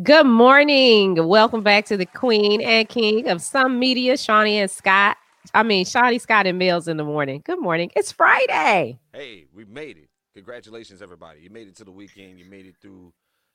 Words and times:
Good 0.00 0.24
morning. 0.24 1.28
Welcome 1.28 1.62
back 1.62 1.84
to 1.86 1.98
the 1.98 2.06
Queen 2.06 2.62
and 2.62 2.88
King 2.88 3.28
of 3.28 3.42
Some 3.42 3.78
Media, 3.78 4.16
Shawnee 4.16 4.58
and 4.58 4.70
Scott. 4.70 5.18
I 5.52 5.62
mean, 5.62 5.84
Shawnee, 5.84 6.18
Scott, 6.18 6.46
and 6.46 6.58
Mills 6.58 6.88
in 6.88 6.96
the 6.96 7.04
morning. 7.04 7.42
Good 7.44 7.60
morning. 7.60 7.90
It's 7.94 8.10
Friday. 8.10 8.98
Hey, 9.12 9.44
we 9.54 9.66
made 9.66 9.98
it. 9.98 10.08
Congratulations, 10.34 11.02
everybody. 11.02 11.40
You 11.40 11.50
made 11.50 11.68
it 11.68 11.76
to 11.76 11.84
the 11.84 11.90
weekend. 11.90 12.38
You 12.38 12.46
made 12.46 12.64
it 12.64 12.76
through 12.80 13.12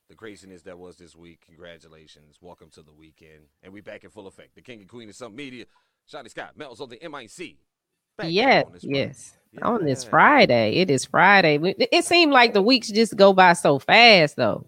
the 0.10 0.16
craziness 0.16 0.62
that 0.62 0.78
was 0.78 0.96
this 0.96 1.16
week. 1.16 1.42
Congratulations. 1.44 2.38
Welcome 2.40 2.70
to 2.74 2.84
the 2.84 2.94
weekend. 2.94 3.46
And 3.64 3.74
we 3.74 3.82
back 3.82 4.04
in 4.04 4.12
full 4.12 4.28
effect. 4.28 4.54
The 4.54 4.62
King 4.62 4.82
and 4.82 4.90
Queen 4.90 5.10
of 5.10 5.16
Some 5.16 5.36
Media, 5.36 5.66
Shawnee 6.06 6.30
Scott, 6.30 6.56
Mills 6.56 6.80
on 6.80 6.90
the 6.90 7.00
MIC. 7.02 7.58
Back 8.16 8.28
yes, 8.30 8.66
on 8.68 8.78
yes. 8.84 9.34
Yeah. 9.54 9.66
On 9.66 9.84
this 9.84 10.04
Friday. 10.04 10.76
It 10.76 10.92
is 10.92 11.04
Friday. 11.04 11.58
It 11.92 12.06
seemed 12.06 12.32
like 12.32 12.54
the 12.54 12.62
weeks 12.62 12.90
just 12.90 13.16
go 13.16 13.34
by 13.34 13.54
so 13.54 13.80
fast, 13.80 14.36
though. 14.36 14.68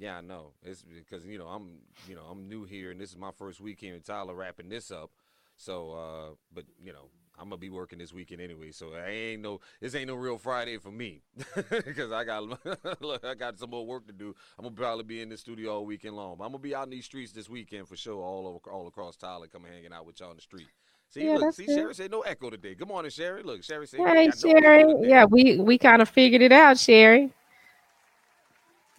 Yeah, 0.00 0.16
I 0.16 0.20
know. 0.22 0.54
It's 0.64 0.82
because 0.82 1.26
you 1.26 1.38
know 1.38 1.46
I'm 1.46 1.80
you 2.08 2.14
know 2.16 2.22
I'm 2.22 2.48
new 2.48 2.64
here, 2.64 2.90
and 2.90 2.98
this 2.98 3.10
is 3.10 3.18
my 3.18 3.32
first 3.32 3.60
week 3.60 3.78
here 3.80 3.94
in 3.94 4.00
Tyler 4.00 4.34
wrapping 4.34 4.70
this 4.70 4.90
up. 4.90 5.10
So, 5.56 5.92
uh, 5.92 6.34
but 6.54 6.64
you 6.82 6.90
know 6.90 7.10
I'm 7.38 7.50
gonna 7.50 7.58
be 7.58 7.68
working 7.68 7.98
this 7.98 8.10
weekend 8.10 8.40
anyway, 8.40 8.70
so 8.70 8.94
I 8.94 9.10
ain't 9.10 9.42
no 9.42 9.60
this 9.78 9.94
ain't 9.94 10.08
no 10.08 10.14
real 10.14 10.38
Friday 10.38 10.78
for 10.78 10.90
me 10.90 11.20
because 11.70 12.12
I 12.12 12.24
got 12.24 12.44
look, 13.02 13.24
I 13.26 13.34
got 13.34 13.58
some 13.58 13.68
more 13.68 13.86
work 13.86 14.06
to 14.06 14.14
do. 14.14 14.34
I'm 14.58 14.64
gonna 14.64 14.74
probably 14.74 15.04
be 15.04 15.20
in 15.20 15.28
the 15.28 15.36
studio 15.36 15.74
all 15.74 15.84
weekend 15.84 16.16
long. 16.16 16.36
But 16.38 16.44
I'm 16.44 16.52
gonna 16.52 16.62
be 16.62 16.74
out 16.74 16.84
in 16.84 16.90
these 16.90 17.04
streets 17.04 17.32
this 17.32 17.50
weekend 17.50 17.86
for 17.86 17.96
sure, 17.96 18.22
all 18.22 18.46
over 18.46 18.74
all 18.74 18.88
across 18.88 19.16
Tyler, 19.16 19.48
coming 19.48 19.70
hanging 19.70 19.92
out 19.92 20.06
with 20.06 20.18
y'all 20.18 20.30
on 20.30 20.36
the 20.36 20.42
street. 20.42 20.68
See, 21.10 21.26
yeah, 21.26 21.36
look, 21.36 21.54
see, 21.54 21.66
good. 21.66 21.74
Sherry 21.74 21.94
said 21.94 22.10
no 22.10 22.20
echo 22.22 22.48
today. 22.48 22.74
Good 22.74 22.88
morning, 22.88 23.10
Sherry. 23.10 23.42
Look, 23.42 23.64
Sherry 23.64 23.86
said, 23.86 24.00
"Hey, 24.00 24.30
Sherry. 24.30 24.84
No 24.84 25.02
yeah, 25.02 25.26
we 25.26 25.58
we 25.58 25.76
kind 25.76 26.00
of 26.00 26.08
figured 26.08 26.40
it 26.40 26.52
out, 26.52 26.78
Sherry 26.78 27.34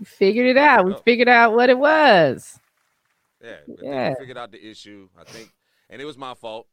figured 0.03 0.47
it 0.47 0.57
out. 0.57 0.85
We 0.85 0.93
oh. 0.93 1.01
figured 1.03 1.29
out 1.29 1.53
what 1.53 1.69
it 1.69 1.77
was. 1.77 2.59
Yeah, 3.43 3.57
yeah. 3.81 4.13
figured 4.15 4.37
out 4.37 4.51
the 4.51 4.63
issue. 4.63 5.09
I 5.19 5.23
think, 5.23 5.51
and 5.89 6.01
it 6.01 6.05
was 6.05 6.17
my 6.17 6.33
fault. 6.33 6.67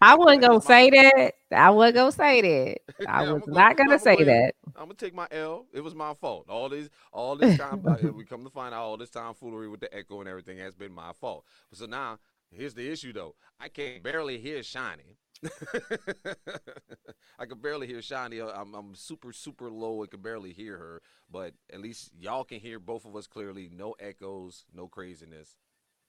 I 0.00 0.16
wasn't 0.16 0.42
gonna 0.42 0.60
say 0.60 0.90
that. 0.90 1.34
I 1.52 1.70
wasn't 1.70 1.96
gonna 1.96 2.12
say 2.12 2.40
that. 2.40 3.06
I 3.08 3.30
was 3.30 3.42
not 3.46 3.76
gonna 3.76 3.98
say 3.98 4.22
that. 4.24 4.54
I'm 4.76 4.84
gonna 4.84 4.94
take 4.94 5.14
my 5.14 5.28
L. 5.30 5.66
It 5.72 5.80
was 5.80 5.94
my 5.94 6.14
fault. 6.14 6.46
All 6.48 6.68
this, 6.68 6.88
all 7.12 7.36
this 7.36 7.58
time, 7.58 7.82
we 8.16 8.24
come 8.24 8.44
to 8.44 8.50
find 8.50 8.74
out 8.74 8.82
all 8.82 8.96
this 8.96 9.10
time 9.10 9.34
foolery 9.34 9.68
with 9.68 9.80
the 9.80 9.94
echo 9.94 10.20
and 10.20 10.28
everything 10.28 10.58
has 10.58 10.74
been 10.74 10.92
my 10.92 11.12
fault. 11.12 11.44
So 11.72 11.86
now, 11.86 12.18
here's 12.50 12.74
the 12.74 12.90
issue 12.90 13.12
though. 13.12 13.34
I 13.60 13.68
can't 13.68 14.02
barely 14.02 14.38
hear 14.38 14.62
Shawnee. 14.62 15.18
I 17.38 17.46
can 17.46 17.58
barely 17.60 17.86
hear 17.86 18.02
Shawnee. 18.02 18.40
Uh, 18.40 18.48
I'm, 18.48 18.74
I'm 18.74 18.94
super, 18.94 19.32
super 19.32 19.70
low. 19.70 20.02
I 20.02 20.06
can 20.06 20.20
barely 20.20 20.52
hear 20.52 20.76
her, 20.78 21.02
but 21.30 21.54
at 21.72 21.80
least 21.80 22.10
y'all 22.18 22.44
can 22.44 22.60
hear 22.60 22.78
both 22.78 23.04
of 23.04 23.16
us 23.16 23.26
clearly. 23.26 23.70
No 23.72 23.94
echoes, 23.98 24.64
no 24.72 24.86
craziness. 24.86 25.56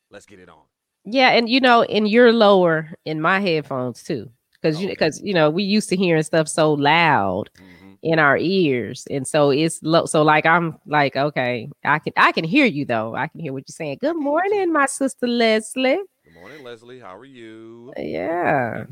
Let's 0.10 0.26
get 0.26 0.40
it 0.40 0.50
on. 0.50 0.64
Yeah, 1.04 1.30
and 1.30 1.50
you 1.50 1.60
know, 1.60 1.84
and 1.84 2.08
you're 2.08 2.34
lower 2.34 2.92
in 3.06 3.22
my 3.22 3.40
headphones 3.40 4.04
too, 4.04 4.30
because 4.54 4.82
you 4.82 4.88
because 4.88 5.22
you 5.22 5.36
know 5.36 5.52
we 5.52 5.64
used 5.64 5.90
to 5.90 5.96
hearing 5.96 6.24
stuff 6.24 6.48
so 6.48 6.74
loud 6.74 7.50
mm-hmm. 7.58 7.94
in 8.02 8.18
our 8.18 8.38
ears, 8.38 9.06
and 9.12 9.28
so 9.28 9.52
it's 9.52 9.84
low. 9.84 10.08
So 10.08 10.24
like 10.24 10.48
I'm 10.48 10.80
like, 10.88 11.16
okay, 11.16 11.70
I 11.84 12.00
can 12.00 12.14
I 12.18 12.32
can 12.32 12.44
hear 12.44 12.66
you 12.66 12.86
though. 12.86 13.16
I 13.16 13.28
can 13.28 13.40
hear 13.40 13.54
what 13.54 13.66
you're 13.68 13.74
saying. 13.74 14.00
Good 14.02 14.18
morning, 14.18 14.74
my 14.74 14.88
sister 14.88 15.28
Leslie. 15.28 16.00
Good 16.24 16.34
morning, 16.34 16.64
Leslie. 16.64 17.00
How 17.00 17.16
are 17.16 17.26
you? 17.26 17.94
Yeah 17.98 18.86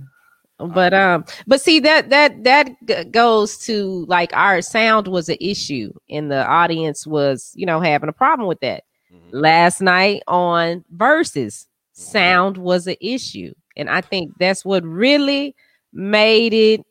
but 0.68 0.94
um 0.94 1.26
but 1.48 1.62
see 1.62 1.80
that 1.80 2.10
that 2.10 2.44
that 2.44 3.12
goes 3.12 3.58
to 3.58 4.06
like 4.08 4.32
our 4.34 4.62
sound 4.62 5.08
was 5.08 5.30
an 5.30 5.38
issue 5.40 5.92
and 6.10 6.32
the 6.32 6.46
audience 6.48 7.08
was 7.08 7.52
you 7.56 7.66
know 7.66 7.80
having 7.80 8.10
a 8.10 8.14
problem 8.14 8.48
with 8.48 8.60
that. 8.62 8.84
Mm-hmm. 9.14 9.40
last 9.42 9.80
night 9.80 10.24
on 10.28 10.84
Verzuz 10.96 11.66
mm-hmm. 11.66 12.02
sound 12.02 12.58
was 12.58 12.88
an 12.88 12.96
issue. 13.00 13.54
And 13.76 13.90
i 13.90 14.02
think 14.02 14.32
that's 14.40 14.64
what 14.64 14.84
really 14.84 15.56
made 15.92 16.54
it 16.54 16.82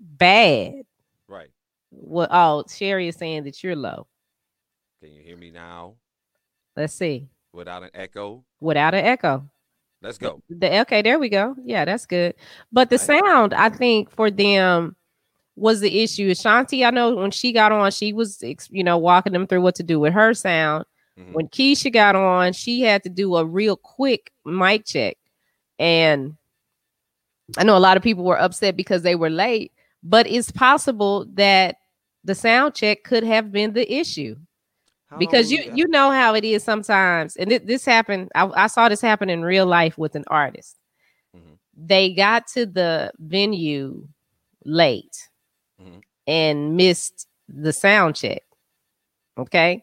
bad. 0.00 0.82
Right. 1.28 1.50
What 1.90 2.30
oh 2.32 2.64
sherry 2.68 3.08
is 3.08 3.16
saying 3.16 3.44
that 3.44 3.62
you're 3.62 3.76
low. 3.76 4.06
Can 5.02 5.12
you 5.12 5.22
hear 5.22 5.36
me 5.36 5.50
now? 5.50 5.94
Let's 6.76 6.94
see. 6.94 7.28
Without 7.52 7.84
an 7.84 7.90
echo? 7.94 8.44
Without 8.60 8.94
an 8.94 9.04
echo 9.04 9.48
Let's 10.04 10.18
go. 10.18 10.42
The, 10.50 10.80
okay, 10.82 11.00
there 11.00 11.18
we 11.18 11.30
go. 11.30 11.56
Yeah, 11.64 11.86
that's 11.86 12.04
good. 12.04 12.34
But 12.70 12.90
the 12.90 12.98
sound, 12.98 13.54
I 13.54 13.70
think, 13.70 14.10
for 14.10 14.30
them 14.30 14.96
was 15.56 15.80
the 15.80 16.02
issue. 16.02 16.30
Shanti, 16.32 16.86
I 16.86 16.90
know 16.90 17.14
when 17.14 17.30
she 17.30 17.52
got 17.52 17.72
on, 17.72 17.90
she 17.90 18.12
was, 18.12 18.44
you 18.68 18.84
know, 18.84 18.98
walking 18.98 19.32
them 19.32 19.46
through 19.46 19.62
what 19.62 19.76
to 19.76 19.82
do 19.82 19.98
with 19.98 20.12
her 20.12 20.34
sound. 20.34 20.84
Mm-hmm. 21.18 21.32
When 21.32 21.48
Keyshia 21.48 21.90
got 21.90 22.16
on, 22.16 22.52
she 22.52 22.82
had 22.82 23.02
to 23.04 23.08
do 23.08 23.34
a 23.36 23.46
real 23.46 23.76
quick 23.76 24.30
mic 24.44 24.84
check. 24.84 25.16
And 25.78 26.36
I 27.56 27.64
know 27.64 27.76
a 27.76 27.78
lot 27.78 27.96
of 27.96 28.02
people 28.02 28.24
were 28.24 28.38
upset 28.38 28.76
because 28.76 29.02
they 29.02 29.14
were 29.14 29.30
late, 29.30 29.72
but 30.02 30.26
it's 30.26 30.52
possible 30.52 31.24
that 31.32 31.76
the 32.24 32.34
sound 32.34 32.74
check 32.74 33.04
could 33.04 33.24
have 33.24 33.50
been 33.50 33.72
the 33.72 33.90
issue 33.90 34.36
because 35.18 35.50
you 35.52 35.70
you 35.74 35.86
know 35.88 36.10
how 36.10 36.34
it 36.34 36.44
is 36.44 36.62
sometimes, 36.62 37.36
and 37.36 37.50
th- 37.50 37.62
this 37.64 37.84
happened. 37.84 38.30
I, 38.34 38.46
I, 38.54 38.66
saw 38.66 38.88
this 38.88 39.00
happen 39.00 39.30
in 39.30 39.42
real 39.42 39.66
life 39.66 39.96
with 39.98 40.14
an 40.14 40.24
artist. 40.28 40.76
Mm-hmm. 41.36 41.54
They 41.76 42.12
got 42.12 42.46
to 42.48 42.66
the 42.66 43.12
venue 43.18 44.06
late 44.64 45.28
mm-hmm. 45.80 45.98
and 46.26 46.76
missed 46.76 47.26
the 47.48 47.72
sound 47.72 48.16
check. 48.16 48.42
Okay, 49.38 49.82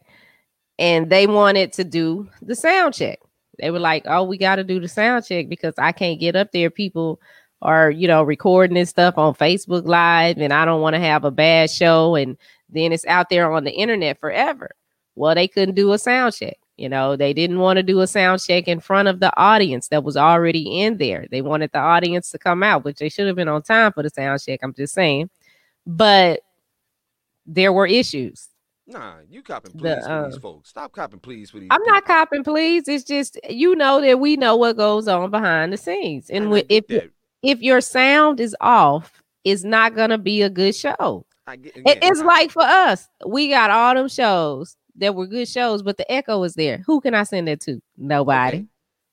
and 0.80 1.10
they 1.10 1.28
wanted 1.28 1.74
to 1.74 1.84
do 1.84 2.30
the 2.42 2.56
sound 2.56 2.94
check. 2.94 3.20
They 3.60 3.72
were 3.72 3.80
like, 3.80 4.04
"Oh, 4.08 4.24
we 4.24 4.38
got 4.38 4.58
to 4.58 4.64
do 4.64 4.80
the 4.80 4.88
sound 4.88 5.26
check 5.26 5.50
because 5.50 5.74
I 5.78 5.92
can't 5.92 6.20
get 6.20 6.36
up 6.36 6.52
there. 6.52 6.70
People 6.70 7.20
are, 7.62 7.92
you 7.92 8.08
know, 8.08 8.24
recording 8.24 8.76
this 8.76 8.90
stuff 8.90 9.18
on 9.18 9.36
Facebook 9.36 9.86
Live, 9.86 10.38
and 10.38 10.54
I 10.54 10.66
don't 10.66 10.82
want 10.82 10.96
to 10.96 11.00
have 11.00 11.26
a 11.26 11.32
bad 11.32 11.70
show." 11.70 12.16
And 12.16 12.38
then 12.70 12.92
it's 12.92 13.06
out 13.06 13.30
there 13.30 13.52
on 13.52 13.66
the 13.66 13.72
internet 13.72 14.20
forever. 14.20 14.72
Well, 15.16 15.36
they 15.36 15.48
couldn't 15.48 15.76
do 15.76 15.92
a 15.94 15.98
sound 15.98 16.34
check. 16.34 16.58
You 16.78 16.90
know, 16.90 17.16
they 17.16 17.34
didn't 17.34 17.60
want 17.60 17.78
to 17.78 17.84
do 17.84 18.00
a 18.00 18.08
sound 18.08 18.42
check 18.42 18.68
in 18.68 18.80
front 18.80 19.08
of 19.08 19.20
the 19.20 19.32
audience 19.38 19.90
that 19.90 20.04
was 20.04 20.18
already 20.18 20.82
in 20.82 20.98
there. 20.98 21.28
They 21.30 21.42
wanted 21.42 21.72
the 21.74 21.80
audience 21.80 22.32
to 22.32 22.40
come 22.40 22.64
out, 22.64 22.84
which 22.84 22.98
they 22.98 23.10
should 23.10 23.28
have 23.28 23.36
been 23.36 23.48
on 23.48 23.62
time 23.62 23.92
for 23.94 24.02
the 24.02 24.10
sound 24.10 24.42
check. 24.42 24.62
I'm 24.64 24.74
just 24.74 24.96
saying. 24.96 25.30
But 25.86 26.42
there 27.46 27.72
were 27.72 27.86
issues. 27.86 28.50
Nah, 28.88 29.18
you 29.30 29.42
copping 29.42 29.74
please 29.74 29.82
the, 29.82 30.12
uh, 30.12 30.30
these 30.30 30.38
folks. 30.38 30.70
Stop 30.70 30.92
copping 30.92 31.20
please 31.20 31.52
for 31.52 31.60
these. 31.60 31.68
I'm 31.72 31.82
people. 31.82 31.94
not 31.94 32.06
copping 32.06 32.44
please. 32.44 32.88
It's 32.88 33.04
just 33.04 33.40
you 33.50 33.76
know 33.76 34.02
that 34.02 34.20
we 34.20 34.36
know 34.36 34.56
what 34.56 34.76
goes 34.76 35.08
on 35.08 35.30
behind 35.30 35.72
the 35.72 35.78
scenes, 35.78 36.30
and 36.30 36.52
if 36.68 36.88
that. 36.88 37.12
if 37.44 37.62
your 37.62 37.80
sound 37.80 38.40
is 38.40 38.56
off, 38.60 39.22
it's 39.44 39.64
not 39.64 39.96
gonna 39.96 40.18
be 40.18 40.42
a 40.42 40.50
good 40.50 40.76
show. 40.76 41.26
Get, 41.48 41.76
again, 41.76 42.00
it's 42.02 42.22
I, 42.22 42.26
like 42.26 42.52
for 42.52 42.64
us, 42.64 43.08
we 43.26 43.50
got 43.50 43.72
all 43.72 43.94
them 43.94 44.08
shows 44.08 44.78
there 44.96 45.14
were 45.14 45.28
good 45.28 45.48
shows, 45.48 45.84
but 45.84 45.98
the 45.98 46.12
echo 46.12 46.40
was 46.40 46.56
there. 46.56 46.80
Who 46.86 47.02
can 47.02 47.14
I 47.14 47.24
send 47.24 47.48
that 47.48 47.62
to? 47.62 47.82
Nobody. 47.98 48.68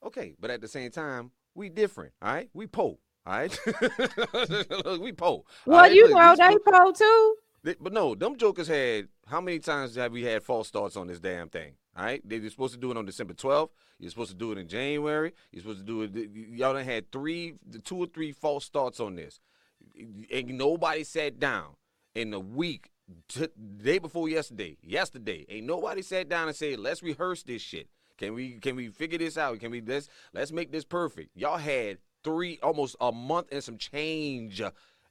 Okay, 0.04 0.20
okay. 0.20 0.34
but 0.40 0.50
at 0.50 0.60
the 0.60 0.68
same 0.68 0.90
time, 0.90 1.30
we 1.54 1.68
different. 1.68 2.12
All 2.22 2.32
right, 2.32 2.48
we 2.52 2.66
po. 2.66 2.98
All 3.26 3.38
right, 3.38 3.58
we 5.00 5.12
po. 5.12 5.44
Well, 5.66 5.80
right? 5.80 5.92
you 5.92 6.08
know 6.08 6.34
they 6.36 6.56
po 6.64 6.92
too. 6.92 7.34
They, 7.62 7.74
but 7.78 7.92
no, 7.92 8.14
them 8.14 8.36
jokers 8.36 8.68
had 8.68 9.08
how 9.26 9.40
many 9.40 9.58
times 9.58 9.96
have 9.96 10.12
we 10.12 10.22
had 10.22 10.42
false 10.42 10.68
starts 10.68 10.96
on 10.96 11.08
this 11.08 11.20
damn 11.20 11.48
thing? 11.48 11.74
All 11.96 12.04
right, 12.04 12.26
they 12.26 12.38
were 12.38 12.48
supposed 12.48 12.74
to 12.74 12.80
do 12.80 12.90
it 12.90 12.96
on 12.96 13.04
December 13.04 13.34
12th. 13.34 13.70
You're 13.98 14.10
supposed 14.10 14.30
to 14.30 14.36
do 14.36 14.52
it 14.52 14.58
in 14.58 14.68
January. 14.68 15.32
You're 15.50 15.62
supposed 15.62 15.80
to 15.80 15.84
do 15.84 16.02
it. 16.02 16.30
Y'all 16.56 16.74
done 16.74 16.84
had 16.84 17.10
three, 17.10 17.54
two 17.84 17.96
or 17.96 18.06
three 18.06 18.30
false 18.30 18.64
starts 18.64 19.00
on 19.00 19.16
this, 19.16 19.40
and 20.32 20.48
nobody 20.56 21.02
sat 21.02 21.40
down 21.40 21.74
in 22.14 22.32
a 22.32 22.40
week 22.40 22.90
t- 23.28 23.48
day 23.82 23.98
before 23.98 24.28
yesterday, 24.28 24.76
yesterday, 24.82 25.46
ain't 25.48 25.66
nobody 25.66 26.02
sat 26.02 26.28
down 26.28 26.48
and 26.48 26.56
said, 26.56 26.78
"Let's 26.78 27.02
rehearse 27.02 27.42
this 27.42 27.62
shit. 27.62 27.88
Can 28.16 28.34
we 28.34 28.58
can 28.58 28.76
we 28.76 28.88
figure 28.88 29.18
this 29.18 29.38
out? 29.38 29.58
Can 29.60 29.70
we 29.70 29.80
let's 29.80 30.08
let's 30.32 30.52
make 30.52 30.72
this 30.72 30.84
perfect?" 30.84 31.30
Y'all 31.36 31.58
had 31.58 31.98
three 32.24 32.58
almost 32.62 32.96
a 33.00 33.12
month 33.12 33.48
and 33.52 33.62
some 33.62 33.78
change 33.78 34.60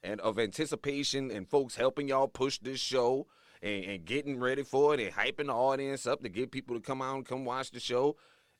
and 0.03 0.21
of 0.21 0.39
anticipation 0.39 1.31
and 1.31 1.47
folks 1.47 1.75
helping 1.75 2.07
y'all 2.07 2.27
push 2.27 2.59
this 2.59 2.79
show 2.79 3.27
and, 3.61 3.85
and 3.85 4.05
getting 4.05 4.39
ready 4.39 4.63
for 4.63 4.93
it 4.93 4.99
and 4.99 5.13
hyping 5.13 5.47
the 5.47 5.53
audience 5.53 6.05
up 6.05 6.21
to 6.21 6.29
get 6.29 6.51
people 6.51 6.75
to 6.75 6.81
come 6.81 7.01
out 7.01 7.15
and 7.15 7.25
come 7.25 7.45
watch 7.45 7.71
the 7.71 7.79
show. 7.79 8.15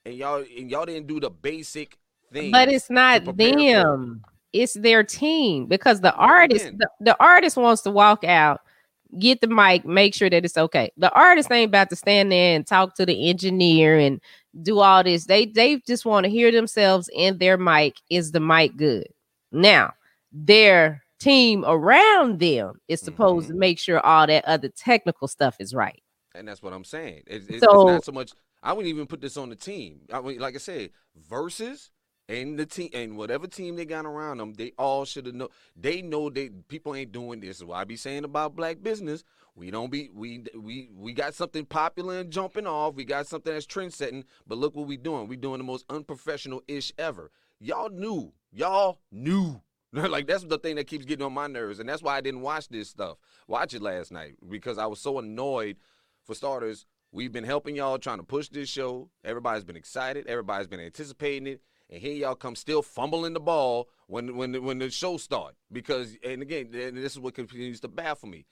And 0.06 0.15
y'all 0.15 0.44
and 0.57 0.71
y'all 0.71 0.85
didn't 0.85 1.07
do 1.07 1.19
the 1.19 1.29
basic 1.29 1.97
thing. 2.31 2.51
But 2.51 2.69
it's 2.69 2.89
not 2.89 3.38
them. 3.38 4.23
It's 4.53 4.73
their 4.73 5.03
team 5.03 5.65
because 5.65 6.01
the 6.01 6.13
artist 6.13 6.77
the, 6.77 6.89
the 7.00 7.17
artist 7.19 7.57
wants 7.57 7.81
to 7.83 7.91
walk 7.91 8.23
out 8.23 8.61
get 9.19 9.42
the 9.42 9.48
mic, 9.48 9.86
make 9.86 10.13
sure 10.13 10.30
that 10.30 10.45
it's 10.45 10.57
okay. 10.57 10.92
The 10.98 11.12
artist 11.13 11.51
ain't 11.51 11.69
about 11.69 11.89
to 11.89 11.95
stand 11.95 12.31
there 12.31 12.56
and 12.56 12.65
talk 12.65 12.95
to 12.95 13.06
the 13.06 13.30
engineer 13.30 13.98
and 13.98 14.21
do 14.62 14.80
all 14.80 15.04
this. 15.04 15.25
They 15.25 15.45
they 15.45 15.77
just 15.88 16.06
want 16.06 16.25
to 16.25 16.30
hear 16.30 16.51
themselves 16.51 17.09
in 17.13 17.38
their 17.38 17.57
mic. 17.57 17.95
Is 18.09 18.31
the 18.31 18.39
mic 18.39 18.75
good? 18.77 19.07
Now, 19.51 19.94
their 20.31 21.04
team 21.19 21.63
around 21.65 22.39
them 22.39 22.80
is 22.88 23.01
supposed 23.01 23.45
mm-hmm. 23.45 23.54
to 23.54 23.59
make 23.59 23.80
sure 23.80 24.06
all 24.06 24.27
that 24.27 24.45
other 24.45 24.69
technical 24.69 25.27
stuff 25.27 25.56
is 25.59 25.74
right. 25.74 26.01
And 26.36 26.48
that's 26.48 26.62
what 26.62 26.74
I'm 26.74 26.83
saying. 26.83 27.24
So, 27.27 27.36
it's 27.50 27.62
not 27.62 28.06
so 28.06 28.12
much. 28.12 28.31
I 28.62 28.74
wouldn't 28.74 28.94
even 28.94 29.07
put 29.07 29.21
this 29.21 29.38
on 29.38 29.50
the 29.50 29.56
team. 29.56 30.01
I 30.12 30.21
mean, 30.21 30.39
like 30.39 30.56
I 30.56 30.59
said, 30.59 30.92
Verzuz 31.30 31.89
and 32.29 32.59
the 32.59 32.65
team 32.65 32.89
and 32.94 33.15
whatever 33.15 33.47
team 33.47 33.75
they 33.75 33.85
got 33.85 34.06
around 34.06 34.39
them, 34.39 34.53
they 34.53 34.74
all 34.77 35.06
should 35.06 35.25
have 35.25 35.35
know. 35.35 35.50
They 35.75 36.01
know 36.01 36.29
they 36.29 36.50
people 36.50 36.95
ain't 36.95 37.12
doing 37.12 37.39
this. 37.39 37.63
What 37.63 37.75
I 37.75 37.83
be 37.85 37.95
saying 37.95 38.24
about 38.24 38.56
black 38.56 38.81
business. 38.81 39.24
We 39.56 39.71
don't 39.71 39.89
be 39.89 40.09
we 40.13 40.44
we 40.56 40.89
we 40.95 41.13
got 41.13 41.33
something 41.33 41.65
popular 41.65 42.19
and 42.19 42.31
jumping 42.31 42.68
off. 42.68 42.95
We 42.95 43.06
got 43.06 43.27
something 43.27 43.51
that's 43.51 43.65
trend 43.65 43.94
setting. 43.94 44.25
But 44.45 44.57
look 44.57 44.75
what 44.75 44.88
we 44.88 44.97
doing. 44.97 45.27
We 45.27 45.35
doing 45.35 45.57
the 45.57 45.63
most 45.63 45.85
unprofessional 45.89 46.62
ish 46.68 46.91
ever. 46.97 47.31
Y'all 47.59 47.89
knew. 47.89 48.33
Y'all 48.51 49.00
knew. 49.12 49.62
like 49.94 50.27
that's 50.27 50.44
the 50.44 50.59
thing 50.59 50.75
that 50.75 50.88
keeps 50.88 51.06
getting 51.06 51.25
on 51.25 51.33
my 51.33 51.47
nerves, 51.47 51.80
and 51.80 51.88
that's 51.88 52.03
why 52.03 52.18
I 52.18 52.21
didn't 52.21 52.41
watch 52.41 52.68
this 52.68 52.89
stuff. 52.89 53.18
Watch 53.47 53.73
it 53.73 53.81
last 53.81 54.12
night 54.12 54.35
because 54.47 54.77
I 54.77 54.85
was 54.85 55.00
so 55.00 55.19
annoyed. 55.19 55.77
For 56.25 56.35
starters, 56.35 56.85
we've 57.13 57.31
been 57.31 57.45
helping 57.45 57.77
y'all 57.77 57.97
trying 57.97 58.18
to 58.18 58.23
push 58.23 58.50
this 58.50 58.68
show. 58.68 59.09
Everybody's 59.23 59.63
been 59.63 59.77
excited. 59.77 60.27
Everybody's 60.27 60.68
been 60.68 60.81
anticipating 60.81 61.47
it 61.47 61.62
and 61.89 62.01
here 62.01 62.13
y'all 62.13 62.35
come 62.35 62.55
still 62.55 62.81
fumbling 62.81 63.33
the 63.33 63.39
ball 63.39 63.89
when 64.07 64.35
when 64.35 64.63
when 64.63 64.79
the 64.79 64.89
show 64.89 65.17
start 65.17 65.55
because 65.71 66.17
and 66.23 66.41
again 66.41 66.69
and 66.73 66.97
this 66.97 67.13
is 67.13 67.19
what 67.19 67.33
continues 67.33 67.79
to 67.81 67.87
baffle 67.87 68.29
me. 68.29 68.45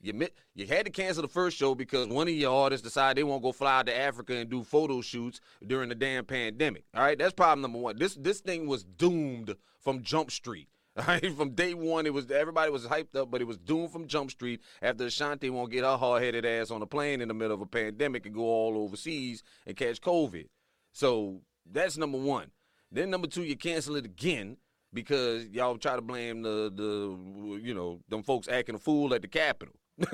You 0.00 0.28
you 0.54 0.66
had 0.66 0.84
to 0.84 0.92
cancel 0.92 1.22
the 1.22 1.28
first 1.28 1.56
show 1.56 1.74
because 1.74 2.08
one 2.08 2.28
of 2.28 2.34
your 2.34 2.54
artists 2.54 2.84
decided 2.84 3.16
they 3.16 3.24
won't 3.24 3.42
go 3.42 3.52
fly 3.52 3.78
out 3.78 3.86
to 3.86 3.96
Africa 3.96 4.34
and 4.34 4.50
do 4.50 4.62
photo 4.62 5.00
shoots 5.00 5.40
during 5.66 5.88
the 5.88 5.94
damn 5.94 6.26
pandemic. 6.26 6.84
All 6.94 7.02
right, 7.02 7.18
that's 7.18 7.32
problem 7.32 7.62
number 7.62 7.78
one. 7.78 7.98
This 7.98 8.14
this 8.14 8.40
thing 8.40 8.66
was 8.66 8.84
doomed 8.84 9.56
from 9.80 10.02
Jump 10.02 10.30
Street. 10.30 10.68
All 10.96 11.04
right, 11.06 11.34
from 11.34 11.50
day 11.50 11.74
one, 11.74 12.06
it 12.06 12.12
was 12.12 12.30
everybody 12.30 12.70
was 12.70 12.86
hyped 12.86 13.16
up, 13.16 13.30
but 13.30 13.40
it 13.40 13.46
was 13.46 13.56
doomed 13.56 13.90
from 13.90 14.06
Jump 14.06 14.30
Street 14.30 14.60
after 14.82 15.06
Ashanti 15.06 15.50
won't 15.50 15.72
get 15.72 15.84
her 15.84 15.96
hard-headed 15.96 16.44
ass 16.44 16.70
on 16.70 16.82
a 16.82 16.86
plane 16.86 17.20
in 17.20 17.28
the 17.28 17.34
middle 17.34 17.54
of 17.54 17.60
a 17.60 17.66
pandemic 17.66 18.26
and 18.26 18.34
go 18.34 18.42
all 18.42 18.76
overseas 18.76 19.42
and 19.66 19.76
catch 19.76 20.00
COVID. 20.00 20.46
So 20.92 21.40
that's 21.70 21.96
number 21.96 22.18
one. 22.18 22.50
Then 22.90 23.10
number 23.10 23.26
two, 23.26 23.42
you 23.42 23.56
cancel 23.56 23.96
it 23.96 24.04
again 24.04 24.56
because 24.92 25.46
y'all 25.46 25.76
try 25.76 25.96
to 25.96 26.02
blame 26.02 26.42
the 26.42 26.72
the 26.74 27.58
you 27.60 27.74
know 27.74 28.00
them 28.08 28.22
folks 28.22 28.48
acting 28.48 28.76
a 28.76 28.78
fool 28.78 29.12
at 29.14 29.22
the 29.22 29.28
Capitol. 29.28 29.74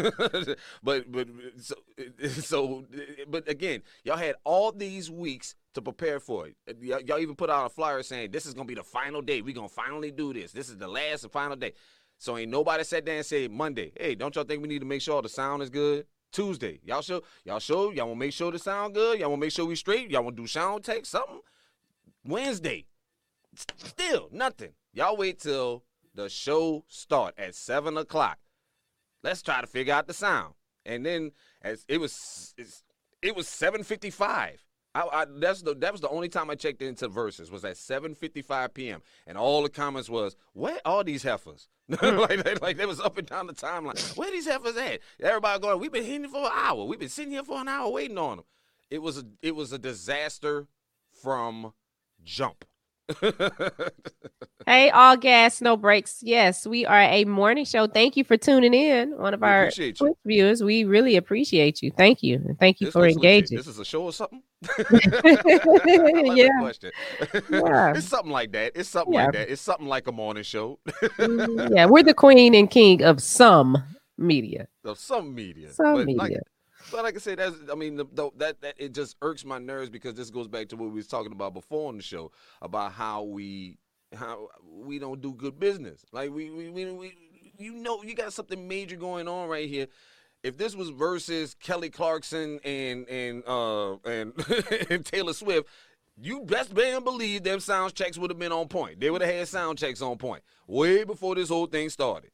but 0.82 1.10
but 1.10 1.28
so, 1.58 1.74
so 2.28 2.84
but 3.28 3.48
again, 3.48 3.82
y'all 4.04 4.16
had 4.16 4.34
all 4.44 4.72
these 4.72 5.10
weeks 5.10 5.54
to 5.74 5.82
prepare 5.82 6.20
for 6.20 6.48
it. 6.48 6.56
Uh, 6.68 6.72
y- 6.82 7.02
y'all 7.06 7.18
even 7.18 7.34
put 7.34 7.50
out 7.50 7.66
a 7.66 7.68
flyer 7.68 8.02
saying 8.02 8.30
this 8.30 8.46
is 8.46 8.54
gonna 8.54 8.66
be 8.66 8.74
the 8.74 8.82
final 8.82 9.22
day. 9.22 9.40
We 9.40 9.52
gonna 9.52 9.68
finally 9.68 10.10
do 10.10 10.32
this. 10.32 10.52
This 10.52 10.68
is 10.68 10.76
the 10.76 10.88
last 10.88 11.22
and 11.22 11.32
final 11.32 11.56
day. 11.56 11.72
So 12.18 12.36
ain't 12.36 12.50
nobody 12.50 12.84
sat 12.84 13.06
there 13.06 13.16
and 13.16 13.24
said 13.24 13.50
Monday, 13.50 13.92
hey, 13.98 14.14
don't 14.14 14.34
y'all 14.34 14.44
think 14.44 14.60
we 14.60 14.68
need 14.68 14.80
to 14.80 14.86
make 14.86 15.00
sure 15.00 15.22
the 15.22 15.28
sound 15.28 15.62
is 15.62 15.70
good? 15.70 16.04
Tuesday, 16.32 16.80
y'all 16.84 17.02
show 17.02 17.22
y'all 17.44 17.58
show 17.58 17.90
y'all 17.90 18.06
wanna 18.06 18.18
make 18.18 18.32
sure 18.32 18.52
the 18.52 18.58
sound 18.58 18.94
good. 18.94 19.18
Y'all 19.18 19.30
wanna 19.30 19.40
make 19.40 19.52
sure 19.52 19.66
we 19.66 19.74
straight. 19.74 20.10
Y'all 20.10 20.22
wanna 20.22 20.36
do 20.36 20.46
sound 20.46 20.84
take 20.84 21.04
something. 21.04 21.40
Wednesday, 22.24 22.86
still 23.76 24.28
nothing. 24.30 24.72
Y'all 24.92 25.16
wait 25.16 25.40
till 25.40 25.84
the 26.14 26.28
show 26.28 26.84
start 26.88 27.34
at 27.38 27.54
seven 27.54 27.96
o'clock. 27.96 28.38
Let's 29.22 29.42
try 29.42 29.60
to 29.60 29.66
figure 29.66 29.94
out 29.94 30.06
the 30.06 30.14
sound. 30.14 30.54
And 30.84 31.04
then 31.04 31.32
as 31.62 31.84
it 31.88 31.98
was, 32.00 32.54
it 33.22 33.34
was 33.34 33.48
seven 33.48 33.82
fifty 33.82 34.10
five. 34.10 34.64
I, 34.94 35.02
I, 35.12 35.26
that's 35.28 35.62
the 35.62 35.74
that 35.76 35.92
was 35.92 36.00
the 36.00 36.08
only 36.08 36.28
time 36.28 36.50
I 36.50 36.56
checked 36.56 36.82
into 36.82 37.08
Verzuz 37.08 37.50
was 37.50 37.64
at 37.64 37.76
7:55 37.76 38.74
p.m. 38.74 39.02
and 39.26 39.38
all 39.38 39.62
the 39.62 39.68
comments 39.68 40.08
was 40.08 40.36
where 40.52 40.78
are 40.84 41.04
these 41.04 41.22
heifers? 41.22 41.68
Hmm. 41.90 42.18
Like, 42.18 42.44
they, 42.44 42.54
like 42.54 42.76
they 42.76 42.86
was 42.86 43.00
up 43.00 43.18
and 43.18 43.26
down 43.26 43.48
the 43.48 43.52
timeline. 43.52 44.16
Where 44.16 44.30
these 44.30 44.46
heifers 44.46 44.76
at? 44.76 45.00
Everybody 45.20 45.60
going 45.60 45.80
we've 45.80 45.90
been 45.90 46.04
hitting 46.04 46.28
for 46.28 46.44
an 46.44 46.52
hour. 46.54 46.84
We've 46.84 47.00
been 47.00 47.08
sitting 47.08 47.32
here 47.32 47.42
for 47.42 47.60
an 47.60 47.66
hour 47.66 47.90
waiting 47.90 48.16
on 48.16 48.36
them 48.36 48.46
it 48.90 49.00
was 49.00 49.18
a 49.18 49.24
it 49.40 49.54
was 49.54 49.72
a 49.72 49.78
disaster 49.78 50.66
from 51.22 51.72
jump. 52.22 52.64
Hey, 54.66 54.90
all 54.90 55.16
gas, 55.16 55.60
no 55.60 55.76
breaks. 55.76 56.20
Yes, 56.22 56.66
we 56.66 56.86
are 56.86 57.00
a 57.00 57.24
morning 57.24 57.64
show. 57.64 57.86
Thank 57.86 58.16
you 58.16 58.24
for 58.24 58.36
tuning 58.36 58.74
in. 58.74 59.16
One 59.16 59.34
of 59.34 59.40
we 59.40 59.46
our 59.46 59.70
viewers, 60.24 60.62
we 60.62 60.84
really 60.84 61.16
appreciate 61.16 61.82
you. 61.82 61.90
Thank 61.96 62.22
you, 62.22 62.36
and 62.36 62.58
thank 62.58 62.80
you 62.80 62.86
this 62.86 62.92
for 62.92 63.06
engaging. 63.06 63.58
Legit. 63.58 63.66
This 63.66 63.74
is 63.74 63.78
a 63.78 63.84
show 63.84 64.04
or 64.04 64.12
something. 64.12 64.42
yeah. 64.78 66.48
yeah, 66.68 66.70
it's 67.94 68.08
something 68.08 68.32
like 68.32 68.52
that. 68.52 68.72
It's 68.74 68.88
something 68.88 69.14
yeah. 69.14 69.24
like 69.24 69.32
that. 69.32 69.50
It's 69.50 69.62
something 69.62 69.86
like 69.86 70.06
a 70.06 70.12
morning 70.12 70.42
show. 70.42 70.78
Mm, 70.86 71.74
yeah, 71.74 71.86
we're 71.86 72.02
the 72.02 72.14
queen 72.14 72.54
and 72.54 72.70
king 72.70 73.02
of 73.02 73.22
some 73.22 73.82
media. 74.18 74.68
Of 74.84 74.98
some 74.98 75.34
media. 75.34 75.72
Some 75.72 75.94
but 75.94 76.06
media. 76.06 76.22
Like, 76.22 76.32
but 76.90 77.02
like 77.02 77.14
I 77.16 77.18
said, 77.18 77.38
that's 77.38 77.56
I 77.70 77.74
mean 77.74 77.96
the, 77.96 78.06
the, 78.12 78.30
that 78.38 78.60
that 78.62 78.74
it 78.78 78.92
just 78.94 79.16
irks 79.22 79.44
my 79.44 79.58
nerves 79.58 79.90
because 79.90 80.14
this 80.14 80.30
goes 80.30 80.48
back 80.48 80.68
to 80.68 80.76
what 80.76 80.90
we 80.90 80.96
was 80.96 81.06
talking 81.06 81.32
about 81.32 81.54
before 81.54 81.88
on 81.88 81.96
the 81.96 82.02
show 82.02 82.32
about 82.62 82.92
how 82.92 83.22
we 83.22 83.78
how 84.14 84.48
we 84.66 84.98
don't 84.98 85.20
do 85.20 85.34
good 85.34 85.58
business. 85.58 86.04
Like 86.12 86.30
we 86.30 86.50
we 86.50 86.70
we, 86.70 86.90
we 86.92 87.14
you 87.58 87.74
know 87.74 88.02
you 88.02 88.14
got 88.14 88.32
something 88.32 88.66
major 88.66 88.96
going 88.96 89.28
on 89.28 89.48
right 89.48 89.68
here. 89.68 89.86
If 90.42 90.56
this 90.56 90.74
was 90.74 90.88
versus 90.88 91.54
Kelly 91.54 91.90
Clarkson 91.90 92.60
and 92.64 93.08
and 93.08 93.42
uh 93.46 93.96
and, 94.04 94.32
and 94.90 95.04
Taylor 95.04 95.34
Swift, 95.34 95.68
you 96.16 96.42
best 96.42 96.76
and 96.76 97.04
believe 97.04 97.42
them 97.42 97.60
sound 97.60 97.94
checks 97.94 98.18
would 98.18 98.30
have 98.30 98.38
been 98.38 98.52
on 98.52 98.68
point. 98.68 99.00
They 99.00 99.10
would 99.10 99.20
have 99.20 99.34
had 99.34 99.48
sound 99.48 99.78
checks 99.78 100.02
on 100.02 100.16
point 100.16 100.42
way 100.66 101.04
before 101.04 101.34
this 101.34 101.48
whole 101.50 101.66
thing 101.66 101.90
started 101.90 102.30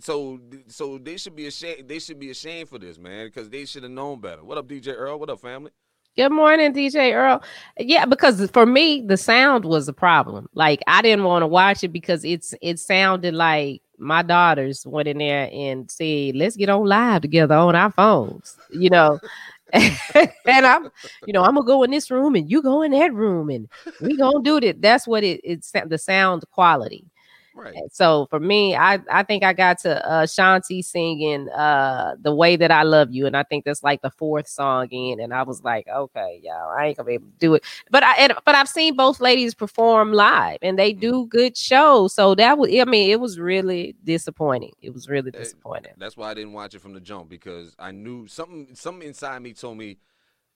so 0.00 0.40
so 0.68 0.98
they 0.98 1.16
should 1.16 1.36
be 1.36 1.46
ashamed. 1.46 1.88
They 1.88 1.98
should 1.98 2.18
be 2.18 2.30
ashamed 2.30 2.68
for 2.68 2.78
this, 2.78 2.98
man, 2.98 3.26
because 3.26 3.48
they 3.48 3.64
should 3.64 3.82
have 3.82 3.92
known 3.92 4.20
better. 4.20 4.44
What 4.44 4.58
up, 4.58 4.68
DJ 4.68 4.94
Earl? 4.94 5.18
What 5.18 5.30
up, 5.30 5.40
family? 5.40 5.70
Good 6.14 6.30
morning, 6.30 6.74
DJ 6.74 7.14
Earl. 7.14 7.42
Yeah, 7.78 8.04
because 8.04 8.50
for 8.50 8.66
me, 8.66 9.02
the 9.06 9.16
sound 9.16 9.64
was 9.64 9.88
a 9.88 9.94
problem. 9.94 10.48
Like 10.54 10.80
I 10.86 11.00
didn't 11.00 11.24
want 11.24 11.42
to 11.42 11.46
watch 11.46 11.82
it 11.82 11.88
because 11.88 12.24
it's 12.24 12.54
it 12.60 12.78
sounded 12.78 13.34
like 13.34 13.80
my 13.98 14.22
daughters 14.22 14.86
went 14.86 15.08
in 15.08 15.18
there 15.18 15.48
and 15.52 15.90
said, 15.90 16.36
"Let's 16.36 16.56
get 16.56 16.68
on 16.68 16.84
live 16.84 17.22
together 17.22 17.54
on 17.54 17.74
our 17.74 17.90
phones," 17.90 18.56
you 18.70 18.90
know. 18.90 19.18
and 19.72 20.66
I'm, 20.66 20.90
you 21.26 21.32
know, 21.32 21.44
I'm 21.44 21.54
gonna 21.54 21.66
go 21.66 21.82
in 21.82 21.90
this 21.90 22.10
room 22.10 22.34
and 22.34 22.50
you 22.50 22.60
go 22.60 22.82
in 22.82 22.92
that 22.92 23.14
room 23.14 23.48
and 23.48 23.66
we 24.02 24.14
gonna 24.18 24.42
do 24.42 24.58
it. 24.58 24.82
That's 24.82 25.08
what 25.08 25.24
it 25.24 25.40
it's 25.44 25.72
the 25.86 25.96
sound 25.96 26.44
quality. 26.50 27.06
Right. 27.54 27.76
So 27.90 28.26
for 28.30 28.40
me, 28.40 28.74
I 28.76 29.00
I 29.10 29.22
think 29.22 29.44
I 29.44 29.52
got 29.52 29.78
to 29.80 30.06
uh 30.06 30.26
Shanti 30.26 30.84
singing 30.84 31.48
uh 31.50 32.14
the 32.20 32.34
way 32.34 32.56
that 32.56 32.70
I 32.70 32.82
love 32.82 33.12
you, 33.12 33.26
and 33.26 33.36
I 33.36 33.42
think 33.42 33.64
that's 33.64 33.82
like 33.82 34.02
the 34.02 34.10
fourth 34.10 34.48
song 34.48 34.88
in, 34.90 35.20
and 35.20 35.34
I 35.34 35.42
was 35.42 35.62
like, 35.62 35.86
okay, 35.88 36.40
y'all, 36.42 36.70
I 36.70 36.86
ain't 36.86 36.96
gonna 36.96 37.06
be 37.06 37.14
able 37.14 37.26
to 37.26 37.38
do 37.38 37.54
it. 37.54 37.64
But 37.90 38.02
I 38.02 38.16
and, 38.16 38.32
but 38.44 38.54
I've 38.54 38.68
seen 38.68 38.96
both 38.96 39.20
ladies 39.20 39.54
perform 39.54 40.12
live, 40.12 40.58
and 40.62 40.78
they 40.78 40.92
do 40.92 41.26
good 41.26 41.56
shows. 41.56 42.14
So 42.14 42.34
that 42.36 42.58
was 42.58 42.70
I 42.70 42.84
mean, 42.84 43.10
it 43.10 43.20
was 43.20 43.38
really 43.38 43.94
disappointing. 44.04 44.72
It 44.80 44.94
was 44.94 45.08
really 45.08 45.30
disappointing. 45.30 45.92
That's 45.98 46.16
why 46.16 46.30
I 46.30 46.34
didn't 46.34 46.52
watch 46.54 46.74
it 46.74 46.80
from 46.80 46.94
the 46.94 47.00
jump 47.00 47.28
because 47.28 47.74
I 47.78 47.90
knew 47.90 48.26
something 48.26 48.68
something 48.74 49.06
inside 49.06 49.40
me 49.42 49.52
told 49.52 49.78
me 49.78 49.98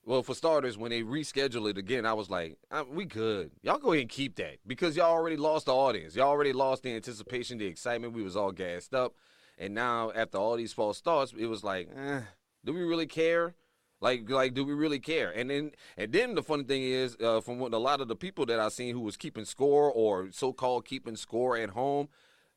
well, 0.07 0.23
for 0.23 0.35
starters, 0.35 0.79
when 0.79 0.91
they 0.91 1.03
reschedule 1.03 1.69
it 1.69 1.77
again, 1.77 2.07
I 2.07 2.13
was 2.13 2.31
like, 2.31 2.57
uh, 2.71 2.85
"We 2.89 3.05
good. 3.07 3.51
Y'all 3.63 3.79
go 3.79 3.93
ahead 3.93 4.03
and 4.03 4.09
keep 4.11 4.37
that 4.37 4.59
because 4.65 4.97
y'all 4.97 5.11
already 5.13 5.37
lost 5.37 5.67
the 5.67 5.75
audience. 5.75 6.15
Y'all 6.15 6.29
already 6.29 6.53
lost 6.53 6.85
the 6.85 6.95
anticipation, 6.95 7.59
the 7.59 7.67
excitement. 7.67 8.13
We 8.15 8.23
was 8.23 8.37
all 8.37 8.53
gassed 8.53 8.95
up, 8.95 9.15
and 9.59 9.75
now 9.75 10.13
after 10.15 10.39
all 10.39 10.55
these 10.57 10.73
false 10.73 10.97
starts, 10.97 11.35
it 11.37 11.47
was 11.47 11.65
like, 11.65 11.91
eh, 11.95 12.21
do 12.65 12.73
we 12.73 12.83
really 12.83 13.09
care? 13.09 13.55
Like, 14.01 14.31
like, 14.31 14.55
do 14.55 14.65
we 14.65 14.75
really 14.75 15.01
care? 15.01 15.33
And 15.35 15.51
then, 15.51 15.73
and 15.97 16.13
then 16.13 16.35
the 16.37 16.43
funny 16.43 16.65
thing 16.65 16.83
is, 16.83 17.17
uh, 17.21 17.41
from 17.41 17.59
what 17.59 17.73
a 17.75 17.79
lot 17.79 18.01
of 18.01 18.07
the 18.07 18.15
people 18.15 18.47
that 18.47 18.61
I 18.61 18.69
seen 18.69 18.95
who 18.95 19.01
was 19.01 19.17
keeping 19.17 19.45
score 19.45 19.91
or 19.91 20.29
so-called 20.31 20.85
keeping 20.85 21.17
score 21.17 21.57
at 21.57 21.71
home, 21.71 22.09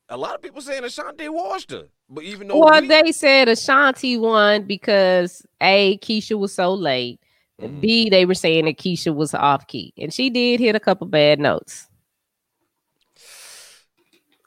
a 0.09 0.17
lot 0.17 0.35
of 0.35 0.41
people 0.41 0.61
saying 0.61 0.83
Ashanti 0.83 1.29
washed 1.29 1.71
her. 1.71 1.87
But 2.09 2.25
even 2.25 2.49
though 2.49 2.57
well, 2.59 2.81
we- 2.81 2.87
they 2.87 3.11
said 3.11 3.47
Ashanti 3.47 4.17
won 4.17 4.63
because 4.63 5.45
a 5.61 5.97
Keyshia 5.99 6.37
was 6.37 6.53
so 6.53 6.73
late 6.73 7.19
Mm-hmm. 7.59 7.79
B, 7.79 8.09
they 8.09 8.25
were 8.25 8.35
saying 8.35 8.65
that 8.65 8.77
Keyshia 8.77 9.13
was 9.13 9.33
off 9.33 9.67
key, 9.67 9.93
and 9.97 10.13
she 10.13 10.29
did 10.29 10.59
hit 10.59 10.75
a 10.75 10.79
couple 10.79 11.07
bad 11.07 11.39
notes. 11.39 11.87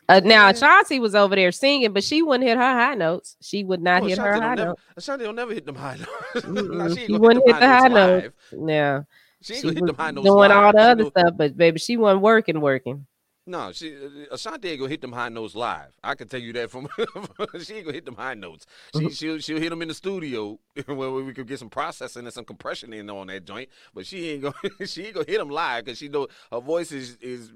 Uh, 0.08 0.20
now 0.24 0.50
Ashanti 0.50 0.98
was 0.98 1.14
over 1.14 1.34
there 1.36 1.52
singing, 1.52 1.92
but 1.92 2.04
she 2.04 2.22
wouldn't 2.22 2.48
hit 2.48 2.58
her 2.58 2.62
high 2.62 2.94
notes. 2.94 3.36
She 3.40 3.64
would 3.64 3.80
not 3.80 4.02
hit 4.02 4.12
Ashanti 4.12 4.30
her 4.30 4.40
high 4.42 4.54
notes. 4.56 4.82
Ashanti 4.96 5.26
will 5.26 5.32
never 5.32 5.54
hit 5.54 5.64
them 5.64 5.76
high 5.76 5.96
notes. 5.96 6.46
no, 6.48 6.94
she, 6.94 7.06
she 7.06 7.12
wouldn't 7.12 7.46
hit, 7.46 7.54
hit 7.54 7.60
the 7.60 7.68
high 7.68 7.88
notes. 7.88 8.28
notes. 8.52 8.68
Yeah, 8.68 9.02
she, 9.42 9.54
she 9.54 9.68
hit 9.68 9.86
them 9.86 9.94
high 9.94 10.10
notes. 10.10 10.26
Doing 10.26 10.36
live. 10.36 10.50
all 10.50 10.72
the 10.72 10.80
other 10.80 11.04
stuff, 11.06 11.34
but 11.36 11.56
baby, 11.56 11.78
she 11.78 11.96
wasn't 11.96 12.22
working, 12.22 12.60
working. 12.60 13.06
No, 13.44 13.72
she 13.72 13.92
uh, 13.96 14.34
Ashanti 14.34 14.68
ain't 14.68 14.78
gonna 14.78 14.90
hit 14.90 15.00
them 15.00 15.12
high 15.12 15.28
notes 15.28 15.56
live. 15.56 15.92
I 16.04 16.14
can 16.14 16.28
tell 16.28 16.40
you 16.40 16.52
that 16.52 16.70
from 16.70 16.88
she 17.62 17.74
ain't 17.74 17.86
gonna 17.86 17.94
hit 17.94 18.04
them 18.04 18.14
high 18.14 18.34
notes. 18.34 18.66
She 18.94 19.00
mm-hmm. 19.00 19.08
she'll 19.08 19.38
she'll 19.38 19.58
hit 19.58 19.70
them 19.70 19.82
in 19.82 19.88
the 19.88 19.94
studio 19.94 20.60
where 20.86 21.10
we 21.10 21.32
could 21.34 21.48
get 21.48 21.58
some 21.58 21.70
processing 21.70 22.24
and 22.24 22.32
some 22.32 22.44
compression 22.44 22.92
in 22.92 23.10
on 23.10 23.26
that 23.26 23.44
joint. 23.44 23.68
But 23.92 24.06
she 24.06 24.30
ain't 24.30 24.42
gonna 24.42 24.54
she 24.86 25.06
ain't 25.06 25.14
gonna 25.14 25.26
hit 25.26 25.38
them 25.38 25.50
live 25.50 25.84
because 25.84 25.98
she 25.98 26.08
know 26.08 26.28
her 26.52 26.60
voice 26.60 26.92
is 26.92 27.16
is 27.20 27.50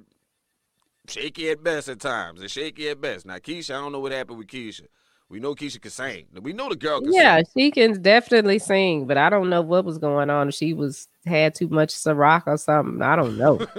shaky 1.09 1.51
at 1.51 1.63
best 1.63 1.89
at 1.89 2.01
times. 2.01 2.43
It's 2.43 2.53
shaky 2.53 2.89
at 2.89 3.01
best. 3.01 3.25
Now 3.25 3.37
Keyshia, 3.37 3.77
I 3.77 3.81
don't 3.81 3.93
know 3.93 4.01
what 4.01 4.11
happened 4.11 4.39
with 4.39 4.49
Keyshia. 4.49 4.89
We 5.29 5.39
know 5.39 5.55
Keyshia 5.55 5.81
can 5.81 5.91
sing. 5.93 6.27
We 6.41 6.53
know 6.53 6.69
the 6.69 6.77
girl 6.77 7.01
can 7.01 7.13
yeah, 7.13 7.37
sing. 7.37 7.47
she 7.57 7.71
can 7.71 8.03
definitely 8.03 8.59
sing, 8.59 9.07
but 9.07 9.19
I 9.19 9.31
don't 9.31 9.51
know 9.51 9.63
what 9.63 9.85
was 9.85 9.99
going 9.99 10.31
on. 10.31 10.51
She 10.51 10.73
was 10.73 11.07
had 11.27 11.55
too 11.55 11.69
much 11.69 11.95
Ciroc 11.95 12.45
or 12.47 12.57
something. 12.57 13.03
I 13.03 13.17
don't 13.17 13.37
know. 13.37 13.67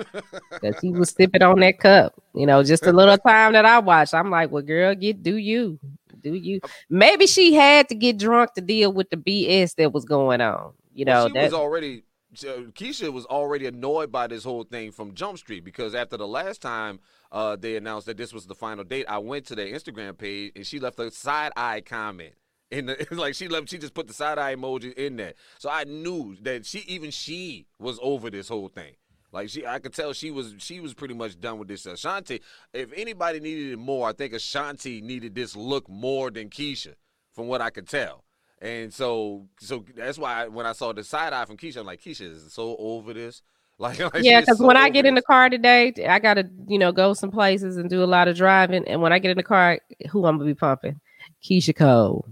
That 0.61 0.79
she 0.81 0.89
was 0.89 1.11
sipping 1.11 1.43
on 1.43 1.59
that 1.59 1.77
cup. 1.77 2.15
You 2.33 2.47
know, 2.47 2.63
just 2.63 2.85
a 2.85 2.91
little 2.91 3.17
time 3.17 3.53
that 3.53 3.65
I 3.65 3.77
watched. 3.77 4.15
I'm 4.15 4.31
like, 4.31 4.49
well, 4.49 4.63
girl, 4.63 4.95
get 4.95 5.21
do 5.21 5.37
you. 5.37 5.79
Do 6.19 6.33
you 6.33 6.61
maybe 6.89 7.27
she 7.27 7.53
had 7.53 7.89
to 7.89 7.95
get 7.95 8.17
drunk 8.17 8.53
to 8.55 8.61
deal 8.61 8.91
with 8.91 9.11
the 9.11 9.17
BS 9.17 9.75
that 9.75 9.93
was 9.93 10.03
going 10.03 10.41
on. 10.41 10.73
You 10.93 11.05
know, 11.05 11.11
well, 11.11 11.27
she 11.27 11.33
that 11.33 11.43
was 11.43 11.53
already 11.53 12.03
Keyshia 12.35 13.11
was 13.11 13.25
already 13.25 13.65
annoyed 13.65 14.11
by 14.11 14.27
this 14.27 14.43
whole 14.43 14.63
thing 14.63 14.91
from 14.91 15.13
Jump 15.13 15.37
Street 15.37 15.63
because 15.63 15.95
after 15.95 16.17
the 16.17 16.27
last 16.27 16.61
time 16.61 16.99
uh, 17.31 17.55
they 17.55 17.75
announced 17.75 18.07
that 18.07 18.17
this 18.17 18.33
was 18.33 18.45
the 18.45 18.55
final 18.55 18.83
date, 18.83 19.05
I 19.07 19.17
went 19.17 19.45
to 19.47 19.55
their 19.55 19.67
Instagram 19.67 20.17
page 20.17 20.51
and 20.55 20.65
she 20.65 20.79
left 20.79 20.99
a 20.99 21.09
side 21.11 21.51
eye 21.55 21.81
comment. 21.81 22.33
In 22.69 22.87
the 22.87 23.07
like 23.11 23.35
she 23.35 23.47
left, 23.47 23.69
she 23.69 23.77
just 23.77 23.93
put 23.93 24.07
the 24.07 24.13
side 24.13 24.37
eye 24.37 24.55
emoji 24.55 24.93
in 24.93 25.15
there, 25.15 25.33
so 25.57 25.69
I 25.69 25.85
knew 25.85 26.35
that 26.41 26.65
she 26.65 26.79
even 26.87 27.11
she 27.11 27.67
was 27.79 27.99
over 28.01 28.29
this 28.29 28.49
whole 28.49 28.67
thing. 28.67 28.95
Like 29.31 29.49
she, 29.49 29.65
I 29.65 29.79
could 29.79 29.93
tell 29.93 30.13
she 30.13 30.31
was 30.31 30.55
she 30.57 30.79
was 30.79 30.93
pretty 30.93 31.13
much 31.13 31.39
done 31.39 31.59
with 31.59 31.67
this. 31.67 31.85
Ashanti, 31.85 32.41
if 32.73 32.91
anybody 32.95 33.39
needed 33.39 33.73
it 33.73 33.77
more, 33.77 34.09
I 34.09 34.13
think 34.13 34.33
Ashanti 34.33 35.01
needed 35.01 35.35
this 35.35 35.55
look 35.55 35.87
more 35.89 36.31
than 36.31 36.49
Keyshia, 36.49 36.95
from 37.33 37.47
what 37.47 37.61
I 37.61 37.69
could 37.69 37.87
tell. 37.87 38.23
And 38.59 38.91
so, 38.91 39.47
so 39.59 39.85
that's 39.95 40.17
why 40.17 40.45
I, 40.45 40.47
when 40.47 40.65
I 40.65 40.71
saw 40.71 40.91
the 40.91 41.03
side 41.03 41.33
eye 41.33 41.45
from 41.45 41.57
Keyshia, 41.57 41.77
I'm 41.77 41.85
like, 41.85 42.01
Keyshia 42.01 42.31
is 42.31 42.53
so 42.53 42.75
over 42.77 43.13
this. 43.13 43.41
Like, 43.79 43.99
like 43.99 44.23
yeah, 44.23 44.39
because 44.39 44.57
because 44.57 44.65
when 44.65 44.75
I 44.75 44.89
get 44.89 45.05
in 45.05 45.13
the 45.13 45.21
car 45.21 45.51
today, 45.51 45.93
I 46.09 46.17
gotta 46.17 46.49
you 46.67 46.79
know 46.79 46.91
go 46.91 47.13
some 47.13 47.29
places 47.29 47.77
and 47.77 47.87
do 47.87 48.03
a 48.03 48.05
lot 48.05 48.27
of 48.27 48.35
driving. 48.35 48.83
And 48.87 49.03
when 49.03 49.13
I 49.13 49.19
get 49.19 49.29
in 49.29 49.37
the 49.37 49.43
car, 49.43 49.77
who 50.09 50.25
I'm 50.25 50.39
gonna 50.39 50.49
be 50.49 50.55
pumping? 50.55 50.99
Keyshia 51.43 51.75
Cole, 51.75 52.27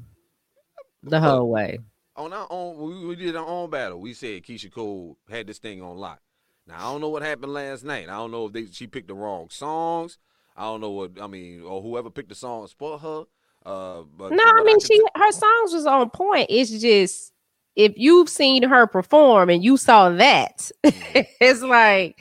the 1.10 1.20
whole 1.22 1.50
way. 1.50 1.80
On 2.18 2.32
our 2.32 2.48
own, 2.50 2.78
we, 2.78 3.06
we 3.08 3.16
did 3.16 3.36
our 3.36 3.46
own 3.46 3.70
battle. 3.70 4.00
We 4.00 4.14
said 4.14 4.44
Keyshia 4.44 4.72
Cole 4.72 5.18
had 5.30 5.48
this 5.48 5.58
thing 5.60 5.82
on 5.82 5.98
lock. 5.98 6.22
Now 6.68 6.76
I 6.78 6.92
don't 6.92 7.02
know 7.02 7.10
what 7.10 7.22
happened 7.22 7.54
last 7.54 7.84
night. 7.84 8.10
I 8.10 8.14
don't 8.14 8.32
know 8.32 8.46
if 8.48 8.54
they, 8.54 8.66
she 8.68 8.88
picked 8.88 9.08
the 9.08 9.14
wrong 9.14 9.50
songs. 9.50 10.18
I 10.58 10.64
don't 10.64 10.82
know 10.82 10.92
what 10.92 11.12
I 11.22 11.28
mean, 11.28 11.62
or 11.64 11.82
whoever 11.82 12.10
picked 12.10 12.30
the 12.30 12.36
songs 12.36 12.72
for 12.72 12.98
her. 12.98 13.24
Uh, 13.66 14.04
but 14.18 14.32
No, 14.32 14.44
I 14.46 14.64
mean 14.64 14.80
can 14.80 14.88
she 14.88 14.98
tell- 15.00 15.24
her 15.26 15.32
songs 15.32 15.74
was 15.74 15.86
on 15.86 16.10
point. 16.10 16.48
It's 16.50 16.72
just 16.72 17.34
if 17.76 17.94
you've 17.98 18.30
seen 18.30 18.64
her 18.64 18.88
perform 18.88 19.50
and 19.50 19.62
you 19.64 19.76
saw 19.76 20.10
that, 20.12 20.72
it's 20.84 21.62
like, 21.62 22.18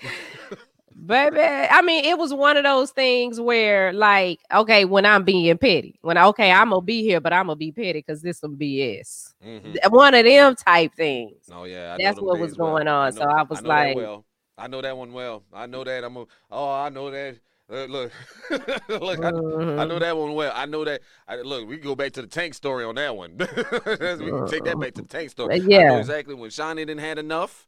baby. 1.07 1.41
I 1.41 1.83
mean, 1.83 2.05
it 2.05 2.19
was 2.19 2.33
one 2.35 2.57
of 2.57 2.65
those 2.65 2.91
things 2.91 3.41
where, 3.41 3.93
like, 3.93 4.41
okay, 4.53 4.85
when 4.85 5.05
I'm 5.07 5.25
being 5.25 5.57
petty, 5.59 5.99
when 6.03 6.17
okay, 6.19 6.51
I'm 6.53 6.71
gonna 6.71 6.81
be 6.83 7.03
here, 7.03 7.21
but 7.21 7.33
I'm 7.33 7.47
gonna 7.47 7.57
be 7.57 7.73
petty 7.73 8.01
because 8.01 8.23
this 8.23 8.39
some 8.39 8.57
BS. 8.57 9.35
Mhm. 9.45 9.91
One 9.91 10.15
of 10.15 10.25
them 10.25 10.55
type 10.57 10.93
things. 10.95 11.49
Oh 11.53 11.65
yeah, 11.65 11.95
I 11.95 12.03
That's 12.03 12.21
what 12.21 12.39
was 12.39 12.57
well. 12.57 12.71
going 12.71 12.89
on. 12.89 13.15
know- 13.15 13.21
So 13.21 13.25
I 13.29 13.43
was 13.43 13.61
that 13.61 13.69
like- 13.69 13.97
well. 13.97 14.25
I 14.57 14.69
know 14.69 14.81
that 14.83 14.97
one 14.97 15.13
well. 15.13 15.43
I 15.53 15.67
know 15.67 15.83
that. 15.83 16.05
I'm. 16.05 16.17
A, 16.17 16.25
oh, 16.51 16.71
I 16.71 16.89
know 16.89 17.11
that. 17.11 17.37
Uh, 17.69 17.85
look, 17.87 18.13
look. 18.89 19.25
I, 19.25 19.29
I 19.29 19.33
Mhm. 19.33 19.89
know 19.89 19.99
that 19.99 20.17
one 20.17 20.35
well. 20.35 20.53
I 20.55 20.67
know 20.67 20.85
that. 20.85 21.01
I, 21.27 21.37
look, 21.37 21.67
we 21.67 21.77
can 21.79 21.85
go 21.87 21.95
back 21.97 22.13
to 22.13 22.21
the 22.23 22.29
tank 22.29 22.55
story 22.55 22.85
on 22.85 22.95
that 22.97 23.17
one. 23.17 23.37
We 23.39 23.47
can 23.47 24.47
take 24.47 24.65
that 24.65 24.79
back 24.79 24.95
to 24.95 25.03
the 25.03 25.09
tank 25.09 25.31
story. 25.31 25.55
Uh, 25.61 25.65
I 25.65 25.67
yeah. 25.67 25.99
exactly 25.99 26.35
when 26.35 26.51
Shawnee 26.51 26.85
didn't 26.85 27.01
had 27.01 27.19
enough. 27.19 27.67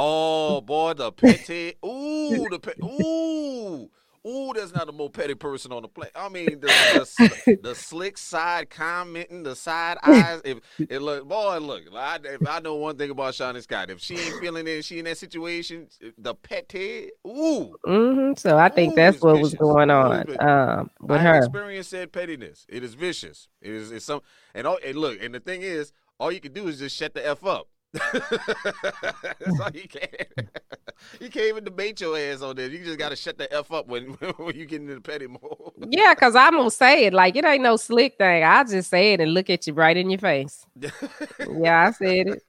Oh 0.00 0.60
boy, 0.60 0.94
the 0.94 1.10
petty. 1.10 1.74
Ooh, 1.84 2.46
the 2.48 2.60
pe- 2.60 2.86
ooh. 2.86 3.90
Ooh, 4.24 4.52
there's 4.54 4.72
not 4.72 4.88
a 4.88 4.92
more 4.92 5.10
petty 5.10 5.34
person 5.34 5.72
on 5.72 5.82
the 5.82 5.88
play. 5.88 6.08
I 6.14 6.28
mean, 6.28 6.60
the, 6.60 6.68
the, 6.68 7.58
the 7.62 7.74
slick 7.74 8.16
side 8.16 8.70
commenting, 8.70 9.42
the 9.42 9.56
side 9.56 9.96
eyes. 10.04 10.40
If 10.44 10.58
it 10.78 11.00
look, 11.00 11.26
boy, 11.26 11.58
look. 11.58 11.82
I, 11.96 12.20
if 12.22 12.46
I 12.46 12.60
know 12.60 12.76
one 12.76 12.96
thing 12.96 13.10
about 13.10 13.34
Shawnee 13.34 13.60
Scott, 13.60 13.90
if 13.90 14.00
she 14.00 14.18
ain't 14.18 14.40
feeling 14.40 14.68
it, 14.68 14.84
she 14.84 15.00
in 15.00 15.06
that 15.06 15.18
situation, 15.18 15.88
the 16.16 16.34
petty. 16.34 17.10
Ooh, 17.26 17.74
Mm-hmm. 17.84 18.34
So 18.36 18.56
I 18.56 18.68
think 18.68 18.92
Ooh, 18.92 18.96
that's 18.96 19.20
what 19.20 19.40
was 19.40 19.54
going 19.54 19.90
on 19.90 20.26
um, 20.40 20.90
with 21.00 21.20
I 21.20 21.24
her. 21.24 21.38
Experience 21.38 21.88
said 21.88 22.12
pettiness. 22.12 22.66
It 22.68 22.84
is 22.84 22.94
vicious. 22.94 23.48
It 23.60 23.72
is 23.72 23.90
it's 23.90 24.04
some 24.04 24.20
and 24.54 24.64
all 24.64 24.78
and 24.84 24.96
look, 24.96 25.18
and 25.20 25.34
the 25.34 25.40
thing 25.40 25.62
is, 25.62 25.92
all 26.20 26.30
you 26.30 26.40
can 26.40 26.52
do 26.52 26.68
is 26.68 26.78
just 26.78 26.96
shut 26.96 27.14
the 27.14 27.26
F 27.26 27.44
up. 27.44 27.68
That's 27.92 29.60
all 29.60 29.70
you 29.72 29.88
can. 29.88 30.08
you 31.20 31.30
can't 31.30 31.46
even 31.46 31.64
debate 31.64 32.00
your 32.00 32.18
ass 32.18 32.42
on 32.42 32.56
this. 32.56 32.70
You 32.70 32.84
just 32.84 32.98
gotta 32.98 33.16
shut 33.16 33.38
the 33.38 33.52
F 33.52 33.72
up 33.72 33.88
when 33.88 34.04
when 34.36 34.56
you 34.56 34.66
get 34.66 34.82
into 34.82 34.94
the 34.94 35.00
petty 35.00 35.26
mode. 35.26 35.72
Yeah, 35.88 36.14
because 36.14 36.36
I'm 36.36 36.52
gonna 36.52 36.70
say 36.70 37.06
it 37.06 37.14
like 37.14 37.36
it 37.36 37.44
ain't 37.44 37.62
no 37.62 37.76
slick 37.76 38.18
thing. 38.18 38.44
I 38.44 38.64
just 38.64 38.90
say 38.90 39.14
it 39.14 39.20
and 39.20 39.32
look 39.32 39.48
at 39.48 39.66
you 39.66 39.72
right 39.72 39.96
in 39.96 40.10
your 40.10 40.18
face. 40.18 40.66
Yeah, 40.78 41.88
I 41.88 41.92
said 41.92 42.28
it. 42.28 42.42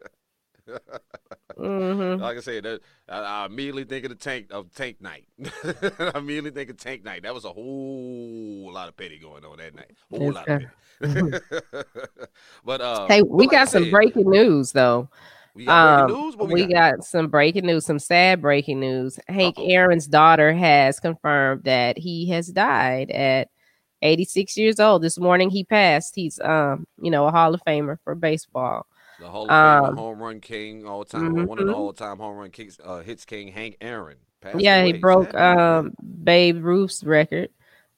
Hmm 1.59 2.19
Like 2.19 2.37
I 2.37 2.41
said, 2.41 2.63
that, 2.63 2.81
I, 3.07 3.19
I 3.19 3.45
immediately 3.45 3.85
think 3.85 4.05
of 4.05 4.09
the 4.09 4.15
tank 4.15 4.47
of 4.51 4.73
tank 4.73 5.01
night. 5.01 5.25
I 5.43 6.11
immediately 6.15 6.51
think 6.51 6.69
of 6.69 6.77
tank 6.77 7.03
night. 7.03 7.23
That 7.23 7.33
was 7.33 7.45
a 7.45 7.51
whole 7.53 8.71
lot 8.73 8.89
of 8.89 8.97
petty 8.97 9.19
going 9.19 9.45
on 9.45 9.57
that 9.57 9.75
night. 9.75 9.91
Whole 10.11 10.19
Yes, 10.19 10.33
lot 10.33 10.49
of 10.49 10.57
petty. 10.57 10.73
but 12.65 12.81
uh, 12.81 13.09
Hey, 13.09 13.21
we 13.21 13.47
but 13.47 13.47
like 13.47 13.59
I 13.59 13.63
got 13.63 13.69
some 13.69 13.85
breaking 13.85 14.29
news 14.29 14.71
though. 14.71 15.09
We 15.53 15.81
got 15.81 15.97
Um, 15.97 16.05
news. 16.05 16.35
We, 16.35 16.47
we, 16.47 16.65
got? 16.67 16.71
got 16.73 17.03
some 17.03 17.27
breaking 17.29 17.65
news, 17.65 17.85
some 17.85 17.99
sad 17.99 18.41
breaking 18.41 18.79
news. 18.79 19.19
Hank 19.27 19.57
Uh-oh. 19.57 19.59
Aaron's 19.59 20.07
daughter 20.07 20.53
has 20.53 20.99
confirmed 20.99 21.63
that 21.65 21.97
he 21.97 22.29
has 22.29 22.47
died 22.47 23.11
at 23.11 23.49
86 24.01 24.57
years 24.57 24.79
old. 24.79 25.03
This 25.03 25.19
morning 25.19 25.49
he 25.49 25.63
passed. 25.63 26.15
He's 26.15 26.39
um, 26.41 26.87
you 27.01 27.11
know, 27.11 27.27
a 27.27 27.31
Hall 27.31 27.53
of 27.53 27.61
Famer 27.67 27.97
for 28.03 28.15
baseball. 28.15 28.87
The 29.19 29.29
Hall 29.29 29.45
of 29.51 29.53
Um, 29.53 29.95
home 29.95 30.21
run 30.21 30.41
king, 30.41 30.85
all 30.87 31.05
time 31.05 31.35
one 31.35 31.59
of 31.59 31.67
the 31.67 31.71
mhm. 31.71 31.73
all 31.73 31.93
time 31.93 32.17
home 32.17 32.37
run 32.37 32.49
kings, 32.51 32.79
uh, 32.83 32.99
hits 33.01 33.25
king 33.25 33.49
Hank 33.49 33.77
Aaron. 33.81 34.17
Yeah, 34.57 34.83
he 34.85 34.93
broke 34.93 35.33
um 35.35 35.93
Babe 36.23 36.63
Ruth's 36.63 37.03
record 37.03 37.49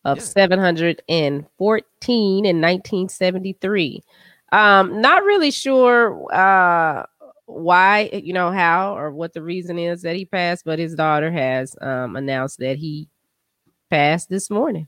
of 0.06 0.18
Yeah. 0.18 0.22
714 0.22 2.46
in 2.46 2.62
1973. 2.62 4.04
Um, 4.52 5.02
not 5.02 5.24
really 5.24 5.52
sure 5.52 6.26
uh 6.34 7.06
why, 7.46 8.10
you 8.14 8.34
know, 8.34 8.52
how 8.52 8.98
or 8.98 9.12
what 9.12 9.34
the 9.34 9.42
reason 9.44 9.78
is 9.80 10.02
that 10.04 10.16
he 10.16 10.26
passed, 10.26 10.64
but 10.66 10.80
his 10.80 10.96
daughter 10.96 11.32
has 11.32 11.76
um 11.82 12.16
announced 12.16 12.60
that 12.60 12.78
he 12.78 13.08
passed 13.90 14.30
this 14.30 14.50
morning. 14.50 14.88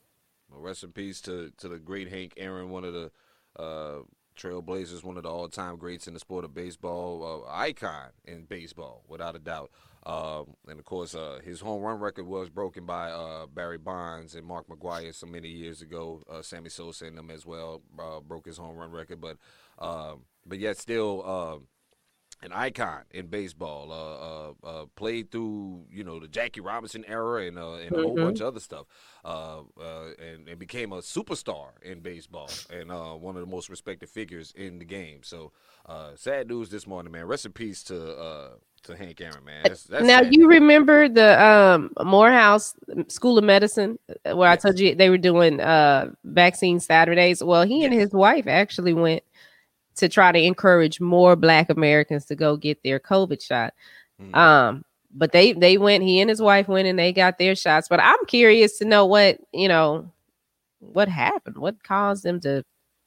Well, 0.49 0.61
rest 0.61 0.83
in 0.83 0.91
peace 0.91 1.21
to 1.21 1.51
to 1.57 1.67
the 1.67 1.79
great 1.79 2.09
Hank 2.09 2.33
Aaron, 2.37 2.69
one 2.69 2.85
of 2.85 2.93
the 2.93 3.11
uh, 3.57 3.99
trailblazers, 4.35 5.03
one 5.03 5.17
of 5.17 5.23
the 5.23 5.29
all 5.29 5.47
time 5.49 5.77
greats 5.77 6.07
in 6.07 6.13
the 6.13 6.19
sport 6.19 6.45
of 6.45 6.53
baseball, 6.53 7.45
uh, 7.47 7.51
icon 7.51 8.09
in 8.25 8.43
baseball, 8.45 9.03
without 9.07 9.35
a 9.35 9.39
doubt. 9.39 9.71
Um, 10.05 10.55
and 10.67 10.79
of 10.79 10.85
course, 10.85 11.15
uh, 11.15 11.39
his 11.43 11.61
home 11.61 11.81
run 11.81 11.99
record 11.99 12.27
was 12.27 12.49
broken 12.49 12.85
by 12.85 13.09
uh, 13.11 13.45
Barry 13.47 13.77
Bonds 13.77 14.35
and 14.35 14.45
Mark 14.45 14.67
McGwire 14.67 15.13
so 15.13 15.25
many 15.25 15.47
years 15.47 15.81
ago. 15.81 16.21
Uh, 16.29 16.41
Sammy 16.41 16.69
Sosa 16.69 17.05
and 17.05 17.17
them 17.17 17.29
as 17.29 17.45
well 17.45 17.81
uh, 17.97 18.19
broke 18.19 18.45
his 18.45 18.57
home 18.57 18.75
run 18.75 18.91
record, 18.91 19.21
but 19.21 19.37
um, 19.79 20.25
but 20.45 20.59
yet 20.59 20.77
still. 20.77 21.25
Um, 21.25 21.67
an 22.43 22.51
icon 22.53 23.03
in 23.11 23.27
baseball. 23.27 23.91
Uh, 23.91 24.67
uh, 24.67 24.81
uh, 24.81 24.85
played 24.95 25.31
through 25.31 25.85
you 25.91 26.03
know 26.03 26.19
the 26.19 26.27
Jackie 26.27 26.61
Robinson 26.61 27.03
era 27.07 27.45
and 27.45 27.57
uh, 27.57 27.73
and 27.73 27.95
a 27.95 27.99
whole 27.99 28.17
Mhm. 28.17 28.21
bunch 28.21 28.39
of 28.41 28.47
other 28.47 28.59
stuff. 28.59 28.85
Uh, 29.25 29.61
uh, 29.79 30.09
and, 30.19 30.47
and 30.49 30.59
became 30.59 30.91
a 30.91 30.97
superstar 30.97 31.69
in 31.81 31.99
baseball 32.01 32.59
and 32.69 32.91
uh, 32.91 33.13
one 33.13 33.35
of 33.35 33.41
the 33.41 33.51
most 33.51 33.69
respected 33.69 34.09
figures 34.09 34.53
in 34.55 34.79
the 34.79 34.85
game. 34.85 35.19
So 35.23 35.51
uh, 35.85 36.11
sad 36.15 36.47
news 36.47 36.69
this 36.69 36.85
morning, 36.87 37.11
man. 37.11 37.25
Rest 37.25 37.45
in 37.45 37.53
peace 37.53 37.83
to 37.85 38.17
uh, 38.17 38.49
to 38.83 38.95
Hank 38.97 39.21
Aaron, 39.21 39.43
man. 39.45 39.69
That's, 39.69 39.83
that's 39.83 40.07
now 40.07 40.21
you 40.21 40.47
remember 40.49 41.07
the 41.07 41.41
um 41.43 41.91
Morehouse 42.03 42.75
School 43.07 43.37
of 43.37 43.43
Medicine 43.43 43.97
where 44.25 44.49
I 44.49 44.55
told 44.57 44.79
you 44.79 44.95
they 44.95 45.09
were 45.09 45.17
doing 45.17 45.59
uh 45.61 46.11
vaccine 46.23 46.79
Saturdays. 46.79 47.43
Well, 47.43 47.63
he 47.63 47.85
and 47.85 47.93
his 47.93 48.11
wife 48.11 48.47
actually 48.47 48.93
went 48.93 49.23
to 49.95 50.09
try 50.09 50.31
to 50.31 50.39
encourage 50.39 50.99
more 50.99 51.35
black 51.35 51.69
Americans 51.69 52.25
to 52.25 52.35
go 52.35 52.57
get 52.57 52.81
their 52.83 52.99
COVID 52.99 53.41
shot. 53.41 53.73
Mhm. 54.21 54.35
Um 54.35 54.85
but 55.15 55.31
they 55.31 55.53
they 55.53 55.77
went 55.77 56.03
he 56.03 56.19
and 56.21 56.29
his 56.29 56.41
wife 56.41 56.67
went 56.67 56.87
and 56.87 56.97
they 56.97 57.13
got 57.13 57.37
their 57.37 57.55
shots. 57.55 57.87
But 57.87 57.99
I'm 57.99 58.25
curious 58.27 58.77
to 58.79 58.85
know 58.85 59.05
what, 59.05 59.39
you 59.53 59.67
know, 59.67 60.11
what 60.79 61.07
happened? 61.07 61.57
What 61.57 61.83
caused 61.83 62.23
them 62.23 62.39
to 62.41 62.63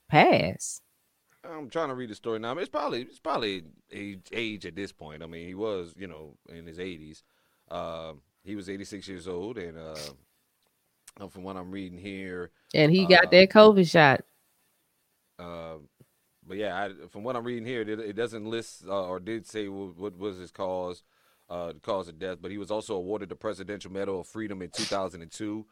pass? 0.08 0.80
I'm 1.44 1.68
trying 1.70 1.88
to 1.88 1.94
read 1.94 2.10
the 2.10 2.14
story 2.14 2.38
now. 2.38 2.56
It's 2.58 2.68
probably 2.68 3.02
it's 3.02 3.18
probably 3.20 3.64
age, 3.92 4.26
age 4.32 4.66
at 4.66 4.74
this 4.76 4.92
point. 4.92 5.22
I 5.22 5.26
mean, 5.26 5.46
he 5.46 5.54
was 5.54 5.92
you 5.96 6.06
know 6.06 6.36
in 6.48 6.66
his 6.66 6.78
80s. 6.78 7.22
Um, 7.70 8.20
he 8.44 8.54
was 8.56 8.68
86 8.68 9.08
years 9.08 9.26
old, 9.28 9.58
and 9.58 9.76
uh, 9.76 9.96
uh, 11.20 11.28
from 11.28 11.42
what 11.42 11.56
I'm 11.56 11.70
reading 11.70 11.98
here, 11.98 12.50
And 12.74 12.92
he 12.92 13.04
Uh, 13.04 13.08
got 13.08 13.30
that 13.30 13.50
COVID 13.50 13.90
shot. 13.90 14.24
uh, 15.38 15.76
but 16.46 16.56
yeah, 16.56 16.76
I, 16.76 17.06
from 17.08 17.24
what 17.24 17.36
I'm 17.36 17.44
reading 17.44 17.64
here, 17.64 17.82
it, 17.82 17.88
it 17.88 18.16
doesn't 18.16 18.46
list 18.46 18.84
uh, 18.86 19.06
or 19.06 19.20
did 19.20 19.46
say 19.46 19.68
what, 19.68 19.96
what 19.96 20.18
was 20.18 20.38
his 20.38 20.50
cause, 20.50 21.02
uh, 21.50 21.72
the 21.72 21.80
cause 21.80 22.08
of 22.08 22.18
death. 22.18 22.38
But 22.40 22.50
he 22.50 22.58
was 22.58 22.70
also 22.70 22.94
awarded 22.94 23.28
the 23.28 23.36
Presidential 23.36 23.90
Medal 23.90 24.20
of 24.20 24.26
Freedom 24.26 24.62
in 24.62 24.70
2002. 24.70 25.66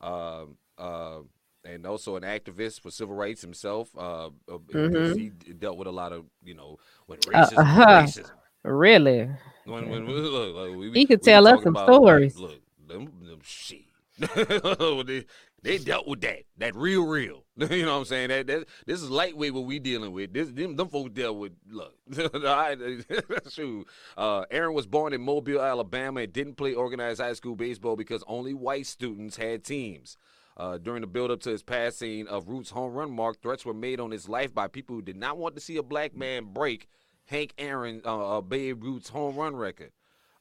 Um, 0.00 0.56
uh, 0.76 1.18
and 1.64 1.86
also 1.86 2.16
an 2.16 2.22
activist 2.22 2.80
for 2.80 2.90
civil 2.90 3.14
rights 3.14 3.42
himself. 3.42 3.90
Uh, 3.96 4.30
mm-hmm. 4.48 5.18
he 5.18 5.52
dealt 5.52 5.76
with 5.76 5.88
a 5.88 5.92
lot 5.92 6.12
of 6.12 6.24
you 6.42 6.54
know 6.54 6.78
when 7.06 7.18
racism, 7.20 7.58
uh, 7.58 7.60
uh-huh. 7.60 8.02
racism. 8.02 8.30
Really? 8.64 9.28
When, 9.64 9.88
when, 9.88 10.06
look, 10.06 10.54
like, 10.54 10.76
we, 10.76 10.92
he 10.92 11.06
could 11.06 11.22
tell 11.22 11.46
us 11.46 11.62
some 11.62 11.74
about, 11.76 11.86
stories. 11.86 12.36
Like, 12.36 12.50
look, 12.50 12.60
them, 12.88 13.12
them 13.22 13.40
shit. 13.42 13.82
they, 14.18 15.24
they 15.62 15.78
dealt 15.78 16.06
with 16.06 16.20
that. 16.20 16.44
That 16.58 16.76
real, 16.76 17.04
real. 17.04 17.44
you 17.56 17.84
know 17.84 17.94
what 17.94 17.98
I'm 17.98 18.04
saying? 18.04 18.28
That, 18.28 18.46
that 18.46 18.68
this 18.86 19.02
is 19.02 19.10
lightweight 19.10 19.52
what 19.52 19.64
we 19.64 19.78
dealing 19.78 20.12
with. 20.12 20.32
This 20.32 20.50
them, 20.50 20.76
them 20.76 20.88
folks 20.88 21.10
dealt 21.10 21.36
with 21.36 21.52
look. 21.68 21.94
shoot. 23.50 23.86
Uh, 24.16 24.44
Aaron 24.50 24.74
was 24.74 24.86
born 24.86 25.12
in 25.12 25.20
Mobile, 25.20 25.60
Alabama, 25.60 26.20
and 26.20 26.32
didn't 26.32 26.54
play 26.54 26.74
organized 26.74 27.20
high 27.20 27.32
school 27.32 27.56
baseball 27.56 27.96
because 27.96 28.22
only 28.26 28.54
white 28.54 28.86
students 28.86 29.36
had 29.36 29.64
teams. 29.64 30.16
Uh, 30.56 30.76
during 30.76 31.02
the 31.02 31.06
build-up 31.06 31.38
to 31.38 31.50
his 31.50 31.62
passing 31.62 32.26
of 32.26 32.48
Ruth's 32.48 32.70
home 32.70 32.92
run 32.92 33.12
mark, 33.12 33.40
threats 33.40 33.64
were 33.64 33.74
made 33.74 34.00
on 34.00 34.10
his 34.10 34.28
life 34.28 34.52
by 34.52 34.66
people 34.66 34.96
who 34.96 35.02
did 35.02 35.16
not 35.16 35.38
want 35.38 35.54
to 35.54 35.60
see 35.60 35.76
a 35.76 35.84
black 35.84 36.16
man 36.16 36.46
break 36.52 36.88
Hank 37.26 37.52
Aaron, 37.58 38.00
uh, 38.04 38.38
uh 38.38 38.40
Babe 38.40 38.82
Ruth's 38.82 39.08
home 39.08 39.36
run 39.36 39.54
record. 39.54 39.92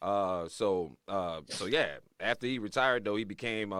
Uh, 0.01 0.47
so, 0.47 0.97
uh, 1.07 1.41
so 1.49 1.65
yeah. 1.65 1.97
After 2.19 2.47
he 2.47 2.57
retired, 2.57 3.03
though, 3.03 3.15
he 3.15 3.25
became 3.25 3.71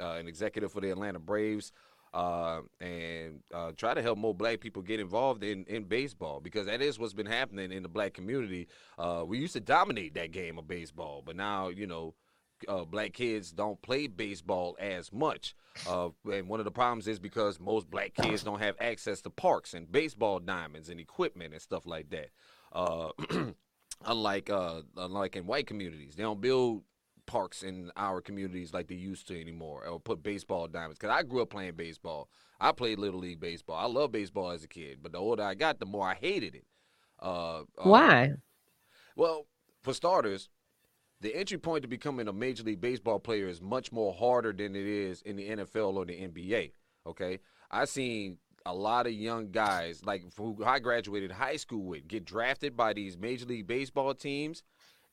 uh, 0.00 0.16
an 0.18 0.28
executive 0.28 0.72
for 0.72 0.80
the 0.80 0.90
Atlanta 0.90 1.18
Braves. 1.18 1.72
Uh, 2.14 2.62
and 2.80 3.40
uh, 3.52 3.72
try 3.76 3.92
to 3.92 4.00
help 4.00 4.16
more 4.16 4.34
black 4.34 4.58
people 4.58 4.80
get 4.80 5.00
involved 5.00 5.44
in, 5.44 5.64
in 5.64 5.84
baseball 5.84 6.40
because 6.40 6.64
that 6.64 6.80
is 6.80 6.98
what's 6.98 7.12
been 7.12 7.26
happening 7.26 7.70
in 7.70 7.82
the 7.82 7.88
black 7.90 8.14
community. 8.14 8.68
Uh, 8.98 9.22
we 9.26 9.38
used 9.38 9.52
to 9.52 9.60
dominate 9.60 10.14
that 10.14 10.32
game 10.32 10.58
of 10.58 10.66
baseball, 10.66 11.22
but 11.24 11.36
now, 11.36 11.68
you 11.68 11.86
know, 11.86 12.14
uh, 12.68 12.84
black 12.84 13.12
kids 13.12 13.52
don't 13.52 13.82
play 13.82 14.06
baseball 14.06 14.78
as 14.80 15.12
much. 15.12 15.54
Uh, 15.86 16.08
and 16.32 16.48
one 16.48 16.58
of 16.58 16.64
the 16.64 16.70
problems 16.70 17.06
is 17.06 17.18
because 17.18 17.60
most 17.60 17.90
black 17.90 18.14
kids 18.14 18.42
don't 18.42 18.60
have 18.60 18.76
access 18.80 19.20
to 19.20 19.28
parks 19.28 19.74
and 19.74 19.92
baseball 19.92 20.38
diamonds 20.38 20.88
and 20.88 20.98
equipment 20.98 21.52
and 21.52 21.60
stuff 21.60 21.84
like 21.84 22.08
that. 22.08 22.30
Unlike 24.04 24.50
unlike 24.96 25.36
in 25.36 25.46
white 25.46 25.66
communities, 25.66 26.16
they 26.16 26.22
don't 26.22 26.40
build 26.40 26.82
parks 27.26 27.62
in 27.62 27.90
our 27.96 28.20
communities 28.20 28.72
like 28.72 28.88
they 28.88 28.94
used 28.94 29.28
to 29.28 29.40
anymore, 29.40 29.86
or 29.86 30.00
put 30.00 30.22
baseball 30.22 30.68
diamonds. 30.68 30.98
Because 30.98 31.14
I 31.14 31.22
grew 31.22 31.42
up 31.42 31.50
playing 31.50 31.74
baseball. 31.74 32.28
I 32.60 32.72
played 32.72 32.98
little 32.98 33.20
league 33.20 33.40
baseball. 33.40 33.76
I 33.76 33.86
love 33.86 34.12
baseball 34.12 34.50
as 34.50 34.64
a 34.64 34.68
kid, 34.68 34.98
but 35.02 35.12
the 35.12 35.18
older 35.18 35.42
I 35.42 35.54
got, 35.54 35.78
the 35.78 35.86
more 35.86 36.06
I 36.08 36.14
hated 36.14 36.54
it. 36.54 36.64
Uh, 37.18 37.62
Why? 37.82 38.32
Well, 39.16 39.46
for 39.82 39.92
starters, 39.92 40.48
the 41.20 41.34
entry 41.34 41.58
point 41.58 41.82
to 41.82 41.88
becoming 41.88 42.28
a 42.28 42.32
major 42.32 42.62
league 42.62 42.80
baseball 42.80 43.18
player 43.18 43.48
is 43.48 43.60
much 43.60 43.92
more 43.92 44.12
harder 44.12 44.52
than 44.52 44.76
it 44.76 44.86
is 44.86 45.22
in 45.22 45.36
the 45.36 45.48
NFL 45.48 45.96
or 45.96 46.04
the 46.04 46.14
NBA. 46.14 46.72
Okay, 47.06 47.38
I've 47.70 47.88
seen 47.88 48.38
a 48.66 48.74
lot 48.74 49.06
of 49.06 49.12
young 49.12 49.50
guys 49.52 50.04
like 50.04 50.24
who 50.36 50.62
I 50.64 50.80
graduated 50.80 51.30
high 51.30 51.56
school 51.56 51.84
with 51.84 52.08
get 52.08 52.24
drafted 52.24 52.76
by 52.76 52.92
these 52.92 53.16
major 53.16 53.46
league 53.46 53.66
baseball 53.66 54.12
teams, 54.12 54.62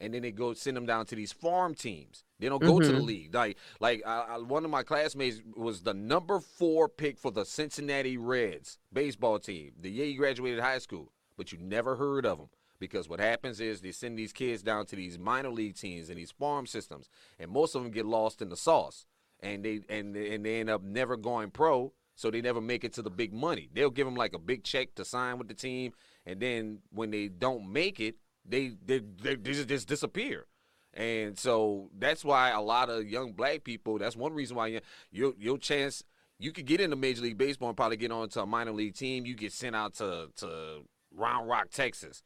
and 0.03 0.13
then 0.13 0.21
they 0.21 0.31
go 0.31 0.53
send 0.53 0.75
them 0.75 0.85
down 0.85 1.05
to 1.05 1.15
these 1.15 1.31
farm 1.31 1.73
teams. 1.73 2.25
They 2.39 2.49
don't 2.49 2.61
go 2.61 2.73
mm-hmm. 2.73 2.81
to 2.81 2.87
the 2.87 2.93
mm-hmm. 2.97 3.05
league. 3.05 3.33
Like 3.33 3.57
like 3.79 4.03
I, 4.05 4.25
I, 4.31 4.37
one 4.39 4.65
of 4.65 4.71
my 4.71 4.83
classmates 4.83 5.41
was 5.55 5.81
the 5.81 5.93
number 5.93 6.39
four 6.39 6.89
pick 6.89 7.17
for 7.17 7.31
the 7.31 7.45
Cincinnati 7.45 8.17
Reds 8.17 8.77
baseball 8.91 9.39
team 9.39 9.71
the 9.79 9.89
year 9.89 10.05
he 10.05 10.15
graduated 10.15 10.59
high 10.59 10.79
school, 10.79 11.11
but 11.37 11.51
you 11.51 11.57
never 11.59 11.95
heard 11.95 12.25
of 12.25 12.37
him 12.37 12.49
because 12.79 13.07
what 13.07 13.21
happens 13.21 13.61
is 13.61 13.79
they 13.79 13.93
send 13.93 14.19
these 14.19 14.33
kids 14.33 14.61
down 14.61 14.85
to 14.87 14.97
these 14.97 15.17
minor 15.17 15.49
league 15.49 15.77
teams 15.77 16.09
and 16.09 16.17
these 16.17 16.31
farm 16.31 16.67
systems, 16.67 17.07
and 17.39 17.49
most 17.49 17.75
of 17.75 17.81
them 17.81 17.91
get 17.91 18.05
lost 18.05 18.41
in 18.41 18.49
the 18.49 18.57
sauce, 18.57 19.05
and 19.39 19.63
they 19.63 19.79
and 19.87 20.15
and 20.15 20.45
they 20.45 20.59
end 20.59 20.69
up 20.69 20.83
never 20.83 21.15
going 21.15 21.49
pro, 21.49 21.93
so 22.15 22.29
they 22.29 22.41
never 22.41 22.59
make 22.59 22.83
it 22.83 22.91
to 22.93 23.01
the 23.01 23.09
big 23.09 23.33
money. 23.33 23.69
They'll 23.73 23.89
give 23.89 24.05
them 24.05 24.15
like 24.15 24.33
a 24.33 24.39
big 24.39 24.65
check 24.65 24.95
to 24.95 25.05
sign 25.05 25.37
with 25.37 25.47
the 25.47 25.53
team, 25.53 25.93
and 26.25 26.41
then 26.41 26.79
when 26.91 27.09
they 27.11 27.29
don't 27.29 27.71
make 27.71 28.01
it, 28.01 28.15
they 28.45 28.73
they 28.85 28.99
they, 28.99 29.35
they 29.35 29.51
just, 29.51 29.67
just 29.67 29.87
disappear. 29.87 30.45
And 30.93 31.39
so 31.39 31.89
that's 31.97 32.23
why 32.23 32.51
a 32.51 32.61
lot 32.61 32.89
of 32.89 33.07
young 33.07 33.31
black 33.31 33.63
people. 33.63 33.97
That's 33.97 34.15
one 34.15 34.33
reason 34.33 34.55
why 34.55 34.81
your 35.11 35.33
your 35.37 35.57
chance 35.57 36.03
you 36.39 36.51
could 36.51 36.65
get 36.65 36.81
into 36.81 36.95
Major 36.95 37.21
League 37.21 37.37
Baseball 37.37 37.69
and 37.69 37.77
probably 37.77 37.97
get 37.97 38.11
on 38.11 38.29
to 38.29 38.41
a 38.41 38.45
minor 38.45 38.71
league 38.71 38.95
team. 38.95 39.25
You 39.25 39.35
get 39.35 39.53
sent 39.53 39.75
out 39.75 39.95
to 39.95 40.29
to 40.37 40.81
Round 41.11 41.47
Rock, 41.47 41.69
Texas 41.71 42.23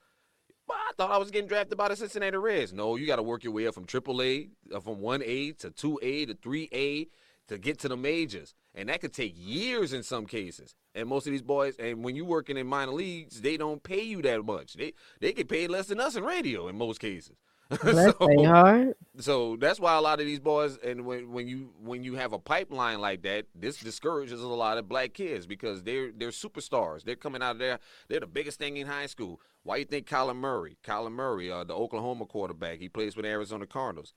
I 0.69 0.91
thought 0.97 1.11
I 1.11 1.17
was 1.17 1.31
getting 1.31 1.47
drafted 1.47 1.77
by 1.77 1.89
the 1.89 1.95
Cincinnati 1.95 2.37
Reds. 2.37 2.73
No, 2.73 2.95
you 2.95 3.07
got 3.07 3.17
to 3.17 3.23
work 3.23 3.43
your 3.43 3.53
way 3.53 3.67
up 3.67 3.73
from 3.73 3.85
AAA, 3.85 4.49
uh, 4.73 4.79
from 4.79 4.97
1A 4.97 5.57
to 5.59 5.69
2A 5.71 6.27
to 6.27 6.33
3A 6.35 7.07
to 7.47 7.57
get 7.57 7.79
to 7.79 7.87
the 7.87 7.97
majors. 7.97 8.53
And 8.75 8.89
that 8.89 9.01
could 9.01 9.13
take 9.13 9.33
years 9.35 9.93
in 9.93 10.03
some 10.03 10.25
cases. 10.25 10.75
And 10.93 11.07
most 11.07 11.27
of 11.27 11.31
these 11.31 11.41
boys, 11.41 11.75
and 11.77 12.03
when 12.03 12.15
you're 12.15 12.25
working 12.25 12.57
in 12.57 12.67
minor 12.67 12.91
leagues, 12.91 13.41
they 13.41 13.57
don't 13.57 13.81
pay 13.81 14.01
you 14.01 14.21
that 14.23 14.45
much. 14.45 14.73
They 14.73 14.93
they 15.19 15.33
get 15.33 15.49
paid 15.49 15.69
less 15.69 15.87
than 15.87 15.99
us 15.99 16.15
in 16.15 16.23
radio 16.23 16.67
in 16.67 16.77
most 16.77 16.99
cases. 16.99 17.35
so, 17.81 18.13
hard. 18.45 18.95
So 19.19 19.57
that's 19.57 19.79
why 19.79 19.97
a 19.97 20.01
lot 20.01 20.21
of 20.21 20.25
these 20.25 20.39
boys, 20.39 20.77
and 20.77 21.05
when, 21.05 21.31
when 21.31 21.47
you 21.49 21.73
when 21.83 22.01
you 22.01 22.15
have 22.15 22.31
a 22.31 22.39
pipeline 22.39 23.01
like 23.01 23.23
that, 23.23 23.45
this 23.53 23.77
discourages 23.77 24.41
a 24.41 24.47
lot 24.47 24.77
of 24.77 24.87
black 24.87 25.13
kids 25.13 25.45
because 25.45 25.83
they're 25.83 26.11
they're 26.11 26.29
superstars. 26.29 27.03
They're 27.03 27.17
coming 27.17 27.41
out 27.41 27.51
of 27.51 27.59
there. 27.59 27.79
They're 28.07 28.21
the 28.21 28.27
biggest 28.27 28.57
thing 28.57 28.77
in 28.77 28.87
high 28.87 29.07
school. 29.07 29.41
Why 29.63 29.77
you 29.77 29.85
think 29.85 30.07
Kyler 30.07 30.35
Murray, 30.35 30.77
Kyler 30.85 31.11
Murray, 31.11 31.51
uh, 31.51 31.65
the 31.65 31.75
Oklahoma 31.75 32.25
quarterback, 32.25 32.79
he 32.79 32.87
plays 32.87 33.17
with 33.17 33.25
Arizona 33.25 33.65
Cardinals. 33.65 34.13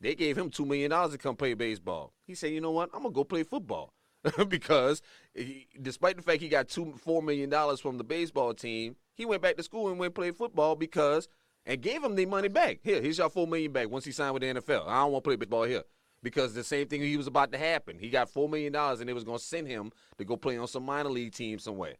They 0.00 0.14
gave 0.14 0.36
him 0.38 0.50
two 0.50 0.64
million 0.64 0.90
dollars 0.90 1.12
to 1.12 1.18
come 1.18 1.36
play 1.36 1.54
baseball. 1.54 2.12
He 2.26 2.34
said, 2.34 2.52
"You 2.52 2.60
know 2.60 2.70
what? 2.70 2.90
I'm 2.94 3.02
gonna 3.02 3.14
go 3.14 3.24
play 3.24 3.42
football." 3.42 3.92
because 4.48 5.00
he, 5.34 5.66
despite 5.80 6.16
the 6.16 6.22
fact 6.22 6.42
he 6.42 6.48
got 6.48 6.68
two 6.68 6.94
four 6.96 7.22
million 7.22 7.48
dollars 7.48 7.80
from 7.80 7.98
the 7.98 8.04
baseball 8.04 8.52
team, 8.54 8.96
he 9.14 9.24
went 9.24 9.42
back 9.42 9.56
to 9.56 9.62
school 9.62 9.88
and 9.88 9.98
went 9.98 10.14
play 10.14 10.30
football 10.30 10.76
because 10.76 11.28
and 11.66 11.80
gave 11.80 12.02
him 12.02 12.14
the 12.14 12.26
money 12.26 12.48
back. 12.48 12.80
Here, 12.82 13.00
here's 13.00 13.18
your 13.18 13.30
four 13.30 13.46
million 13.46 13.72
back 13.72 13.90
once 13.90 14.04
he 14.04 14.12
signed 14.12 14.34
with 14.34 14.42
the 14.42 14.54
NFL. 14.54 14.86
I 14.86 15.00
don't 15.00 15.12
want 15.12 15.24
to 15.24 15.28
play 15.28 15.36
baseball 15.36 15.64
here 15.64 15.84
because 16.22 16.54
the 16.54 16.64
same 16.64 16.86
thing 16.86 17.00
he 17.00 17.16
was 17.16 17.26
about 17.26 17.52
to 17.52 17.58
happen. 17.58 17.98
He 17.98 18.10
got 18.10 18.28
four 18.28 18.48
million 18.48 18.72
dollars 18.72 19.00
and 19.00 19.08
they 19.08 19.14
was 19.14 19.24
gonna 19.24 19.38
send 19.38 19.66
him 19.66 19.90
to 20.18 20.24
go 20.24 20.36
play 20.36 20.58
on 20.58 20.66
some 20.66 20.84
minor 20.84 21.10
league 21.10 21.32
team 21.32 21.58
somewhere. 21.58 21.94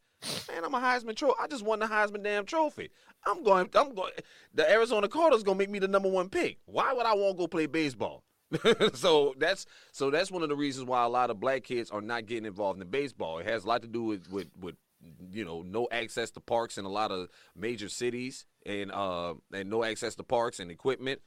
Man, 0.48 0.64
I'm 0.64 0.74
a 0.74 0.80
Heisman 0.80 1.16
trophy. 1.16 1.36
I 1.40 1.46
just 1.46 1.64
won 1.64 1.78
the 1.78 1.86
Heisman 1.86 2.22
damn 2.22 2.44
trophy. 2.44 2.90
I'm 3.26 3.42
going. 3.42 3.68
I'm 3.74 3.94
going. 3.94 4.12
The 4.54 4.70
Arizona 4.70 5.08
Cardinals 5.08 5.42
gonna 5.42 5.58
make 5.58 5.70
me 5.70 5.78
the 5.78 5.88
number 5.88 6.08
one 6.08 6.28
pick. 6.28 6.58
Why 6.66 6.92
would 6.92 7.06
I 7.06 7.14
want 7.14 7.36
to 7.36 7.38
go 7.38 7.46
play 7.46 7.66
baseball? 7.66 8.24
so 8.94 9.34
that's 9.38 9.66
so 9.92 10.10
that's 10.10 10.30
one 10.30 10.42
of 10.42 10.48
the 10.48 10.56
reasons 10.56 10.86
why 10.86 11.04
a 11.04 11.08
lot 11.08 11.30
of 11.30 11.38
black 11.38 11.64
kids 11.64 11.90
are 11.90 12.00
not 12.00 12.26
getting 12.26 12.46
involved 12.46 12.80
in 12.80 12.88
baseball. 12.88 13.38
It 13.38 13.46
has 13.46 13.64
a 13.64 13.68
lot 13.68 13.82
to 13.82 13.88
do 13.88 14.02
with 14.02 14.30
with, 14.30 14.48
with 14.60 14.74
you 15.30 15.44
know 15.44 15.62
no 15.62 15.88
access 15.90 16.30
to 16.32 16.40
parks 16.40 16.76
in 16.76 16.84
a 16.84 16.88
lot 16.88 17.10
of 17.10 17.28
major 17.56 17.88
cities 17.88 18.44
and 18.66 18.90
uh 18.92 19.34
and 19.54 19.70
no 19.70 19.84
access 19.84 20.14
to 20.16 20.22
parks 20.22 20.58
and 20.60 20.70
equipment. 20.70 21.20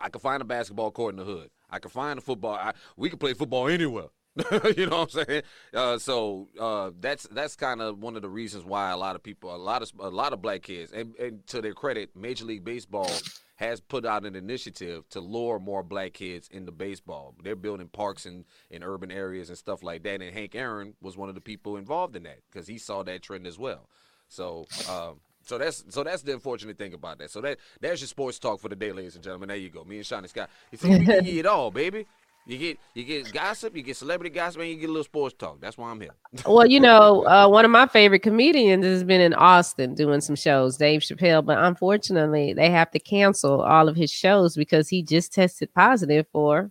I 0.00 0.08
could 0.08 0.22
find 0.22 0.42
a 0.42 0.44
basketball 0.44 0.90
court 0.90 1.14
in 1.14 1.18
the 1.18 1.24
hood. 1.24 1.50
I 1.70 1.78
could 1.78 1.92
find 1.92 2.18
a 2.18 2.22
football. 2.22 2.54
I, 2.54 2.72
we 2.96 3.08
could 3.08 3.20
play 3.20 3.32
football 3.32 3.68
anywhere. 3.68 4.08
you 4.76 4.86
know 4.86 4.98
what 4.98 5.14
I'm 5.14 5.24
saying? 5.26 5.42
Uh, 5.72 5.98
so 5.98 6.48
uh, 6.60 6.90
that's 7.00 7.26
that's 7.28 7.56
kind 7.56 7.80
of 7.80 7.98
one 7.98 8.16
of 8.16 8.22
the 8.22 8.28
reasons 8.28 8.64
why 8.64 8.90
a 8.90 8.96
lot 8.96 9.16
of 9.16 9.22
people, 9.22 9.54
a 9.54 9.56
lot 9.56 9.82
of 9.82 9.90
a 9.98 10.10
lot 10.10 10.32
of 10.32 10.42
black 10.42 10.62
kids, 10.62 10.92
and, 10.92 11.14
and 11.16 11.46
to 11.48 11.62
their 11.62 11.72
credit, 11.72 12.14
Major 12.14 12.44
League 12.44 12.64
Baseball 12.64 13.10
has 13.56 13.80
put 13.80 14.04
out 14.04 14.26
an 14.26 14.36
initiative 14.36 15.08
to 15.08 15.20
lure 15.20 15.58
more 15.58 15.82
black 15.82 16.12
kids 16.12 16.48
into 16.52 16.70
baseball. 16.70 17.34
They're 17.42 17.56
building 17.56 17.88
parks 17.88 18.26
in, 18.26 18.44
in 18.70 18.82
urban 18.82 19.10
areas 19.10 19.48
and 19.48 19.56
stuff 19.56 19.82
like 19.82 20.02
that. 20.02 20.20
And 20.20 20.34
Hank 20.34 20.54
Aaron 20.54 20.94
was 21.00 21.16
one 21.16 21.30
of 21.30 21.34
the 21.34 21.40
people 21.40 21.78
involved 21.78 22.16
in 22.16 22.24
that 22.24 22.40
because 22.50 22.68
he 22.68 22.76
saw 22.76 23.02
that 23.04 23.22
trend 23.22 23.46
as 23.46 23.58
well. 23.58 23.88
So, 24.28 24.66
um, 24.90 25.20
so 25.42 25.56
that's 25.56 25.84
so 25.88 26.02
that's 26.02 26.22
the 26.22 26.32
unfortunate 26.34 26.76
thing 26.76 26.92
about 26.92 27.18
that. 27.18 27.30
So 27.30 27.40
that 27.40 27.58
there's 27.80 28.00
your 28.00 28.08
sports 28.08 28.38
talk 28.38 28.60
for 28.60 28.68
the 28.68 28.76
day, 28.76 28.92
ladies 28.92 29.14
and 29.14 29.24
gentlemen. 29.24 29.48
There 29.48 29.56
you 29.56 29.70
go. 29.70 29.84
Me 29.84 29.96
and 29.96 30.06
Shawnee 30.06 30.28
Scott. 30.28 30.50
You 30.70 30.78
see, 30.78 30.90
we 30.90 31.04
get 31.04 31.26
it 31.26 31.46
all, 31.46 31.70
baby. 31.70 32.06
You 32.46 32.58
get 32.58 32.78
you 32.94 33.02
get 33.02 33.32
gossip, 33.32 33.76
you 33.76 33.82
get 33.82 33.96
celebrity 33.96 34.32
gossip, 34.32 34.60
and 34.60 34.70
you 34.70 34.76
get 34.76 34.88
a 34.88 34.92
little 34.92 35.02
sports 35.02 35.34
talk. 35.36 35.60
That's 35.60 35.76
why 35.76 35.90
I'm 35.90 36.00
here. 36.00 36.14
well, 36.46 36.66
you 36.66 36.78
know, 36.78 37.24
uh, 37.26 37.48
one 37.48 37.64
of 37.64 37.72
my 37.72 37.86
favorite 37.86 38.20
comedians 38.20 38.84
has 38.84 39.02
been 39.02 39.20
in 39.20 39.34
Austin 39.34 39.94
doing 39.94 40.20
some 40.20 40.36
shows, 40.36 40.76
Dave 40.76 41.00
Chappelle. 41.00 41.44
But 41.44 41.58
unfortunately, 41.58 42.52
they 42.52 42.70
have 42.70 42.92
to 42.92 43.00
cancel 43.00 43.62
all 43.62 43.88
of 43.88 43.96
his 43.96 44.12
shows 44.12 44.54
because 44.54 44.88
he 44.88 45.02
just 45.02 45.32
tested 45.32 45.74
positive 45.74 46.26
for 46.30 46.70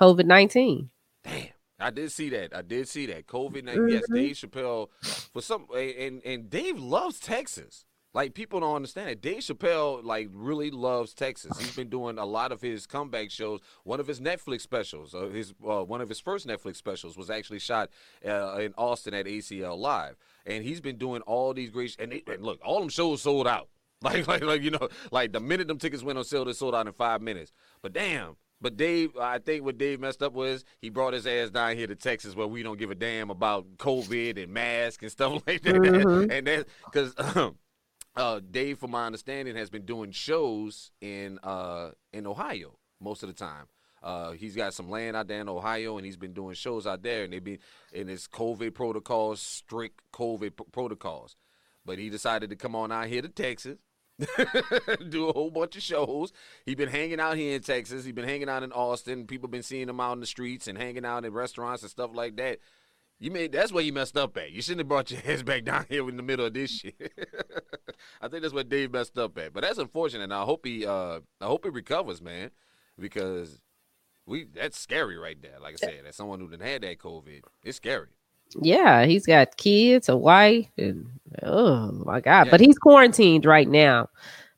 COVID 0.00 0.26
nineteen. 0.26 0.90
Damn. 1.24 1.48
I 1.78 1.90
did 1.90 2.10
see 2.12 2.30
that. 2.30 2.56
I 2.56 2.62
did 2.62 2.88
see 2.88 3.06
that. 3.06 3.26
COVID 3.26 3.64
nineteen. 3.64 3.82
Mm-hmm. 3.82 4.16
Yes, 4.16 4.38
Dave 4.42 4.50
Chappelle 4.50 4.88
for 5.32 5.42
some 5.42 5.66
and 5.74 6.22
and 6.24 6.48
Dave 6.48 6.78
loves 6.78 7.18
Texas. 7.18 7.84
Like 8.16 8.32
people 8.32 8.60
don't 8.60 8.74
understand 8.74 9.10
it. 9.10 9.20
Dave 9.20 9.40
Chappelle 9.40 10.02
like 10.02 10.30
really 10.32 10.70
loves 10.70 11.12
Texas. 11.12 11.58
He's 11.58 11.76
been 11.76 11.90
doing 11.90 12.16
a 12.16 12.24
lot 12.24 12.50
of 12.50 12.62
his 12.62 12.86
comeback 12.86 13.30
shows. 13.30 13.60
One 13.84 14.00
of 14.00 14.06
his 14.06 14.20
Netflix 14.20 14.62
specials, 14.62 15.14
uh, 15.14 15.28
his 15.28 15.52
uh, 15.62 15.84
one 15.84 16.00
of 16.00 16.08
his 16.08 16.18
first 16.18 16.46
Netflix 16.46 16.76
specials, 16.76 17.18
was 17.18 17.28
actually 17.28 17.58
shot 17.58 17.90
uh, 18.26 18.56
in 18.58 18.72
Austin 18.78 19.12
at 19.12 19.26
ACL 19.26 19.76
Live, 19.76 20.16
and 20.46 20.64
he's 20.64 20.80
been 20.80 20.96
doing 20.96 21.20
all 21.26 21.52
these 21.52 21.68
great. 21.68 21.90
Sh- 21.90 21.96
and, 21.98 22.10
they, 22.10 22.22
and 22.26 22.42
look, 22.42 22.58
all 22.64 22.80
them 22.80 22.88
shows 22.88 23.20
sold 23.20 23.46
out. 23.46 23.68
Like, 24.02 24.26
like, 24.28 24.42
like, 24.42 24.62
you 24.62 24.70
know, 24.70 24.88
like 25.10 25.32
the 25.32 25.40
minute 25.40 25.68
them 25.68 25.78
tickets 25.78 26.02
went 26.02 26.18
on 26.18 26.24
sale, 26.24 26.44
they 26.44 26.52
sold 26.52 26.74
out 26.74 26.86
in 26.86 26.92
five 26.92 27.22
minutes. 27.22 27.50
But 27.80 27.94
damn, 27.94 28.36
But 28.60 28.76
Dave, 28.76 29.16
I 29.16 29.38
think 29.38 29.64
what 29.64 29.78
Dave 29.78 30.00
messed 30.00 30.22
up 30.22 30.32
was 30.34 30.64
he 30.80 30.90
brought 30.90 31.12
his 31.14 31.26
ass 31.26 31.50
down 31.50 31.76
here 31.76 31.86
to 31.86 31.94
Texas 31.96 32.34
where 32.36 32.46
we 32.46 32.62
don't 32.62 32.78
give 32.78 32.90
a 32.90 32.94
damn 32.94 33.30
about 33.30 33.76
COVID 33.78 34.42
and 34.42 34.52
masks 34.52 35.02
and 35.02 35.10
stuff 35.12 35.42
like 35.46 35.62
that. 35.62 35.74
Mhm. 35.74 36.30
And 36.30 36.46
that 36.46 36.66
because 36.84 37.14
uh, 38.16 38.40
Dave, 38.50 38.78
from 38.78 38.92
my 38.92 39.06
understanding, 39.06 39.56
has 39.56 39.70
been 39.70 39.84
doing 39.84 40.10
shows 40.10 40.90
in 41.00 41.38
uh, 41.42 41.90
in 42.12 42.26
Ohio 42.26 42.78
most 43.00 43.22
of 43.22 43.28
the 43.28 43.34
time. 43.34 43.66
Uh, 44.02 44.32
he's 44.32 44.54
got 44.54 44.72
some 44.72 44.88
land 44.88 45.16
out 45.16 45.26
there 45.26 45.40
in 45.40 45.48
Ohio, 45.48 45.96
and 45.96 46.06
he's 46.06 46.16
been 46.16 46.32
doing 46.32 46.54
shows 46.54 46.86
out 46.86 47.02
there, 47.02 47.24
and 47.24 47.32
they've 47.32 47.42
been 47.42 47.58
in 47.92 48.08
his 48.08 48.28
COVID 48.28 48.74
protocols, 48.74 49.40
strict 49.40 50.00
COVID 50.12 50.56
p- 50.56 50.64
protocols. 50.70 51.34
But 51.84 51.98
he 51.98 52.08
decided 52.08 52.50
to 52.50 52.56
come 52.56 52.74
on 52.76 52.92
out 52.92 53.06
here 53.06 53.22
to 53.22 53.28
Texas, 53.28 53.78
do 55.08 55.28
a 55.28 55.32
whole 55.32 55.50
bunch 55.50 55.76
of 55.76 55.82
shows. 55.82 56.32
He's 56.64 56.76
been 56.76 56.88
hanging 56.88 57.20
out 57.20 57.36
here 57.36 57.56
in 57.56 57.62
Texas. 57.62 58.04
He's 58.04 58.14
been 58.14 58.28
hanging 58.28 58.48
out 58.48 58.62
in 58.62 58.72
Austin. 58.72 59.26
People 59.26 59.48
been 59.48 59.62
seeing 59.62 59.88
him 59.88 60.00
out 60.00 60.12
in 60.12 60.20
the 60.20 60.26
streets 60.26 60.68
and 60.68 60.78
hanging 60.78 61.04
out 61.04 61.24
in 61.24 61.32
restaurants 61.32 61.82
and 61.82 61.90
stuff 61.90 62.10
like 62.14 62.36
that. 62.36 62.58
You 63.18 63.30
made 63.30 63.52
that's 63.52 63.72
where 63.72 63.82
you 63.82 63.92
messed 63.92 64.16
up 64.16 64.36
at. 64.36 64.50
You 64.52 64.60
shouldn't 64.60 64.80
have 64.80 64.88
brought 64.88 65.10
your 65.10 65.20
ass 65.26 65.42
back 65.42 65.64
down 65.64 65.86
here 65.88 66.08
in 66.08 66.16
the 66.16 66.22
middle 66.22 66.46
of 66.46 66.54
this 66.54 66.70
shit. 66.70 66.94
I 68.20 68.28
think 68.28 68.42
that's 68.42 68.54
what 68.54 68.68
Dave 68.68 68.92
messed 68.92 69.16
up 69.18 69.36
at. 69.38 69.52
But 69.52 69.62
that's 69.62 69.78
unfortunate. 69.78 70.24
And 70.24 70.34
I 70.34 70.42
hope 70.44 70.66
he 70.66 70.84
uh 70.86 71.20
I 71.40 71.46
hope 71.46 71.64
he 71.64 71.70
recovers, 71.70 72.20
man, 72.20 72.50
because 72.98 73.60
we 74.26 74.44
that's 74.54 74.78
scary 74.78 75.16
right 75.16 75.40
there. 75.40 75.58
Like 75.62 75.74
I 75.74 75.76
said, 75.76 76.04
as 76.06 76.16
someone 76.16 76.40
who 76.40 76.48
done 76.48 76.60
had 76.60 76.82
that 76.82 76.98
COVID, 76.98 77.40
it's 77.64 77.76
scary. 77.78 78.08
Yeah, 78.60 79.06
he's 79.06 79.26
got 79.26 79.56
kids, 79.56 80.08
a 80.08 80.16
wife, 80.16 80.68
and 80.78 81.06
oh 81.42 81.90
my 82.04 82.20
god! 82.20 82.46
Yeah. 82.46 82.50
But 82.52 82.60
he's 82.60 82.78
quarantined 82.78 83.44
right 83.44 83.68
now. 83.68 84.08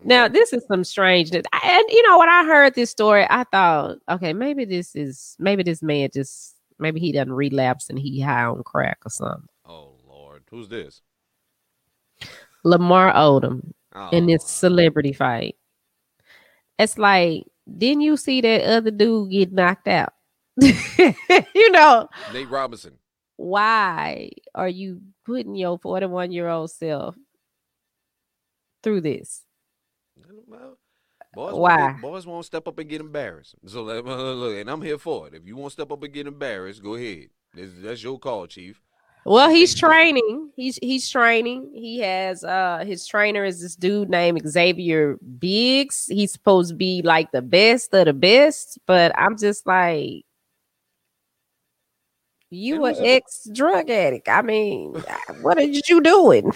Now 0.05 0.25
Okay. 0.27 0.33
this 0.35 0.53
is 0.53 0.63
some 0.69 0.85
strangeness. 0.85 1.45
I- 1.55 1.61
And 1.79 1.85
you 1.89 2.07
know 2.07 2.19
when 2.19 2.29
I 2.29 2.45
heard 2.45 2.75
this 2.75 2.91
story, 2.91 3.27
I 3.31 3.45
thought, 3.45 3.97
okay, 4.11 4.33
maybe 4.35 4.65
this 4.67 4.95
is 4.95 5.37
maybe 5.39 5.63
this 5.63 5.83
man 5.83 6.11
just 6.13 6.55
maybe 6.79 7.01
he 7.01 7.13
doesn't 7.13 7.33
relapse 7.33 7.91
and 7.91 7.99
he 7.99 8.21
high 8.21 8.45
on 8.45 8.63
crack 8.63 8.99
or 9.05 9.11
something. 9.11 9.49
Oh 9.67 9.93
Lord, 10.07 10.43
who's 10.51 10.69
this? 10.69 11.03
Lamar 12.65 13.13
Odom 13.13 13.73
Oh, 13.95 14.11
in 14.11 14.27
this 14.27 14.45
celebrity 14.45 15.13
fight. 15.13 15.57
It's 16.79 16.99
like, 16.99 17.45
didn't 17.77 18.03
you 18.03 18.17
see 18.17 18.41
that 18.43 18.63
other 18.63 18.91
dude 18.91 19.31
get 19.31 19.53
knocked 19.53 19.89
out? 19.89 20.13
you 20.61 21.71
know, 21.73 22.09
Nate 22.33 22.49
Robinson. 22.51 22.99
why 23.37 24.31
are 24.55 24.69
you 24.69 25.01
putting 25.25 25.55
your 25.55 25.79
41 25.79 26.33
year 26.33 26.49
old 26.49 26.71
self 26.71 27.17
through 28.83 29.01
this? 29.01 29.43
Well, 30.47 30.79
boys 31.33 31.55
Why? 31.55 31.77
Won't, 31.77 32.03
boys 32.03 32.27
won't 32.27 32.45
step 32.45 32.67
up 32.69 32.79
and 32.79 32.89
get 32.89 33.01
embarrassed. 33.01 33.55
So 33.67 33.83
let- 33.83 34.05
look, 34.05 34.57
and 34.57 34.71
I'm 34.71 34.83
here 34.83 34.99
for 34.99 35.29
it. 35.29 35.35
If 35.35 35.47
you 35.47 35.57
won't 35.57 35.73
step 35.73 35.91
up 35.91 36.03
and 36.03 36.13
get 36.13 36.27
embarrassed, 36.27 36.83
go 36.83 36.95
ahead. 36.95 37.29
That's, 37.55 37.73
that's 37.81 38.03
your 38.03 38.19
call, 38.19 38.47
Chief. 38.47 38.81
Well, 39.25 39.51
he's 39.51 39.75
training. 39.75 40.53
He's 40.57 40.79
he's 40.81 41.11
training. 41.11 41.73
He 41.75 41.99
has 41.99 42.45
uh 42.45 42.85
his 42.87 43.07
trainer 43.07 43.45
is 43.45 43.61
this 43.61 43.77
dude 43.77 44.09
named 44.09 44.49
Xavier 44.49 45.19
Biggs. 45.39 46.07
He's 46.07 46.33
supposed 46.33 46.71
to 46.71 46.75
be 46.75 47.03
like 47.03 47.31
the 47.33 47.43
best 47.43 47.93
of 47.93 48.07
the 48.07 48.15
best, 48.15 48.79
but 48.87 49.13
I'm 49.19 49.37
just 49.37 49.67
like 49.67 50.25
you 52.51 52.85
an 52.87 52.97
ex 53.01 53.47
drug 53.53 53.91
addict. 53.91 54.29
I 54.29 54.43
mean, 54.43 54.95
what 55.43 55.59
are 55.59 55.63
you 55.63 56.01
doing? 56.01 56.51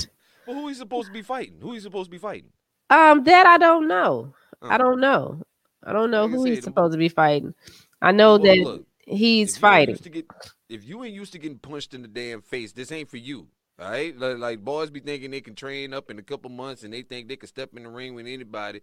Well, 0.47 0.57
who 0.57 0.69
he 0.69 0.75
supposed 0.75 1.09
to 1.09 1.13
be 1.13 1.23
fighting? 1.23 1.59
Who 1.61 1.73
he 1.73 1.81
supposed 1.81 2.07
to 2.07 2.11
be 2.11 2.19
fighting? 2.19 2.51
Um, 2.89 3.25
that 3.25 3.47
I 3.47 3.59
don't 3.59 3.87
know. 3.87 4.35
I 4.63 4.79
don't 4.79 5.01
know. 5.01 5.43
I 5.83 5.93
don't 5.93 6.11
know 6.11 6.23
Like 6.27 6.31
who 6.33 6.45
he's 6.45 6.65
supposed 6.65 6.93
to 6.93 6.99
be 6.99 7.09
fighting. 7.09 7.55
I 8.01 8.13
know 8.13 8.33
Well, 8.37 8.43
that 8.45 8.59
look, 8.59 8.87
he's 9.07 9.55
if 9.57 9.61
fighting. 9.61 9.97
get- 9.97 10.27
if 10.69 10.85
you 10.85 11.03
ain't 11.05 11.15
used 11.15 11.33
to 11.33 11.39
getting 11.39 11.59
punched 11.59 11.93
in 11.95 12.03
the 12.03 12.09
damn 12.09 12.41
face, 12.41 12.73
this 12.73 12.91
ain't 12.93 13.11
for 13.11 13.17
you. 13.19 13.49
All 13.79 13.91
right, 13.91 14.17
like, 14.17 14.39
like 14.39 14.65
boys 14.65 14.91
be 14.91 15.01
thinking 15.01 15.31
they 15.31 15.41
can 15.41 15.55
train 15.55 15.93
up 15.93 16.11
in 16.11 16.19
a 16.19 16.23
couple 16.23 16.51
months 16.51 16.85
and 16.85 16.93
they 16.93 17.03
think 17.03 17.29
they 17.29 17.37
can 17.37 17.49
step 17.49 17.71
in 17.77 17.83
the 17.83 17.89
ring 17.89 18.15
with 18.15 18.27
anybody. 18.27 18.81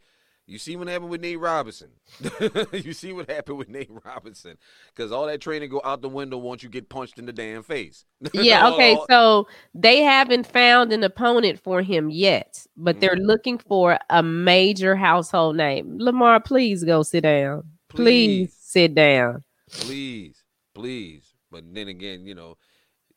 You 0.50 0.58
see 0.58 0.76
what 0.76 0.88
happened 0.88 1.12
with 1.12 1.22
Nate 1.22 1.40
Robinson. 1.40 1.90
you 2.74 2.92
see 2.94 3.14
what 3.14 3.30
happened 3.30 3.60
with 3.60 3.70
Nate 3.70 3.92
Robinson 4.04 4.58
because 4.96 5.12
all 5.12 5.28
that 5.28 5.42
training 5.42 5.70
go 5.70 5.80
out 5.86 6.02
the 6.02 6.10
window 6.10 6.38
once 6.40 6.64
you 6.64 6.70
get 6.70 6.90
punched 6.90 7.20
in 7.20 7.26
the 7.28 7.34
damn 7.34 7.62
face. 7.62 8.06
Yeah, 8.34 8.66
All- 8.66 8.74
okay. 8.74 8.96
all- 8.96 9.06
So 9.10 9.48
they 9.76 10.02
haven't 10.02 10.48
found 10.48 10.92
an 10.92 11.04
opponent 11.04 11.60
for 11.60 11.84
him 11.84 12.10
yet, 12.10 12.66
but 12.76 13.00
they're 13.00 13.16
Mhm. 13.16 13.28
looking 13.28 13.58
for 13.60 14.00
a 14.10 14.24
major 14.24 14.96
household 14.96 15.56
name. 15.56 15.98
Lamar, 16.00 16.40
please 16.40 16.84
go 16.84 17.04
sit 17.04 17.22
down. 17.22 17.64
Please, 17.90 18.50
Please. 18.50 18.58
sit 18.60 18.96
down. 18.96 19.44
please, 19.72 20.44
please. 20.74 21.34
But 21.52 21.64
then 21.74 21.88
again, 21.90 22.26
you 22.26 22.34
know, 22.36 22.58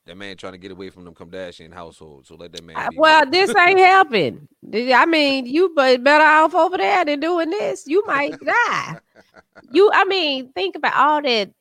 that 0.06 0.16
man 0.16 0.36
trying 0.36 0.52
to 0.52 0.58
get 0.58 0.72
away 0.72 0.90
from 0.90 1.04
them 1.04 1.14
Kardashian 1.14 1.72
household. 1.72 2.26
So 2.26 2.34
let 2.34 2.52
that 2.52 2.64
man. 2.64 2.90
Well, 2.96 3.24
this 3.30 3.54
ain't 3.54 3.78
helping. 3.78 4.48
I 4.74 5.06
mean, 5.06 5.46
you 5.46 5.72
but 5.74 6.02
better 6.02 6.24
off 6.24 6.54
over 6.54 6.76
there 6.76 7.04
than 7.04 7.20
doing 7.20 7.50
this. 7.50 7.86
You 7.86 8.04
might 8.06 8.38
die. 8.44 8.98
You, 9.70 9.90
I 9.92 10.04
mean, 10.04 10.52
think 10.52 10.74
about 10.76 10.96
all 10.96 11.22
that 11.22 11.52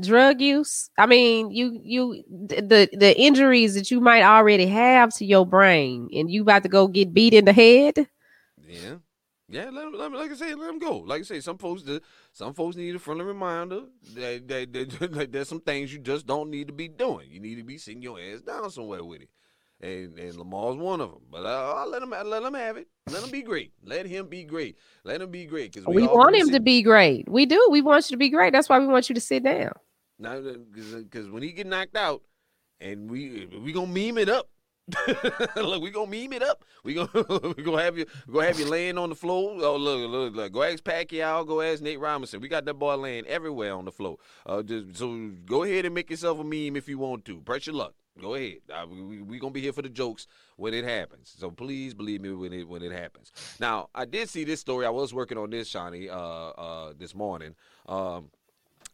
drug 0.00 0.40
use. 0.40 0.90
I 0.98 1.06
mean, 1.06 1.52
you, 1.52 1.80
you, 1.82 2.24
the 2.28 2.88
the 2.92 3.18
injuries 3.18 3.74
that 3.74 3.90
you 3.90 4.00
might 4.00 4.22
already 4.22 4.66
have 4.66 5.14
to 5.14 5.24
your 5.24 5.46
brain, 5.46 6.08
and 6.12 6.30
you 6.30 6.42
about 6.42 6.64
to 6.64 6.68
go 6.68 6.88
get 6.88 7.14
beat 7.14 7.32
in 7.32 7.44
the 7.44 7.52
head. 7.52 8.08
Yeah. 8.66 8.96
Yeah, 9.48 9.70
let 9.70 9.86
'em- 9.86 9.92
let 9.92 10.06
'em- 10.06 10.14
like 10.14 10.32
I 10.32 10.34
say, 10.34 10.54
let 10.54 10.66
them 10.66 10.78
go. 10.80 10.98
Like 10.98 11.20
I 11.20 11.24
say, 11.24 11.40
some 11.40 11.56
folks, 11.58 11.82
do- 11.82 12.00
some 12.32 12.52
folks 12.52 12.74
need 12.76 12.96
a 12.96 12.98
friendly 12.98 13.24
reminder 13.24 13.82
that, 14.14 14.48
that, 14.48 14.72
that, 14.72 15.10
that 15.12 15.32
there's 15.32 15.48
some 15.48 15.60
things 15.60 15.92
you 15.92 16.00
just 16.00 16.26
don't 16.26 16.50
need 16.50 16.66
to 16.66 16.72
be 16.72 16.88
doing. 16.88 17.28
You 17.30 17.38
need 17.40 17.54
to 17.56 17.62
be 17.62 17.78
sitting 17.78 18.02
your 18.02 18.18
ass 18.20 18.40
down 18.40 18.70
somewhere 18.70 19.04
with 19.04 19.22
it, 19.22 19.28
and 19.80 20.18
and 20.18 20.36
Lamar's 20.36 20.76
one 20.76 21.00
of 21.00 21.10
them. 21.12 21.22
But 21.30 21.46
uh, 21.46 21.74
I'll 21.76 21.88
let 21.88 22.02
him 22.02 22.10
let 22.10 22.42
him 22.42 22.54
have 22.54 22.76
it. 22.76 22.88
Let 23.08 23.22
him 23.22 23.30
be 23.30 23.42
great. 23.42 23.72
Let 23.84 24.06
him 24.06 24.26
be 24.26 24.42
great. 24.42 24.76
Let 25.04 25.22
him 25.22 25.30
be 25.30 25.46
great 25.46 25.72
because 25.72 25.86
We 25.86 26.02
want 26.16 26.34
him 26.34 26.50
to 26.50 26.60
be 26.60 26.82
great. 26.82 27.28
We 27.28 27.46
do. 27.46 27.68
We 27.70 27.82
want 27.82 28.10
you 28.10 28.14
to 28.14 28.18
be 28.18 28.30
great. 28.30 28.52
That's 28.52 28.68
why 28.68 28.80
we 28.80 28.86
want 28.88 29.08
you 29.08 29.14
to 29.14 29.20
sit 29.20 29.44
down. 29.44 29.72
now 30.18 30.40
because 30.40 31.30
when 31.30 31.42
he 31.44 31.52
get 31.52 31.68
knocked 31.68 31.96
out, 31.96 32.22
and 32.80 33.08
we 33.08 33.46
we 33.62 33.72
gonna 33.72 33.86
meme 33.86 34.18
it 34.18 34.28
up. 34.28 34.48
look, 35.56 35.82
we 35.82 35.90
gonna 35.90 36.10
meme 36.10 36.32
it 36.32 36.42
up. 36.42 36.64
We 36.84 36.94
gonna 36.94 37.08
we 37.56 37.62
gonna 37.62 37.82
have 37.82 37.98
you 37.98 38.06
gonna 38.32 38.46
have 38.46 38.58
you 38.58 38.66
laying 38.66 38.98
on 38.98 39.08
the 39.08 39.16
floor. 39.16 39.56
Oh 39.60 39.76
look, 39.76 40.10
look, 40.10 40.34
look. 40.34 40.52
Go 40.52 40.62
ask 40.62 40.82
Pacquiao. 40.84 41.46
Go 41.46 41.60
ask 41.60 41.82
Nate 41.82 41.98
Robinson. 41.98 42.40
We 42.40 42.48
got 42.48 42.64
that 42.66 42.74
boy 42.74 42.94
laying 42.94 43.26
everywhere 43.26 43.74
on 43.74 43.84
the 43.84 43.90
floor. 43.90 44.18
Uh, 44.44 44.62
just, 44.62 44.96
so 44.96 45.32
go 45.44 45.64
ahead 45.64 45.86
and 45.86 45.94
make 45.94 46.10
yourself 46.10 46.38
a 46.38 46.44
meme 46.44 46.76
if 46.76 46.88
you 46.88 46.98
want 46.98 47.24
to. 47.24 47.40
Press 47.40 47.66
your 47.66 47.74
luck. 47.74 47.94
Go 48.20 48.34
ahead. 48.34 48.58
Uh, 48.72 48.86
we, 48.88 49.22
we 49.22 49.38
gonna 49.40 49.52
be 49.52 49.60
here 49.60 49.72
for 49.72 49.82
the 49.82 49.88
jokes 49.88 50.28
when 50.56 50.72
it 50.72 50.84
happens. 50.84 51.34
So 51.36 51.50
please 51.50 51.92
believe 51.92 52.20
me 52.20 52.30
when 52.30 52.52
it 52.52 52.68
when 52.68 52.82
it 52.82 52.92
happens. 52.92 53.32
Now 53.58 53.88
I 53.92 54.04
did 54.04 54.28
see 54.28 54.44
this 54.44 54.60
story. 54.60 54.86
I 54.86 54.90
was 54.90 55.12
working 55.12 55.36
on 55.36 55.50
this, 55.50 55.68
Shawnee, 55.68 56.08
uh, 56.08 56.16
uh, 56.16 56.92
this 56.96 57.12
morning. 57.12 57.56
Um, 57.86 58.30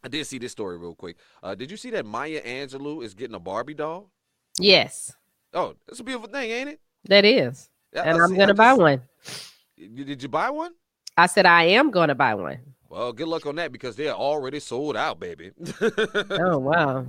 I 0.02 0.09
did 0.09 0.26
see 0.26 0.38
this 0.38 0.52
story 0.52 0.78
real 0.78 0.94
quick. 0.94 1.16
Uh, 1.42 1.55
did 1.55 1.70
you 1.70 1.76
see 1.76 1.90
that 1.90 2.07
Maya 2.07 2.42
Angelou 2.42 3.05
is 3.05 3.14
getting 3.14 3.37
a 3.37 3.40
Barbie 3.40 3.74
doll? 3.74 4.11
Yes, 4.59 5.14
Oh, 5.55 5.75
it's 5.88 6.01
a 6.01 6.05
beautiful 6.05 6.29
thing, 6.29 6.51
ain't 6.51 6.69
it? 6.71 6.81
that 7.09 7.25
is. 7.25 7.69
Yeah, 7.93 8.03
And 8.03 8.19
I'm 8.23 8.31
see- 8.31 8.37
gonna 8.37 8.53
I 8.53 8.55
buy 8.55 8.73
one. 8.75 9.03
You- 9.77 10.05
Did 10.05 10.23
you 10.23 10.29
buy 10.29 10.51
one? 10.51 10.73
I 11.17 11.27
said 11.27 11.45
I 11.47 11.65
am 11.65 11.91
gonna 11.91 12.15
buy 12.15 12.35
one. 12.35 12.71
Well, 12.92 13.14
good 13.14 13.28
luck 13.28 13.46
on 13.46 13.57
that 13.57 13.72
because 13.72 13.96
they're 13.96 14.12
already 14.12 14.61
sold 14.61 14.98
out, 14.98 15.18
baby. 15.18 15.52
Oh 15.81 16.59
wow. 16.59 17.07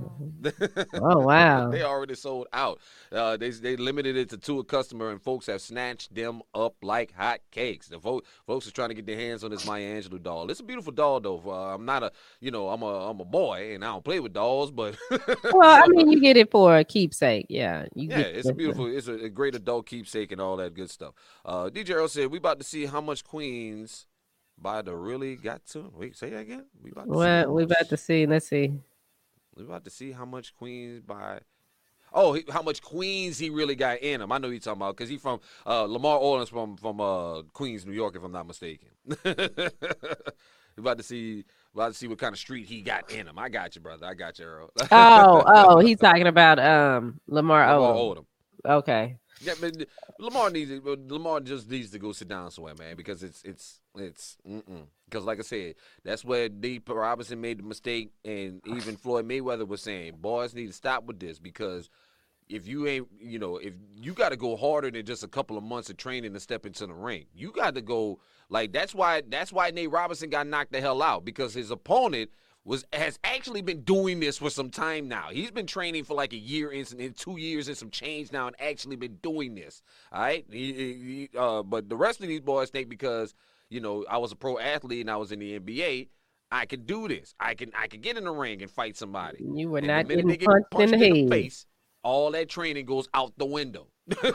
Oh 0.94 1.18
wow. 1.18 1.70
they 1.70 1.82
already 1.82 2.14
sold 2.14 2.46
out. 2.54 2.80
Uh, 3.12 3.36
they 3.36 3.50
they 3.50 3.76
limited 3.76 4.16
it 4.16 4.30
to 4.30 4.38
two 4.38 4.60
a 4.60 4.64
customer, 4.64 5.10
and 5.10 5.20
folks 5.20 5.44
have 5.44 5.60
snatched 5.60 6.14
them 6.14 6.40
up 6.54 6.76
like 6.82 7.12
hot 7.12 7.40
cakes. 7.50 7.88
The 7.88 8.00
fo- 8.00 8.22
folks 8.46 8.66
are 8.66 8.70
trying 8.70 8.88
to 8.88 8.94
get 8.94 9.04
their 9.04 9.18
hands 9.18 9.44
on 9.44 9.50
this 9.50 9.66
Maya 9.66 10.00
Angelou 10.00 10.22
doll. 10.22 10.50
It's 10.50 10.60
a 10.60 10.64
beautiful 10.64 10.90
doll, 10.90 11.20
though. 11.20 11.42
Uh, 11.46 11.74
I'm 11.74 11.84
not 11.84 12.02
a, 12.02 12.12
you 12.40 12.50
know, 12.50 12.70
I'm 12.70 12.80
a 12.80 13.10
I'm 13.10 13.20
a 13.20 13.26
boy, 13.26 13.74
and 13.74 13.84
I 13.84 13.88
don't 13.88 14.04
play 14.04 14.20
with 14.20 14.32
dolls, 14.32 14.70
but 14.70 14.96
Well, 15.10 15.84
I 15.84 15.86
mean, 15.88 16.10
you 16.10 16.18
get 16.18 16.38
it 16.38 16.50
for 16.50 16.78
a 16.78 16.84
keepsake. 16.84 17.44
Yeah. 17.50 17.84
You 17.94 18.08
Yeah, 18.08 18.20
it's 18.20 18.48
a 18.48 18.54
beautiful, 18.54 18.86
it's 18.86 19.08
a, 19.08 19.24
a 19.24 19.28
great 19.28 19.54
adult 19.54 19.84
keepsake 19.84 20.32
and 20.32 20.40
all 20.40 20.56
that 20.56 20.72
good 20.72 20.88
stuff. 20.88 21.12
Uh, 21.44 21.68
DJ 21.68 21.90
Earl 21.90 22.08
said, 22.08 22.30
"We 22.30 22.38
about 22.38 22.58
to 22.58 22.64
see 22.64 22.86
how 22.86 23.02
much 23.02 23.22
Queens 23.22 24.06
by 24.58 24.82
the 24.82 24.94
really 24.94 25.36
got 25.36 25.64
to." 25.66 25.90
Wait, 25.94 26.16
say 26.16 26.30
that 26.30 26.40
again. 26.40 26.66
We 26.82 26.90
about 26.90 27.06
to 27.08 27.14
see 27.14 27.50
we 27.50 27.62
about 27.64 27.88
to 27.88 27.96
see? 27.96 28.26
Let's 28.26 28.48
see. 28.48 28.72
We 29.56 29.64
about 29.64 29.84
to 29.84 29.90
see 29.90 30.12
how 30.12 30.24
much 30.24 30.54
Queens 30.56 31.00
by. 31.00 31.40
Oh, 32.12 32.32
he, 32.32 32.44
how 32.48 32.62
much 32.62 32.80
Queens 32.80 33.38
he 33.38 33.50
really 33.50 33.74
got 33.74 33.98
in 33.98 34.20
him? 34.20 34.30
I 34.30 34.38
know 34.38 34.48
you're 34.48 34.60
talking 34.60 34.80
about 34.80 34.96
because 34.96 35.08
he 35.08 35.16
from 35.16 35.40
uh, 35.66 35.82
Lamar 35.82 36.18
Orleans 36.18 36.48
from 36.48 36.76
from 36.76 37.00
uh, 37.00 37.42
Queens, 37.52 37.84
New 37.84 37.92
York, 37.92 38.16
if 38.16 38.22
I'm 38.22 38.32
not 38.32 38.46
mistaken. 38.46 38.88
we 39.24 40.80
about 40.80 40.98
to 40.98 41.02
see, 41.02 41.44
about 41.74 41.92
to 41.92 41.94
see 41.94 42.06
what 42.06 42.18
kind 42.18 42.32
of 42.32 42.38
street 42.38 42.66
he 42.66 42.82
got 42.82 43.10
in 43.10 43.26
him. 43.26 43.38
I 43.38 43.48
got 43.48 43.74
you, 43.74 43.80
brother. 43.80 44.06
I 44.06 44.14
got 44.14 44.38
you, 44.38 44.44
Earl. 44.44 44.70
Oh, 44.90 45.42
oh, 45.46 45.78
he's 45.86 45.98
talking 45.98 46.26
about 46.26 46.58
um 46.58 47.20
Lamar 47.26 47.66
Lamar 47.72 47.94
Odom. 47.94 48.16
Odom. 48.16 48.24
Okay. 48.78 49.18
Yeah, 49.40 49.54
but 49.60 49.86
Lamar 50.18 50.50
needs. 50.50 50.70
Lamar 50.84 51.40
just 51.40 51.70
needs 51.70 51.90
to 51.90 51.98
go 51.98 52.12
sit 52.12 52.28
down 52.28 52.50
somewhere, 52.50 52.74
man, 52.78 52.96
because 52.96 53.22
it's 53.22 53.42
it's 53.42 53.80
it's 53.96 54.36
because 55.08 55.24
like 55.24 55.38
I 55.38 55.42
said, 55.42 55.74
that's 56.04 56.24
where 56.24 56.48
Deep 56.48 56.88
Robinson 56.88 57.40
made 57.40 57.58
the 57.58 57.62
mistake, 57.62 58.12
and 58.24 58.60
even 58.66 58.96
Floyd 58.96 59.28
Mayweather 59.28 59.66
was 59.66 59.82
saying, 59.82 60.14
boys 60.20 60.54
need 60.54 60.66
to 60.66 60.72
stop 60.72 61.04
with 61.04 61.18
this 61.18 61.38
because 61.38 61.90
if 62.48 62.68
you 62.68 62.86
ain't, 62.86 63.08
you 63.20 63.38
know, 63.38 63.56
if 63.56 63.72
you 63.94 64.12
got 64.12 64.28
to 64.30 64.36
go 64.36 64.56
harder 64.56 64.90
than 64.90 65.04
just 65.06 65.24
a 65.24 65.28
couple 65.28 65.56
of 65.56 65.64
months 65.64 65.88
of 65.90 65.96
training 65.96 66.34
to 66.34 66.40
step 66.40 66.66
into 66.66 66.86
the 66.86 66.94
ring, 66.94 67.26
you 67.34 67.50
got 67.52 67.74
to 67.74 67.82
go 67.82 68.20
like 68.48 68.72
that's 68.72 68.94
why 68.94 69.22
that's 69.28 69.52
why 69.52 69.70
Nate 69.70 69.90
Robinson 69.90 70.30
got 70.30 70.46
knocked 70.46 70.72
the 70.72 70.80
hell 70.80 71.02
out 71.02 71.24
because 71.24 71.54
his 71.54 71.70
opponent 71.70 72.30
was 72.64 72.84
has 72.92 73.18
actually 73.24 73.62
been 73.62 73.82
doing 73.82 74.20
this 74.20 74.38
for 74.38 74.50
some 74.50 74.70
time 74.70 75.08
now. 75.08 75.28
He's 75.30 75.50
been 75.50 75.66
training 75.66 76.04
for 76.04 76.14
like 76.14 76.32
a 76.32 76.38
year 76.38 76.70
and, 76.70 76.90
and 76.98 77.16
two 77.16 77.38
years 77.38 77.68
and 77.68 77.76
some 77.76 77.90
change 77.90 78.32
now, 78.32 78.46
and 78.46 78.56
actually 78.60 78.96
been 78.96 79.16
doing 79.22 79.54
this. 79.54 79.82
All 80.12 80.22
right, 80.22 80.44
he, 80.50 80.72
he, 80.72 81.30
uh, 81.38 81.62
but 81.62 81.88
the 81.88 81.96
rest 81.96 82.20
of 82.20 82.28
these 82.28 82.40
boys 82.40 82.70
think 82.70 82.88
because 82.88 83.34
you 83.70 83.80
know 83.80 84.04
I 84.08 84.18
was 84.18 84.32
a 84.32 84.36
pro 84.36 84.58
athlete 84.58 85.02
and 85.02 85.10
I 85.10 85.16
was 85.16 85.32
in 85.32 85.40
the 85.40 85.58
NBA. 85.58 86.08
I 86.50 86.66
could 86.66 86.86
do 86.86 87.08
this. 87.08 87.34
I 87.40 87.54
can 87.54 87.72
I 87.76 87.88
can 87.88 88.00
get 88.00 88.16
in 88.16 88.24
the 88.24 88.30
ring 88.32 88.62
and 88.62 88.70
fight 88.70 88.96
somebody. 88.96 89.44
You 89.54 89.70
were 89.70 89.80
And 89.80 89.88
not 89.88 90.06
the 90.08 90.16
getting 90.22 90.38
punched, 90.38 90.70
punched 90.70 90.94
in 90.94 91.00
the 91.00 91.10
head. 91.10 91.28
face, 91.28 91.66
all 92.02 92.30
that 92.32 92.48
training 92.48 92.86
goes 92.86 93.08
out 93.14 93.32
the 93.36 93.46
window. 93.46 93.88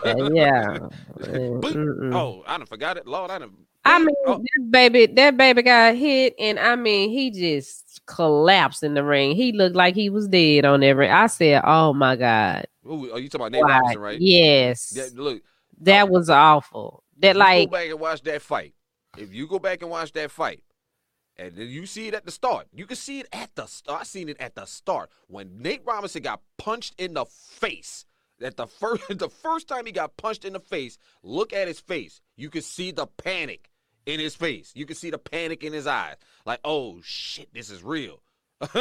Uh, 0.03 0.15
yeah. 0.33 0.77
Oh, 2.11 2.43
I 2.47 2.57
done 2.57 2.65
forgot 2.67 2.97
it. 2.97 3.07
Lord, 3.07 3.31
I 3.31 3.39
done. 3.39 3.51
I 3.89 3.99
mean, 3.99 4.15
oh, 4.27 4.37
that 4.37 4.71
baby, 4.71 5.05
that 5.07 5.35
baby 5.35 5.63
got 5.63 5.95
hit, 5.95 6.35
and 6.37 6.59
I 6.59 6.75
mean, 6.75 7.09
he 7.09 7.31
just 7.31 8.01
collapsed 8.05 8.83
in 8.83 8.93
the 8.93 9.03
ring. 9.03 9.35
He 9.35 9.51
looked 9.51 9.75
like 9.75 9.95
he 9.95 10.09
was 10.09 10.27
dead 10.27 10.63
on 10.63 10.83
every. 10.83 11.09
I 11.09 11.25
said, 11.27 11.63
"Oh 11.65 11.93
my 11.93 12.15
god!" 12.15 12.67
ooh, 12.85 13.11
are 13.11 13.19
you 13.19 13.29
talking 13.29 13.47
about 13.47 13.51
Nate? 13.51 13.63
Robinson, 13.63 13.99
right? 13.99 14.19
Yes, 14.21 14.93
Yeah, 14.95 15.05
look, 15.15 15.41
that 15.81 16.07
was 16.07 16.29
awful. 16.29 17.03
That 17.17 17.35
like, 17.35 17.69
go 17.69 17.77
back 17.77 17.89
and 17.89 17.99
watch 17.99 18.21
that 18.23 18.41
fight. 18.41 18.73
If 19.17 19.33
you 19.33 19.47
go 19.47 19.57
back 19.57 19.81
and 19.81 19.89
watch 19.89 20.11
that 20.13 20.29
fight, 20.29 20.61
and 21.37 21.55
then 21.55 21.67
you 21.67 21.85
see 21.85 22.07
it 22.07 22.13
at 22.13 22.25
the 22.25 22.31
start, 22.31 22.67
you 22.73 22.85
can 22.85 22.95
see 22.95 23.21
it 23.21 23.27
at 23.33 23.55
the 23.55 23.65
start. 23.65 24.01
I 24.01 24.03
seen 24.03 24.29
it 24.29 24.39
at 24.39 24.53
the 24.53 24.65
start 24.65 25.09
when 25.27 25.61
Nate 25.61 25.81
Robinson 25.83 26.21
got 26.21 26.41
punched 26.57 26.93
in 26.99 27.15
the 27.15 27.25
face. 27.25 28.05
That 28.39 28.55
the 28.55 28.67
first, 28.67 29.03
the 29.09 29.29
first 29.29 29.67
time 29.67 29.85
he 29.85 29.91
got 29.91 30.15
punched 30.15 30.45
in 30.45 30.53
the 30.53 30.59
face, 30.59 30.97
look 31.23 31.53
at 31.53 31.67
his 31.67 31.79
face. 31.79 32.21
You 32.37 32.49
can 32.49 32.61
see 32.61 32.91
the 32.91 33.07
panic 33.07 33.68
in 34.09 34.19
his 34.19 34.35
face. 34.35 34.71
You 34.75 34.85
can 34.85 34.95
see 34.95 35.09
the 35.09 35.17
panic 35.17 35.63
in 35.63 35.73
his 35.73 35.87
eyes. 35.87 36.15
Like, 36.45 36.59
oh 36.63 36.99
shit, 37.03 37.53
this 37.53 37.69
is 37.69 37.83
real. 37.83 38.21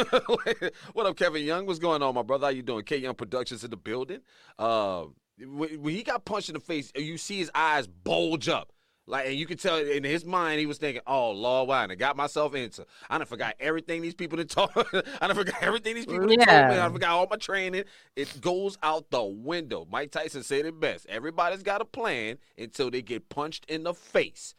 what 0.93 1.05
up, 1.05 1.15
Kevin 1.15 1.43
Young? 1.45 1.65
What's 1.65 1.79
going 1.79 2.03
on, 2.03 2.13
my 2.13 2.23
brother? 2.23 2.47
How 2.47 2.51
you 2.51 2.63
doing? 2.63 2.83
K 2.83 2.97
Young 2.97 3.15
Productions 3.15 3.63
in 3.63 3.71
the 3.71 3.77
building. 3.77 4.19
Uh, 4.57 5.05
when 5.41 5.93
he 5.93 6.03
got 6.03 6.25
punched 6.25 6.49
in 6.49 6.53
the 6.53 6.59
face, 6.59 6.91
you 6.95 7.17
see 7.17 7.37
his 7.37 7.51
eyes 7.55 7.87
bulge 7.87 8.49
up. 8.49 8.73
Like, 9.09 9.25
and 9.25 9.35
you 9.35 9.47
can 9.47 9.57
tell 9.57 9.77
in 9.77 10.03
his 10.03 10.23
mind, 10.23 10.59
he 10.59 10.67
was 10.67 10.77
thinking, 10.77 11.01
"Oh 11.07 11.31
Lord, 11.31 11.67
why 11.67 11.83
I 11.83 11.95
got 11.95 12.15
myself 12.15 12.53
into? 12.53 12.85
I 13.09 13.17
done 13.17 13.25
forgot 13.25 13.55
everything 13.59 14.03
these 14.03 14.13
people 14.13 14.37
that 14.37 14.49
talk. 14.51 14.71
I 15.21 15.27
done 15.27 15.35
forgot 15.35 15.63
everything 15.63 15.95
these 15.95 16.05
people 16.05 16.27
that 16.27 16.45
told 16.45 16.69
me. 16.69 16.77
I 16.79 16.89
forgot 16.89 17.09
all 17.09 17.27
my 17.27 17.37
training. 17.37 17.85
It 18.15 18.39
goes 18.39 18.77
out 18.83 19.09
the 19.09 19.23
window." 19.23 19.87
Mike 19.89 20.11
Tyson 20.11 20.43
said 20.43 20.67
it 20.67 20.79
best. 20.79 21.07
Everybody's 21.09 21.63
got 21.63 21.81
a 21.81 21.85
plan 21.85 22.37
until 22.55 22.91
they 22.91 23.01
get 23.01 23.29
punched 23.29 23.65
in 23.67 23.81
the 23.81 23.95
face, 23.95 24.53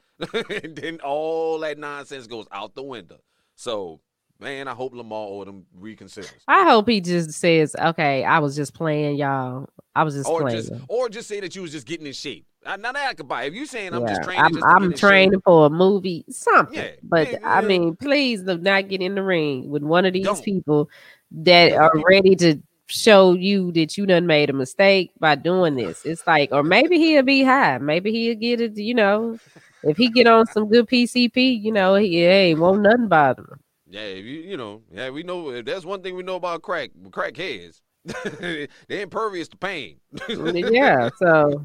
and 0.63 0.77
then 0.77 1.01
all 1.03 1.59
that 1.61 1.79
nonsense 1.79 2.27
goes 2.27 2.47
out 2.53 2.75
the 2.75 2.83
window. 2.83 3.21
So, 3.55 4.01
man, 4.39 4.69
I 4.69 4.73
hope 4.75 4.95
Lamar 4.95 5.27
Odom 5.27 5.65
reconsiders. 5.79 6.43
I 6.49 6.65
hope 6.65 6.89
he 6.89 7.01
just 7.01 7.33
says, 7.33 7.75
"Okay, 7.79 8.25
I 8.25 8.39
was 8.39 8.57
just 8.57 8.75
playing, 8.75 9.17
y'all. 9.17 9.69
I 9.95 10.05
was 10.05 10.15
just 10.15 10.29
or 10.29 10.43
playing." 10.43 10.59
just 10.59 10.73
or 10.89 11.09
just 11.09 11.29
say 11.29 11.41
that 11.41 11.55
you 11.55 11.63
was 11.63 11.73
just 11.73 11.87
getting 11.87 12.07
in 12.07 12.13
shape. 12.13 12.47
Now 12.65 12.77
that 12.77 12.97
I 12.97 13.15
could 13.15 13.27
buy. 13.27 13.45
If 13.45 13.55
you 13.55 13.65
saying 13.65 13.95
I'm 13.95 14.07
just 14.07 14.23
training, 14.23 14.45
I'm, 14.45 14.53
just 14.53 14.67
I'm 14.67 14.85
in 14.85 14.91
shape, 14.91 15.01
training 15.01 15.41
for 15.45 15.67
a 15.67 15.71
movie, 15.71 16.25
something. 16.29 16.77
Yeah, 16.77 16.91
but 17.03 17.31
yeah, 17.33 17.39
I 17.45 17.63
yeah. 17.63 17.67
mean, 17.67 17.97
please 17.97 18.43
do 18.43 18.59
not 18.59 18.89
get 18.89 19.01
in 19.01 19.15
the 19.15 19.23
ring 19.23 19.71
with 19.71 19.83
one 19.83 20.05
of 20.05 20.13
these 20.13 20.27
Don't. 20.27 20.45
people 20.45 20.91
that 21.33 21.73
Yeah, 21.73 21.79
are 21.79 21.93
ready 22.07 22.37
to 22.37 22.61
show 22.91 23.35
you 23.35 23.73
that 23.73 23.97
you 23.97 24.07
done 24.07 24.27
made 24.27 24.51
a 24.51 24.53
mistake 24.53 25.13
by 25.19 25.35
doing 25.35 25.77
this. 25.77 26.05
It's 26.05 26.27
like, 26.27 26.51
or 26.53 26.63
maybe 26.63 26.99
he'll 26.99 27.23
be 27.23 27.43
high. 27.43 27.79
Maybe 27.79 28.11
he'll 28.13 28.35
get 28.35 28.61
it. 28.61 28.77
You 28.77 28.95
know, 28.95 29.39
if 29.83 29.97
he 29.97 30.11
get 30.11 30.27
on 30.27 30.47
some 30.47 30.69
good 30.69 30.89
PCP, 30.89 31.63
you 31.63 31.73
know, 31.73 31.95
he 31.95 32.21
hey, 32.21 32.55
won't 32.55 32.83
nothing 32.83 33.09
bother 33.09 33.43
him. 33.43 33.61
Yeah, 33.89 34.03
if 34.03 34.25
you 34.25 34.41
you 34.41 34.57
know, 34.57 34.83
yeah, 34.93 35.11
we 35.11 35.23
know 35.23 35.51
if 35.51 35.65
there's 35.65 35.87
one 35.87 36.03
thing 36.03 36.15
we 36.15 36.23
know 36.23 36.37
about 36.37 36.63
crack, 36.63 36.91
crackheads. 37.11 37.81
They're 38.41 39.03
impervious 39.03 39.49
to 39.49 39.57
pain. 39.59 39.99
yeah, 40.29 41.11
so 41.19 41.65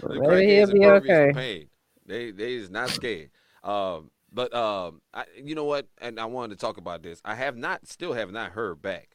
the 0.00 0.20
maybe 0.20 0.54
he'll 0.54 0.72
be 0.72 0.84
okay. 0.84 1.32
pain. 1.34 1.66
They 2.06 2.30
they 2.32 2.54
is 2.54 2.70
not 2.70 2.90
scared. 2.90 3.30
Um, 3.62 4.10
but 4.32 4.52
um, 4.54 5.02
I, 5.12 5.24
you 5.42 5.54
know 5.54 5.64
what? 5.64 5.86
And 5.98 6.18
I 6.18 6.24
wanted 6.24 6.58
to 6.58 6.60
talk 6.60 6.78
about 6.78 7.02
this. 7.02 7.20
I 7.24 7.34
have 7.34 7.56
not, 7.56 7.86
still 7.86 8.14
have 8.14 8.32
not 8.32 8.52
heard 8.52 8.80
back 8.80 9.11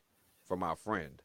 from 0.47 0.63
our 0.63 0.75
friend. 0.75 1.21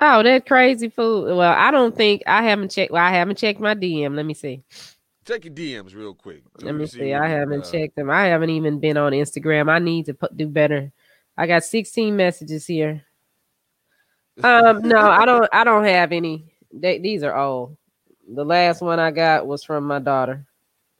Oh, 0.00 0.22
that 0.22 0.46
crazy 0.46 0.88
fool. 0.88 1.36
Well, 1.36 1.52
I 1.52 1.70
don't 1.70 1.96
think 1.96 2.22
I 2.26 2.42
haven't 2.42 2.70
checked. 2.70 2.92
Well, 2.92 3.02
I 3.04 3.10
haven't 3.10 3.38
checked 3.38 3.60
my 3.60 3.74
DM. 3.74 4.16
Let 4.16 4.26
me 4.26 4.34
see. 4.34 4.62
Check 5.24 5.44
your 5.44 5.54
DMs 5.54 5.94
real 5.94 6.12
quick. 6.14 6.42
Let 6.60 6.74
me 6.74 6.86
see. 6.86 7.12
what 7.12 7.22
I 7.22 7.28
haven't 7.28 7.62
uh, 7.62 7.70
checked 7.70 7.96
them. 7.96 8.10
I 8.10 8.26
haven't 8.26 8.50
even 8.50 8.80
been 8.80 8.96
on 8.96 9.12
Instagram. 9.12 9.70
I 9.70 9.78
need 9.78 10.06
to 10.06 10.14
put, 10.14 10.36
do 10.36 10.46
better. 10.48 10.92
I 11.36 11.46
got 11.46 11.64
16 11.64 12.16
messages 12.16 12.66
here. 12.66 13.02
Um, 14.42 14.80
no, 14.82 14.98
I 14.98 15.24
don't. 15.26 15.48
I 15.52 15.62
don't 15.62 15.84
have 15.84 16.10
any. 16.10 16.52
They, 16.72 16.98
these 16.98 17.22
are 17.22 17.36
old. 17.36 17.76
The 18.28 18.44
last 18.44 18.82
one 18.82 18.98
I 18.98 19.12
got 19.12 19.46
was 19.46 19.62
from 19.62 19.84
my 19.84 20.00
daughter. 20.00 20.44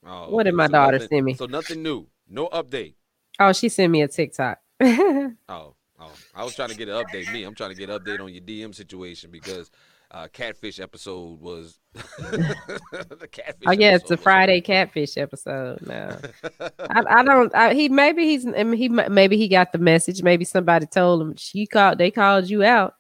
Oh, 0.07 0.31
What 0.31 0.45
did 0.45 0.55
my 0.55 0.67
so 0.67 0.73
daughter 0.73 0.99
nothing- 0.99 1.09
send 1.09 1.25
me? 1.25 1.35
So 1.35 1.47
nothing 1.47 1.83
new. 1.83 2.07
No 2.29 2.47
update. 2.51 2.95
Oh, 3.41 3.53
she 3.53 3.69
sent 3.69 3.91
me 3.91 4.03
a 4.03 4.07
TikTok. 4.09 4.61
oh, 4.81 5.74
Oh, 6.05 6.13
I 6.35 6.45
was 6.45 6.55
trying 6.55 6.71
to 6.71 6.77
get 6.77 6.89
an 6.89 7.03
update. 7.05 7.33
Me, 7.33 7.45
I'm 7.45 7.55
trying 7.55 7.71
to 7.71 7.77
get 7.77 7.91
an 7.91 7.99
update 7.99 8.21
on 8.21 8.33
your 8.33 8.43
DM 8.43 8.75
situation 8.75 9.31
because 9.31 9.71
uh, 10.11 10.29
catfish 10.33 10.79
episode 10.81 11.41
was 11.41 11.79
the 11.95 13.29
catfish. 13.31 13.67
Oh, 13.67 13.73
yeah, 13.73 13.97
it's 13.97 14.11
a 14.11 14.17
Friday 14.17 14.61
catfish 14.61 15.17
episode 15.17 15.85
now. 15.87 16.19
I, 16.79 17.03
I 17.09 17.25
don't. 17.25 17.55
I, 17.55 17.75
he 17.75 17.89
maybe 17.89 18.25
he's 18.25 18.47
I 18.47 18.63
mean, 18.65 18.75
he 18.75 18.89
maybe 18.89 19.37
he 19.37 19.49
got 19.49 19.73
the 19.73 19.79
message. 19.79 20.23
Maybe 20.23 20.45
somebody 20.45 20.87
told 20.87 21.23
him 21.23 21.37
she 21.37 21.67
called. 21.67 21.99
They 21.99 22.11
called 22.11 22.49
you 22.49 22.63
out 22.63 22.95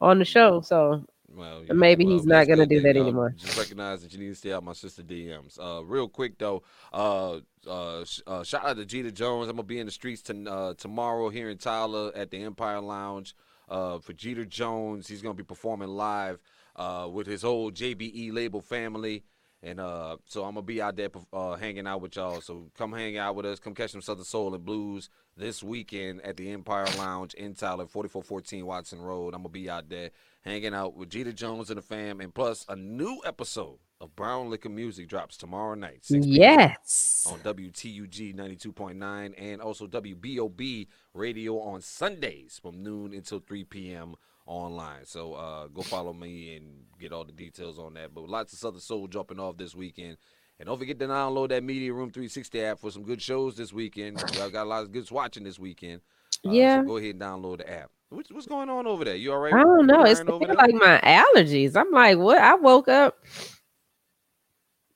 on 0.00 0.18
the 0.18 0.24
show. 0.24 0.60
So 0.60 1.04
Well, 1.28 1.64
maybe 1.70 2.04
he's 2.04 2.26
not 2.26 2.46
gonna 2.46 2.66
do 2.66 2.80
that 2.82 2.96
Uh, 2.96 3.00
anymore. 3.00 3.34
Just 3.36 3.58
recognize 3.58 4.02
that 4.02 4.12
you 4.12 4.18
need 4.18 4.28
to 4.28 4.34
stay 4.34 4.52
out 4.52 4.62
my 4.62 4.72
sister 4.72 5.02
DMs. 5.02 5.58
Uh, 5.58 5.84
real 5.84 6.08
quick 6.08 6.38
though, 6.38 6.62
uh, 6.92 7.38
uh, 7.66 8.04
uh, 8.26 8.42
shout 8.42 8.64
out 8.64 8.76
to 8.76 8.84
Jeter 8.84 9.10
Jones. 9.10 9.48
I'm 9.48 9.56
gonna 9.56 9.64
be 9.64 9.78
in 9.78 9.86
the 9.86 9.92
streets 9.92 10.22
to, 10.22 10.50
uh, 10.50 10.74
tomorrow 10.74 11.28
here 11.28 11.50
in 11.50 11.58
Tyler 11.58 12.12
at 12.14 12.30
the 12.30 12.42
Empire 12.42 12.80
Lounge. 12.80 13.34
Uh, 13.68 13.98
for 13.98 14.12
Jeter 14.12 14.44
Jones, 14.44 15.08
he's 15.08 15.22
gonna 15.22 15.34
be 15.34 15.44
performing 15.44 15.88
live 15.88 16.40
uh, 16.76 17.08
with 17.10 17.26
his 17.26 17.42
whole 17.42 17.70
JBE 17.70 18.32
label 18.32 18.60
family. 18.60 19.24
And 19.62 19.78
uh, 19.78 20.16
so 20.26 20.44
I'm 20.44 20.54
gonna 20.54 20.62
be 20.62 20.82
out 20.82 20.96
there 20.96 21.10
uh, 21.32 21.54
hanging 21.54 21.86
out 21.86 22.00
with 22.00 22.16
y'all. 22.16 22.40
So 22.40 22.70
come 22.76 22.92
hang 22.92 23.16
out 23.16 23.36
with 23.36 23.46
us. 23.46 23.60
Come 23.60 23.74
catch 23.74 23.92
some 23.92 24.02
Southern 24.02 24.24
Soul 24.24 24.54
and 24.54 24.64
Blues 24.64 25.08
this 25.36 25.62
weekend 25.62 26.20
at 26.22 26.36
the 26.36 26.50
Empire 26.50 26.86
Lounge 26.98 27.34
in 27.34 27.54
Tyler, 27.54 27.86
4414 27.86 28.66
Watson 28.66 29.00
Road. 29.00 29.34
I'm 29.34 29.42
gonna 29.42 29.50
be 29.50 29.70
out 29.70 29.88
there 29.88 30.10
hanging 30.42 30.74
out 30.74 30.94
with 30.94 31.10
Jeter 31.10 31.32
Jones 31.32 31.70
and 31.70 31.78
the 31.78 31.82
fam, 31.82 32.20
and 32.20 32.34
plus 32.34 32.64
a 32.68 32.76
new 32.76 33.20
episode 33.24 33.78
of 34.00 34.14
Brown 34.16 34.50
Liquor 34.50 34.68
Music 34.68 35.08
drops 35.08 35.36
tomorrow 35.36 35.74
night. 35.74 36.04
6 36.04 36.26
yes, 36.26 37.26
On 37.30 37.38
WTUG 37.40 38.34
92.9 38.34 39.34
and 39.38 39.60
also 39.60 39.86
WBOB 39.86 40.88
radio 41.14 41.60
on 41.60 41.80
Sundays 41.80 42.58
from 42.60 42.82
noon 42.82 43.14
until 43.14 43.38
3 43.38 43.62
p.m. 43.64 44.14
online. 44.46 45.04
So 45.04 45.34
uh, 45.34 45.66
go 45.68 45.82
follow 45.82 46.12
me 46.12 46.56
and 46.56 46.84
get 46.98 47.12
all 47.12 47.24
the 47.24 47.32
details 47.32 47.78
on 47.78 47.94
that. 47.94 48.12
But 48.12 48.28
lots 48.28 48.52
of 48.52 48.58
Southern 48.58 48.80
Soul 48.80 49.06
jumping 49.06 49.38
off 49.38 49.56
this 49.56 49.74
weekend. 49.76 50.16
And 50.58 50.66
don't 50.66 50.78
forget 50.78 50.98
to 50.98 51.06
download 51.06 51.48
that 51.50 51.62
Media 51.64 51.92
Room 51.92 52.10
360 52.10 52.60
app 52.62 52.78
for 52.80 52.90
some 52.90 53.04
good 53.04 53.22
shows 53.22 53.56
this 53.56 53.72
weekend. 53.72 54.20
Y'all 54.34 54.50
got 54.50 54.64
a 54.64 54.68
lot 54.68 54.82
of 54.82 54.92
good 54.92 55.08
watching 55.12 55.44
this 55.44 55.58
weekend. 55.60 56.00
Uh, 56.44 56.48
so 56.48 56.52
Yeah. 56.52 56.82
go 56.84 56.96
ahead 56.96 57.10
and 57.10 57.20
download 57.20 57.58
the 57.58 57.70
app. 57.72 57.90
What's, 58.12 58.30
what's 58.30 58.46
going 58.46 58.68
on 58.68 58.86
over 58.86 59.04
there? 59.04 59.16
You 59.16 59.32
all 59.32 59.38
right? 59.38 59.54
I 59.54 59.62
don't 59.62 59.86
know. 59.86 60.04
It's 60.04 60.20
like 60.20 60.74
my 60.74 61.00
allergies. 61.02 61.76
I'm 61.76 61.90
like, 61.90 62.18
what? 62.18 62.38
I 62.38 62.54
woke 62.56 62.88
up 62.88 63.16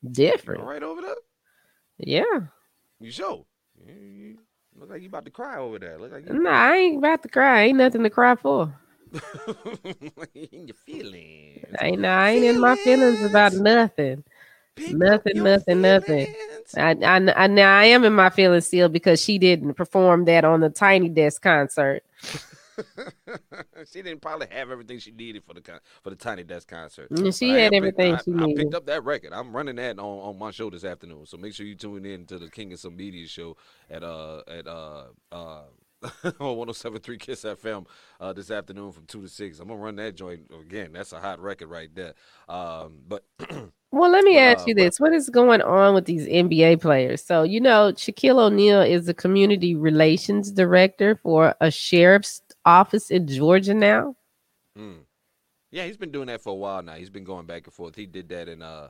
You 0.02 0.10
different. 0.10 0.60
all 0.60 0.68
right 0.68 0.82
over 0.82 1.00
there? 1.00 1.14
Yeah. 1.98 2.40
You 3.00 3.10
show. 3.10 3.46
You, 3.86 3.94
you 3.94 4.38
look 4.78 4.90
like 4.90 5.00
you 5.00 5.08
about 5.08 5.24
to 5.24 5.30
cry 5.30 5.56
over 5.58 5.78
there. 5.78 5.98
Look 5.98 6.12
like 6.12 6.26
you 6.26 6.38
No, 6.38 6.50
I 6.50 6.76
ain't 6.76 6.98
about 6.98 7.22
to 7.22 7.28
cry. 7.28 7.64
Ain't 7.64 7.78
nothing 7.78 8.02
to 8.02 8.10
cry 8.10 8.34
for. 8.34 8.78
in 10.34 10.66
your 10.66 10.76
feelings. 10.84 11.64
I 11.80 11.86
ain't. 11.86 12.04
I 12.04 12.30
ain't 12.32 12.44
in 12.44 12.60
my 12.60 12.76
feelings 12.76 13.22
about 13.22 13.54
nothing. 13.54 14.24
Pick 14.74 14.94
nothing, 14.94 15.42
nothing, 15.42 15.80
nothing. 15.80 16.34
I, 16.76 16.90
I, 16.90 17.44
I 17.44 17.46
now 17.46 17.78
I 17.78 17.84
am 17.84 18.04
in 18.04 18.12
my 18.12 18.28
feelings 18.28 18.66
still 18.66 18.90
because 18.90 19.22
she 19.22 19.38
didn't 19.38 19.72
perform 19.72 20.26
that 20.26 20.44
on 20.44 20.60
the 20.60 20.68
Tiny 20.68 21.08
Desk 21.08 21.40
concert. 21.40 22.02
she 23.92 24.02
didn't 24.02 24.20
probably 24.20 24.46
have 24.50 24.70
everything 24.70 24.98
she 24.98 25.10
needed 25.12 25.44
for 25.44 25.54
the 25.54 25.60
con- 25.60 25.80
for 26.02 26.10
the 26.10 26.16
Tiny 26.16 26.44
Desk 26.44 26.68
concert. 26.68 27.12
Mm, 27.12 27.36
She 27.36 27.56
I 27.56 27.58
had 27.58 27.74
everything 27.74 28.14
I, 28.14 28.18
she 28.18 28.32
I 28.36 28.46
needed. 28.46 28.56
picked 28.56 28.74
up 28.74 28.86
that 28.86 29.04
record. 29.04 29.32
I'm 29.32 29.54
running 29.54 29.76
that 29.76 29.98
on, 29.98 30.04
on 30.04 30.38
my 30.38 30.50
show 30.50 30.70
this 30.70 30.84
afternoon. 30.84 31.26
So 31.26 31.36
make 31.36 31.54
sure 31.54 31.66
you 31.66 31.74
tune 31.74 32.04
in 32.06 32.26
to 32.26 32.38
the 32.38 32.50
King 32.50 32.72
of 32.72 32.80
Some 32.80 32.96
Media 32.96 33.26
show 33.26 33.56
at 33.90 34.02
uh 34.02 34.42
at 34.48 34.66
uh 34.66 35.04
uh 35.32 35.62
on 36.40 36.56
1073 36.56 37.18
Kiss 37.18 37.44
FM 37.44 37.86
uh 38.20 38.32
this 38.32 38.50
afternoon 38.50 38.92
from 38.92 39.06
two 39.06 39.22
to 39.22 39.28
six. 39.28 39.60
I'm 39.60 39.68
gonna 39.68 39.80
run 39.80 39.96
that 39.96 40.14
joint 40.16 40.50
again. 40.60 40.92
That's 40.92 41.12
a 41.12 41.20
hot 41.20 41.40
record 41.40 41.68
right 41.68 41.90
there. 41.94 42.14
Um, 42.48 42.98
but 43.08 43.24
Well, 43.92 44.10
let 44.10 44.24
me 44.24 44.36
ask 44.36 44.66
uh, 44.66 44.66
you 44.66 44.74
this: 44.74 45.00
What 45.00 45.14
is 45.14 45.30
going 45.30 45.62
on 45.62 45.94
with 45.94 46.04
these 46.04 46.26
NBA 46.26 46.76
players? 46.76 47.24
So 47.24 47.44
you 47.44 47.60
know, 47.60 47.92
Shaquille 47.92 48.38
O'Neal 48.38 48.82
is 48.82 49.06
the 49.06 49.14
community 49.14 49.74
relations 49.74 50.50
director 50.50 51.16
for 51.22 51.54
a 51.60 51.70
sheriff's 51.70 52.42
office 52.66 53.10
in 53.10 53.26
Georgia 53.26 53.72
now. 53.72 54.16
Mm. 54.78 54.98
Yeah, 55.70 55.84
he's 55.86 55.96
been 55.96 56.12
doing 56.12 56.26
that 56.26 56.42
for 56.42 56.50
a 56.50 56.56
while 56.56 56.82
now. 56.82 56.94
He's 56.94 57.10
been 57.10 57.24
going 57.24 57.46
back 57.46 57.66
and 57.66 57.72
forth. 57.72 57.96
He 57.96 58.06
did 58.06 58.28
that 58.28 58.48
in 58.48 58.60
uh 58.60 58.88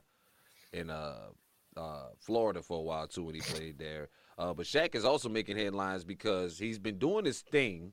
in 0.72 0.90
uh 0.90 1.28
uh 1.76 2.06
Florida 2.18 2.62
for 2.62 2.78
a 2.78 2.82
while 2.82 3.06
too 3.06 3.24
when 3.24 3.34
he 3.34 3.40
played 3.40 3.78
there. 3.78 4.08
Uh 4.38 4.54
but 4.54 4.66
Shaq 4.66 4.94
is 4.94 5.04
also 5.04 5.28
making 5.28 5.56
headlines 5.56 6.04
because 6.04 6.58
he's 6.58 6.78
been 6.78 6.98
doing 6.98 7.24
this 7.24 7.42
thing 7.42 7.92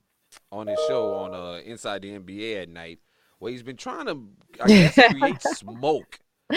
on 0.50 0.66
his 0.66 0.78
show 0.88 1.14
on 1.14 1.34
uh 1.34 1.60
Inside 1.60 2.02
the 2.02 2.18
NBA 2.18 2.62
at 2.62 2.68
night 2.68 2.98
where 3.38 3.52
he's 3.52 3.62
been 3.62 3.76
trying 3.76 4.06
to 4.06 4.18
I 4.62 4.68
guess 4.68 4.94
create 4.94 5.42
smoke. 5.54 6.18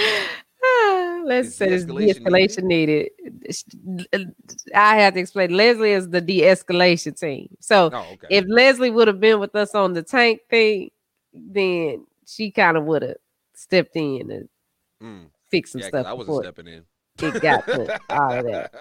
Ah, 1.28 1.36
Let's 1.36 1.48
Is 1.48 1.56
say 1.56 1.68
it's 1.68 1.86
de-escalation 1.86 2.24
de-escalation 2.24 2.64
needed. 2.64 3.10
I 4.74 4.98
have 5.00 5.14
to 5.14 5.20
explain. 5.20 5.52
Leslie 5.56 5.92
is 5.92 6.10
the 6.10 6.22
de-escalation 6.22 7.20
team. 7.20 7.50
So 7.60 7.92
Oh, 7.94 8.12
okay. 8.14 8.28
if 8.30 8.46
Leslie 8.48 8.92
would 8.92 9.08
have 9.08 9.20
been 9.20 9.40
with 9.40 9.56
us 9.56 9.76
on 9.76 9.94
the 9.94 10.04
tank 10.04 10.42
thing, 10.50 10.90
then 11.34 12.06
she 12.26 12.52
kind 12.52 12.78
of 12.78 12.86
would 12.86 13.02
have 13.04 13.18
stepped 13.56 13.96
in 13.96 14.32
and 14.32 14.50
Mm. 15.02 15.30
fixed 15.52 15.74
some 15.74 15.82
Yeah, 15.82 15.88
stuff. 15.90 16.06
I 16.08 16.14
wasn't 16.14 16.38
stepping 16.44 16.68
in. 16.68 16.86
it 17.22 17.42
got 17.42 17.66
to 17.68 17.92
all 18.10 18.40
of 18.40 18.46
that. 18.46 18.72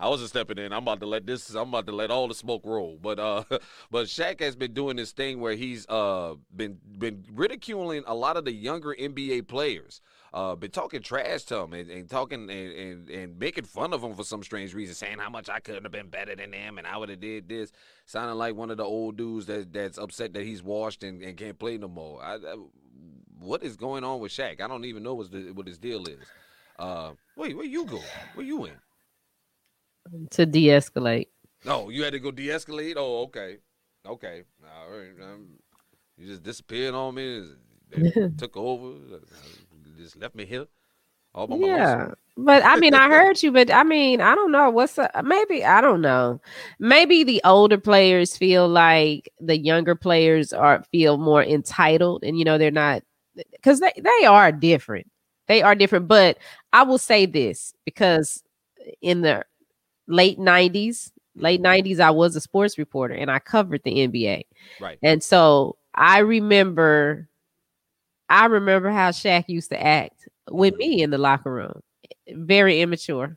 I 0.00 0.08
wasn't 0.08 0.30
stepping 0.30 0.58
in. 0.58 0.72
I'm 0.72 0.82
about 0.82 1.00
to 1.00 1.06
let 1.06 1.26
this. 1.26 1.54
I'm 1.54 1.68
about 1.68 1.86
to 1.86 1.92
let 1.92 2.10
all 2.10 2.28
the 2.28 2.34
smoke 2.34 2.62
roll. 2.64 2.98
But 3.00 3.18
uh, 3.18 3.44
but 3.90 4.06
Shaq 4.06 4.40
has 4.40 4.56
been 4.56 4.72
doing 4.74 4.96
this 4.96 5.12
thing 5.12 5.40
where 5.40 5.54
he's 5.54 5.86
uh 5.88 6.34
been 6.54 6.78
been 6.98 7.24
ridiculing 7.32 8.04
a 8.06 8.14
lot 8.14 8.36
of 8.36 8.44
the 8.44 8.52
younger 8.52 8.94
NBA 8.98 9.42
players. 9.42 10.00
Uh, 10.34 10.56
been 10.56 10.72
talking 10.72 11.00
trash 11.00 11.44
to 11.44 11.58
him 11.58 11.72
and, 11.74 11.88
and 11.88 12.10
talking 12.10 12.50
and, 12.50 12.72
and 12.72 13.08
and 13.08 13.38
making 13.38 13.62
fun 13.62 13.92
of 13.92 14.02
him 14.02 14.14
for 14.14 14.24
some 14.24 14.42
strange 14.42 14.74
reason, 14.74 14.92
saying 14.92 15.18
how 15.18 15.30
much 15.30 15.48
I 15.48 15.60
couldn't 15.60 15.84
have 15.84 15.92
been 15.92 16.08
better 16.08 16.34
than 16.34 16.50
them 16.50 16.76
and 16.76 16.88
I 16.88 16.96
would 16.96 17.08
have 17.08 17.20
did 17.20 17.48
this. 17.48 17.70
Sounding 18.04 18.36
like 18.36 18.56
one 18.56 18.72
of 18.72 18.76
the 18.76 18.84
old 18.84 19.16
dudes 19.16 19.46
that 19.46 19.72
that's 19.72 19.96
upset 19.96 20.34
that 20.34 20.42
he's 20.42 20.60
washed 20.60 21.04
and, 21.04 21.22
and 21.22 21.36
can't 21.36 21.56
play 21.56 21.78
no 21.78 21.86
more. 21.86 22.20
I, 22.20 22.34
I, 22.34 22.56
what 23.38 23.62
is 23.62 23.76
going 23.76 24.02
on 24.02 24.18
with 24.18 24.32
Shaq? 24.32 24.60
I 24.60 24.66
don't 24.66 24.84
even 24.84 25.04
know 25.04 25.14
what, 25.14 25.30
the, 25.30 25.52
what 25.52 25.68
his 25.68 25.78
deal 25.78 26.04
is. 26.06 26.26
Uh, 26.80 27.12
wait, 27.36 27.56
where 27.56 27.64
you 27.64 27.84
go? 27.84 28.00
Where 28.34 28.44
you 28.44 28.64
in? 28.64 28.74
to 30.30 30.46
de-escalate. 30.46 31.28
No, 31.64 31.88
you 31.88 32.04
had 32.04 32.12
to 32.12 32.18
go 32.18 32.30
de-escalate. 32.30 32.94
Oh, 32.96 33.22
okay, 33.22 33.58
okay. 34.06 34.42
All 34.64 34.90
right. 34.90 35.12
Um, 35.22 35.46
you 36.18 36.26
just 36.26 36.42
disappeared 36.42 36.94
on 36.94 37.14
me. 37.14 37.48
They 37.90 38.10
took 38.38 38.56
over. 38.56 39.20
Just 39.96 40.16
left 40.16 40.34
me 40.34 40.44
here. 40.44 40.66
All 41.34 41.46
by 41.46 41.56
Yeah, 41.56 41.96
lonesome. 41.96 42.14
but 42.36 42.64
I 42.64 42.76
mean, 42.76 42.94
I 42.94 43.08
heard 43.08 43.42
you, 43.42 43.50
but 43.50 43.70
I 43.70 43.82
mean, 43.82 44.20
I 44.20 44.34
don't 44.34 44.52
know 44.52 44.70
what's 44.70 44.98
up. 44.98 45.10
Maybe 45.24 45.64
I 45.64 45.80
don't 45.80 46.00
know. 46.00 46.40
Maybe 46.78 47.24
the 47.24 47.40
older 47.44 47.78
players 47.78 48.36
feel 48.36 48.68
like 48.68 49.32
the 49.40 49.58
younger 49.58 49.96
players 49.96 50.52
are 50.52 50.84
feel 50.92 51.18
more 51.18 51.42
entitled, 51.42 52.22
and 52.22 52.38
you 52.38 52.44
know 52.44 52.56
they're 52.56 52.70
not 52.70 53.02
because 53.52 53.80
they 53.80 53.92
they 53.96 54.26
are 54.26 54.52
different. 54.52 55.10
They 55.48 55.60
are 55.62 55.74
different, 55.74 56.08
but 56.08 56.38
I 56.72 56.84
will 56.84 56.98
say 56.98 57.26
this 57.26 57.74
because 57.84 58.42
in 59.02 59.22
the 59.22 59.44
late 60.06 60.38
'90s, 60.38 61.10
late 61.34 61.60
mm-hmm. 61.60 61.88
'90s, 61.88 62.00
I 62.00 62.12
was 62.12 62.36
a 62.36 62.40
sports 62.40 62.78
reporter 62.78 63.14
and 63.14 63.30
I 63.30 63.40
covered 63.40 63.82
the 63.84 64.06
NBA. 64.06 64.44
Right. 64.80 64.98
And 65.02 65.22
so 65.22 65.76
I 65.94 66.18
remember, 66.20 67.28
I 68.34 68.46
remember 68.46 68.90
how 68.90 69.10
Shaq 69.10 69.44
used 69.46 69.70
to 69.70 69.80
act 69.80 70.28
with 70.50 70.74
me 70.76 71.02
in 71.02 71.10
the 71.10 71.18
locker 71.18 71.52
room. 71.52 71.80
Very 72.28 72.80
immature, 72.80 73.36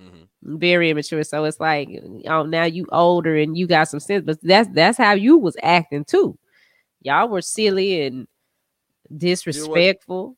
hmm 0.00 0.22
very 0.42 0.88
immature. 0.88 1.22
So 1.24 1.44
it's 1.44 1.60
like, 1.60 1.88
oh, 2.26 2.44
now 2.44 2.64
you 2.64 2.86
older 2.92 3.36
and 3.36 3.58
you 3.58 3.66
got 3.66 3.88
some 3.88 4.00
sense, 4.00 4.24
but 4.24 4.38
that's 4.40 4.68
that's 4.72 4.96
how 4.96 5.12
you 5.12 5.36
was 5.36 5.56
acting 5.62 6.04
too. 6.04 6.38
Y'all 7.02 7.28
were 7.28 7.42
silly 7.42 8.02
and 8.02 8.26
disrespectful. 9.14 10.36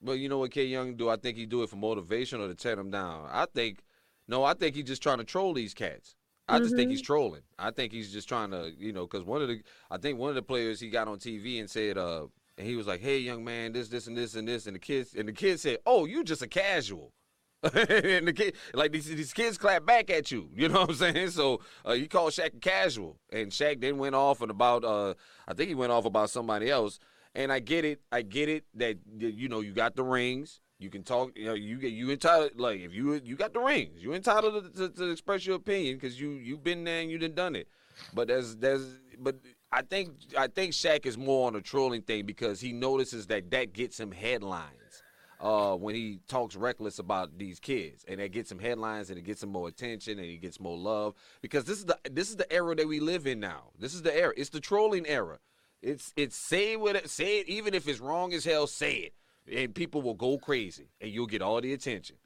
But 0.00 0.12
you 0.12 0.28
know 0.28 0.38
what, 0.38 0.50
K 0.50 0.64
Young 0.64 0.96
do? 0.96 1.10
I 1.10 1.16
think 1.16 1.36
he 1.36 1.44
do 1.44 1.62
it 1.62 1.68
for 1.68 1.76
motivation 1.76 2.40
or 2.40 2.48
to 2.48 2.54
tear 2.54 2.76
them 2.76 2.90
down. 2.90 3.28
I 3.30 3.46
think, 3.46 3.80
no, 4.26 4.42
I 4.42 4.54
think 4.54 4.74
he's 4.74 4.86
just 4.86 5.02
trying 5.02 5.18
to 5.18 5.24
troll 5.24 5.52
these 5.52 5.74
cats. 5.74 6.16
I 6.48 6.58
just 6.60 6.76
think 6.76 6.90
he's 6.90 7.02
trolling. 7.02 7.42
I 7.58 7.70
think 7.70 7.92
he's 7.92 8.12
just 8.12 8.28
trying 8.28 8.50
to, 8.52 8.72
you 8.76 8.92
know, 8.92 9.06
because 9.06 9.24
one 9.24 9.42
of 9.42 9.48
the, 9.48 9.62
I 9.90 9.98
think 9.98 10.18
one 10.18 10.30
of 10.30 10.34
the 10.34 10.42
players 10.42 10.80
he 10.80 10.90
got 10.90 11.08
on 11.08 11.18
TV 11.18 11.60
and 11.60 11.70
said, 11.70 11.98
uh, 11.98 12.26
and 12.62 12.70
he 12.70 12.76
was 12.76 12.86
like, 12.86 13.00
"Hey, 13.00 13.18
young 13.18 13.42
man, 13.42 13.72
this, 13.72 13.88
this, 13.88 14.06
and 14.06 14.16
this, 14.16 14.36
and 14.36 14.46
this," 14.46 14.68
and 14.68 14.76
the 14.76 14.78
kids, 14.78 15.14
and 15.18 15.26
the 15.26 15.32
kid 15.32 15.58
said, 15.58 15.78
"Oh, 15.84 16.04
you 16.04 16.22
just 16.22 16.42
a 16.42 16.46
casual." 16.46 17.12
and 17.64 18.28
the 18.28 18.32
kid, 18.32 18.54
like 18.72 18.92
these, 18.92 19.06
these 19.06 19.32
kids 19.32 19.58
clap 19.58 19.84
back 19.84 20.10
at 20.10 20.30
you. 20.30 20.48
You 20.54 20.68
know 20.68 20.82
what 20.82 20.90
I'm 20.90 20.94
saying? 20.94 21.30
So 21.30 21.60
uh, 21.84 21.92
you 21.92 22.06
called 22.08 22.32
Shaq 22.32 22.54
a 22.54 22.60
casual, 22.60 23.18
and 23.32 23.50
Shaq 23.50 23.80
then 23.80 23.98
went 23.98 24.14
off 24.14 24.42
and 24.42 24.50
about, 24.50 24.84
uh, 24.84 25.14
I 25.48 25.54
think 25.54 25.70
he 25.70 25.74
went 25.74 25.90
off 25.90 26.04
about 26.04 26.30
somebody 26.30 26.70
else. 26.70 27.00
And 27.34 27.50
I 27.50 27.58
get 27.58 27.84
it, 27.84 28.00
I 28.12 28.22
get 28.22 28.48
it 28.48 28.64
that 28.74 28.98
that, 29.18 29.34
you 29.34 29.48
know 29.48 29.60
you 29.60 29.72
got 29.72 29.96
the 29.96 30.04
rings, 30.04 30.60
you 30.78 30.88
can 30.88 31.02
talk, 31.02 31.32
you 31.34 31.46
know, 31.46 31.54
you 31.54 31.78
get 31.78 31.92
you 31.92 32.12
entitled. 32.12 32.60
Like 32.60 32.80
if 32.80 32.94
you 32.94 33.20
you 33.24 33.34
got 33.34 33.54
the 33.54 33.60
rings, 33.60 34.02
you 34.02 34.12
entitled 34.12 34.74
to, 34.74 34.88
to, 34.88 34.94
to 34.94 35.10
express 35.10 35.46
your 35.46 35.56
opinion 35.56 35.96
because 35.96 36.20
you 36.20 36.30
you've 36.30 36.62
been 36.62 36.84
there 36.84 37.00
and 37.00 37.10
you 37.10 37.18
done 37.18 37.34
done 37.34 37.56
it. 37.56 37.66
But 38.14 38.28
there's 38.28 38.54
there's 38.56 38.86
but 39.18 39.36
I 39.72 39.82
think 39.82 40.10
I 40.36 40.48
think 40.48 40.72
Shaq 40.72 41.06
is 41.06 41.16
more 41.16 41.46
on 41.46 41.56
a 41.56 41.60
trolling 41.60 42.02
thing 42.02 42.26
because 42.26 42.60
he 42.60 42.72
notices 42.72 43.26
that 43.28 43.50
that 43.50 43.72
gets 43.72 43.98
him 43.98 44.12
headlines 44.12 45.02
uh, 45.40 45.74
when 45.74 45.94
he 45.94 46.20
talks 46.28 46.54
reckless 46.54 46.98
about 46.98 47.38
these 47.38 47.58
kids, 47.58 48.04
and 48.06 48.20
that 48.20 48.32
gets 48.32 48.52
him 48.52 48.58
headlines, 48.58 49.08
and 49.08 49.18
it 49.18 49.22
gets 49.22 49.42
him 49.42 49.48
more 49.50 49.68
attention, 49.68 50.18
and 50.18 50.26
he 50.28 50.36
gets 50.36 50.60
more 50.60 50.76
love 50.76 51.14
because 51.40 51.64
this 51.64 51.78
is 51.78 51.86
the 51.86 51.98
this 52.10 52.28
is 52.28 52.36
the 52.36 52.52
era 52.52 52.74
that 52.76 52.86
we 52.86 53.00
live 53.00 53.26
in 53.26 53.40
now. 53.40 53.70
This 53.78 53.94
is 53.94 54.02
the 54.02 54.14
era. 54.14 54.32
It's 54.36 54.50
the 54.50 54.60
trolling 54.60 55.06
era. 55.06 55.38
It's 55.80 56.12
it's 56.16 56.36
say 56.36 56.76
what 56.76 56.94
it 56.96 57.08
say 57.08 57.40
it 57.40 57.48
even 57.48 57.72
if 57.74 57.88
it's 57.88 57.98
wrong 58.00 58.32
as 58.34 58.44
hell. 58.44 58.66
Say 58.66 58.94
it, 58.94 59.14
and 59.60 59.74
people 59.74 60.02
will 60.02 60.14
go 60.14 60.38
crazy, 60.38 60.90
and 61.00 61.10
you'll 61.10 61.26
get 61.26 61.40
all 61.42 61.60
the 61.60 61.72
attention. 61.72 62.16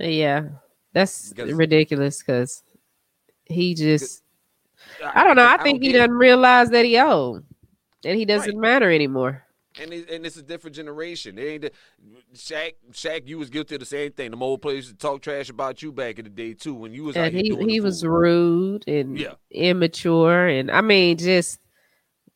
Yeah, 0.00 0.48
that's 0.92 1.30
Because- 1.30 1.52
ridiculous 1.52 2.22
because 2.22 2.62
he 3.46 3.74
just, 3.74 4.22
I 5.14 5.24
don't 5.24 5.36
know. 5.36 5.46
I 5.46 5.58
think 5.62 5.82
he 5.82 5.92
doesn't 5.92 6.12
realize 6.12 6.70
that 6.70 6.84
he 6.84 6.98
old 6.98 7.44
and 8.04 8.16
he 8.16 8.24
doesn't 8.24 8.56
Right. 8.56 8.60
matter 8.60 8.90
anymore. 8.90 9.44
And 9.80 9.92
it, 9.92 10.10
and 10.10 10.26
it's 10.26 10.36
a 10.36 10.42
different 10.42 10.74
generation. 10.74 11.38
It 11.38 11.42
ain't 11.44 11.62
the, 11.62 11.70
Shaq. 12.34 12.72
Shaq, 12.92 13.28
you 13.28 13.38
was 13.38 13.48
guilty 13.48 13.76
of 13.76 13.80
the 13.80 13.86
same 13.86 14.10
thing. 14.10 14.32
The 14.32 14.36
old 14.36 14.60
players 14.60 14.92
talk 14.94 15.22
trash 15.22 15.50
about 15.50 15.82
you 15.82 15.92
back 15.92 16.18
in 16.18 16.24
the 16.24 16.30
day 16.30 16.54
too. 16.54 16.74
When 16.74 16.92
you 16.92 17.04
was 17.04 17.16
And 17.16 17.32
he 17.34 17.54
he 17.68 17.80
was 17.80 18.04
rude 18.04 18.84
and 18.88 19.16
Yeah. 19.18 19.34
immature 19.52 20.48
and 20.48 20.70
I 20.70 20.80
mean 20.80 21.16
just 21.18 21.60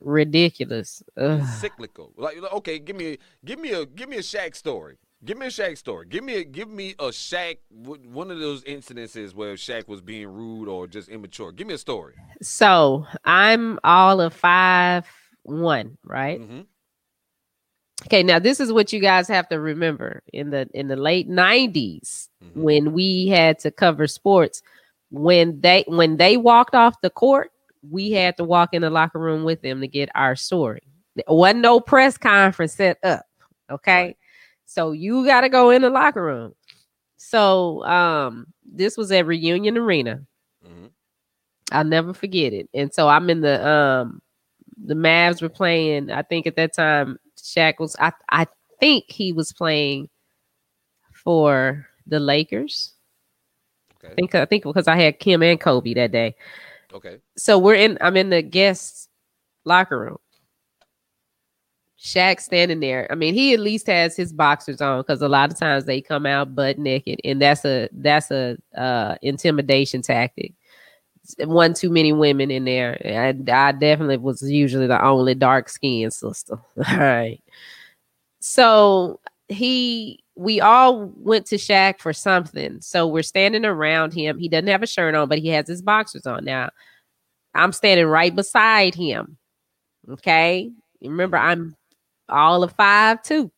ridiculous. 0.01 1.03
Ugh. 1.17 1.43
cyclical. 1.61 2.13
Like 2.17 2.37
okay, 2.39 2.79
give 2.79 2.97
me 2.97 3.19
give 3.45 3.59
me 3.59 3.73
a 3.73 3.87
give 3.87 4.09
me 4.09 4.17
a 4.17 4.23
Shaq 4.23 4.55
story. 4.55 4.99
Give 5.25 5.39
me 5.39 5.47
a 5.47 5.51
Shaq 5.51 5.79
story. 5.79 6.07
Give 6.09 6.25
me 6.25 6.37
a 6.37 6.45
give 6.45 6.69
me 6.69 6.95
a 6.99 7.09
Shaq 7.09 7.59
one 7.71 8.31
of 8.31 8.39
those 8.41 8.65
incidences 8.65 9.35
where 9.35 9.55
Shaq 9.55 9.87
was 9.87 10.01
being 10.01 10.27
rude 10.29 10.69
or 10.69 10.87
just 10.89 11.09
immature. 11.09 11.53
Give 11.53 11.67
me 11.67 11.75
a 11.75 11.79
story. 11.79 12.15
So 12.41 13.07
I'm 13.25 13.79
all 13.85 14.21
of 14.21 14.35
five 14.35 15.07
one, 15.45 15.97
right? 16.05 16.41
hmm 16.41 16.61
Okay, 18.07 18.25
now 18.25 18.41
this 18.41 18.59
is 18.59 18.73
what 18.73 18.93
you 18.93 18.99
guys 18.99 19.29
have 19.29 19.49
to 19.51 19.61
remember 19.61 20.23
in 20.33 20.51
the 20.51 20.69
in 20.75 20.89
the 20.89 20.97
late 20.97 21.29
90s 21.29 22.29
Mhm. 22.43 22.63
when 22.63 22.93
we 22.93 23.29
had 23.29 23.61
to 23.61 23.71
cover 23.71 24.09
sports 24.09 24.61
when 25.11 25.61
they 25.61 25.85
when 25.87 26.17
they 26.17 26.37
walked 26.37 26.75
off 26.75 27.01
the 27.03 27.11
court, 27.11 27.53
we 27.89 28.11
had 28.11 28.37
to 28.39 28.45
walk 28.45 28.71
in 28.73 28.83
the 28.83 28.91
locker 28.91 29.19
room 29.21 29.45
with 29.45 29.61
them 29.63 29.81
to 29.83 29.87
get 29.87 30.09
our 30.15 30.35
story. 30.35 30.81
There 31.15 31.25
wasn't 31.29 31.61
no 31.61 31.79
press 31.81 32.17
conference 32.17 32.73
set 32.75 32.99
up, 33.05 33.27
okay? 33.71 34.03
Right. 34.03 34.17
So 34.73 34.93
you 34.93 35.27
got 35.27 35.43
to 35.43 35.51
go 35.51 35.71
in 35.71 35.83
the 35.83 35.91
locker 35.91 36.23
room. 36.23 36.55
So 37.17 37.85
um 37.85 38.47
this 38.65 38.97
was 38.97 39.13
at 39.13 39.27
Reunion 39.27 39.77
Arena. 39.77 40.23
hmm 40.65 40.87
I'll 41.71 41.85
never 41.85 42.13
forget 42.13 42.53
it. 42.53 42.69
And 42.75 42.93
so 42.93 43.09
I'm 43.09 43.31
in 43.31 43.41
the 43.41 43.67
um 43.67 44.21
the 44.85 44.95
Mavs 44.95 45.43
were 45.43 45.49
playing. 45.49 46.11
I 46.11 46.23
think 46.23 46.47
at 46.47 46.57
that 46.57 46.75
time 46.75 47.19
Shaq 47.37 47.75
was 47.79 47.97
I 47.99 48.13
I 48.31 48.47
think 48.81 49.05
he 49.09 49.33
was 49.33 49.53
playing 49.53 50.09
for 51.13 51.87
the 52.07 52.19
Lakers. 52.19 52.95
I 54.05 54.15
think 54.15 54.35
I 54.35 54.45
think 54.47 54.65
because 54.65 54.89
I 54.89 54.97
had 54.97 55.19
Kim 55.19 55.43
and 55.43 55.61
Kobe 55.61 55.95
that 55.95 56.13
day. 56.13 56.35
Okay. 56.93 57.19
So 57.37 57.59
we're 57.59 57.75
in 57.75 57.99
I'm 58.01 58.17
in 58.17 58.31
the 58.31 58.43
guest 58.43 59.09
locker 59.65 59.99
room. 59.99 60.19
Shaq 62.03 62.41
standing 62.41 62.81
there. 62.81 63.07
I 63.11 63.15
mean, 63.15 63.33
he 63.33 63.55
at 63.55 63.61
least 63.61 63.87
has 63.87 64.17
his 64.17 64.33
boxers 64.33 64.81
on 64.81 65.01
because 65.01 65.23
a 65.23 65.29
lot 65.29 65.53
of 65.53 65.59
times 65.59 65.85
they 65.85 66.01
come 66.01 66.27
out 66.27 66.55
butt 66.55 66.77
naked, 66.77 67.21
and 67.25 67.41
that's 67.41 67.65
a 67.65 67.89
that's 67.93 68.33
a 68.33 68.57
uh, 68.77 69.15
intimidation 69.23 70.03
tactic. 70.03 70.53
One 71.39 71.75
too 71.75 71.91
many 71.91 72.13
women 72.13 72.51
in 72.51 72.65
there. 72.65 73.01
I, 73.05 73.29
I 73.29 73.73
definitely 73.73 74.17
was 74.17 74.43
usually 74.43 74.89
the 74.89 75.01
only 75.01 75.37
dark 75.37 75.69
skinned 75.69 76.13
sister. 76.13 76.59
All 76.77 76.99
right. 76.99 77.41
So 78.41 79.21
he 79.47 80.25
we 80.35 80.61
all 80.61 81.13
went 81.17 81.47
to 81.47 81.57
Shaq 81.57 82.01
for 82.01 82.13
something. 82.13 82.81
So 82.81 83.07
we're 83.07 83.23
standing 83.23 83.65
around 83.65 84.13
him. 84.13 84.39
He 84.39 84.49
doesn't 84.49 84.67
have 84.67 84.83
a 84.83 84.89
shirt 84.89 85.15
on, 85.15 85.29
but 85.29 85.39
he 85.39 85.49
has 85.49 85.69
his 85.69 85.83
boxers 85.83 86.27
on. 86.27 86.45
Now 86.45 86.71
I'm 87.55 87.73
standing 87.73 88.07
right 88.07 88.35
beside 88.35 88.97
him. 88.97 89.37
Okay. 90.11 90.73
Remember, 91.01 91.37
I'm 91.37 91.77
all 92.33 92.63
of 92.63 92.73
five 92.73 93.23
two. 93.23 93.51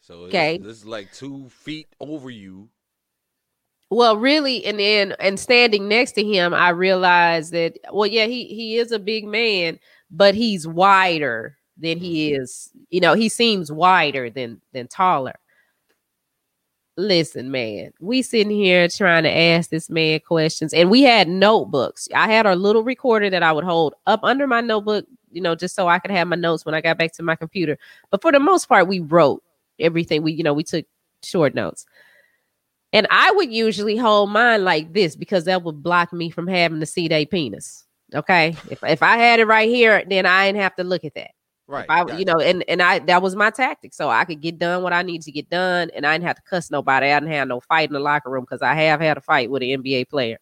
So 0.00 0.14
Okay. 0.24 0.58
this 0.58 0.78
is 0.78 0.86
like 0.86 1.12
two 1.12 1.48
feet 1.48 1.88
over 1.98 2.30
you. 2.30 2.68
Well, 3.90 4.16
really, 4.16 4.64
and 4.64 4.78
then 4.78 5.14
and 5.20 5.38
standing 5.38 5.88
next 5.88 6.12
to 6.12 6.24
him, 6.24 6.52
I 6.52 6.70
realized 6.70 7.52
that 7.52 7.78
well, 7.92 8.06
yeah, 8.06 8.26
he 8.26 8.46
he 8.46 8.76
is 8.78 8.92
a 8.92 8.98
big 8.98 9.26
man, 9.26 9.78
but 10.10 10.34
he's 10.34 10.66
wider 10.66 11.56
than 11.78 11.98
he 11.98 12.32
mm-hmm. 12.32 12.42
is. 12.42 12.70
You 12.90 13.00
know, 13.00 13.14
he 13.14 13.28
seems 13.28 13.70
wider 13.70 14.30
than 14.30 14.60
than 14.72 14.88
taller. 14.88 15.34
Listen, 16.96 17.50
man, 17.50 17.92
we 17.98 18.22
sitting 18.22 18.52
here 18.52 18.86
trying 18.86 19.24
to 19.24 19.30
ask 19.30 19.70
this 19.70 19.90
man 19.90 20.20
questions, 20.20 20.72
and 20.72 20.90
we 20.90 21.02
had 21.02 21.28
notebooks. 21.28 22.08
I 22.14 22.28
had 22.28 22.46
a 22.46 22.54
little 22.54 22.84
recorder 22.84 23.28
that 23.30 23.42
I 23.42 23.50
would 23.50 23.64
hold 23.64 23.94
up 24.06 24.20
under 24.22 24.46
my 24.46 24.60
notebook, 24.60 25.04
you 25.32 25.40
know, 25.40 25.56
just 25.56 25.74
so 25.74 25.88
I 25.88 25.98
could 25.98 26.12
have 26.12 26.28
my 26.28 26.36
notes 26.36 26.64
when 26.64 26.74
I 26.74 26.80
got 26.80 26.96
back 26.96 27.12
to 27.14 27.24
my 27.24 27.34
computer. 27.34 27.78
But 28.10 28.22
for 28.22 28.30
the 28.30 28.38
most 28.38 28.68
part, 28.68 28.86
we 28.86 29.00
wrote 29.00 29.42
everything. 29.80 30.22
We, 30.22 30.32
you 30.32 30.44
know, 30.44 30.54
we 30.54 30.62
took 30.62 30.86
short 31.24 31.52
notes. 31.52 31.84
And 32.92 33.08
I 33.10 33.32
would 33.32 33.52
usually 33.52 33.96
hold 33.96 34.30
mine 34.30 34.62
like 34.62 34.92
this 34.92 35.16
because 35.16 35.46
that 35.46 35.64
would 35.64 35.82
block 35.82 36.12
me 36.12 36.30
from 36.30 36.46
having 36.46 36.78
to 36.78 36.86
see 36.86 37.08
their 37.08 37.26
penis. 37.26 37.84
Okay. 38.14 38.56
If 38.70 38.84
if 38.84 39.02
I 39.02 39.16
had 39.16 39.40
it 39.40 39.46
right 39.46 39.68
here, 39.68 40.04
then 40.08 40.26
I 40.26 40.46
didn't 40.46 40.62
have 40.62 40.76
to 40.76 40.84
look 40.84 41.04
at 41.04 41.14
that. 41.14 41.32
Right. 41.66 41.84
If 41.84 41.90
I, 41.90 42.04
gotcha. 42.04 42.18
you 42.18 42.24
know, 42.26 42.40
and 42.40 42.62
and 42.68 42.82
I 42.82 42.98
that 43.00 43.22
was 43.22 43.34
my 43.34 43.48
tactic, 43.48 43.94
so 43.94 44.10
I 44.10 44.26
could 44.26 44.42
get 44.42 44.58
done 44.58 44.82
what 44.82 44.92
I 44.92 45.02
need 45.02 45.22
to 45.22 45.32
get 45.32 45.48
done, 45.48 45.90
and 45.94 46.06
I 46.06 46.14
didn't 46.14 46.26
have 46.26 46.36
to 46.36 46.42
cuss 46.42 46.70
nobody. 46.70 47.06
I 47.06 47.18
didn't 47.20 47.32
have 47.32 47.48
no 47.48 47.60
fight 47.60 47.88
in 47.88 47.94
the 47.94 48.00
locker 48.00 48.30
room 48.30 48.44
because 48.44 48.60
I 48.60 48.74
have 48.74 49.00
had 49.00 49.16
a 49.16 49.22
fight 49.22 49.50
with 49.50 49.62
an 49.62 49.82
NBA 49.82 50.10
player. 50.10 50.38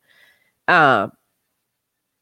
Um, 0.66 1.12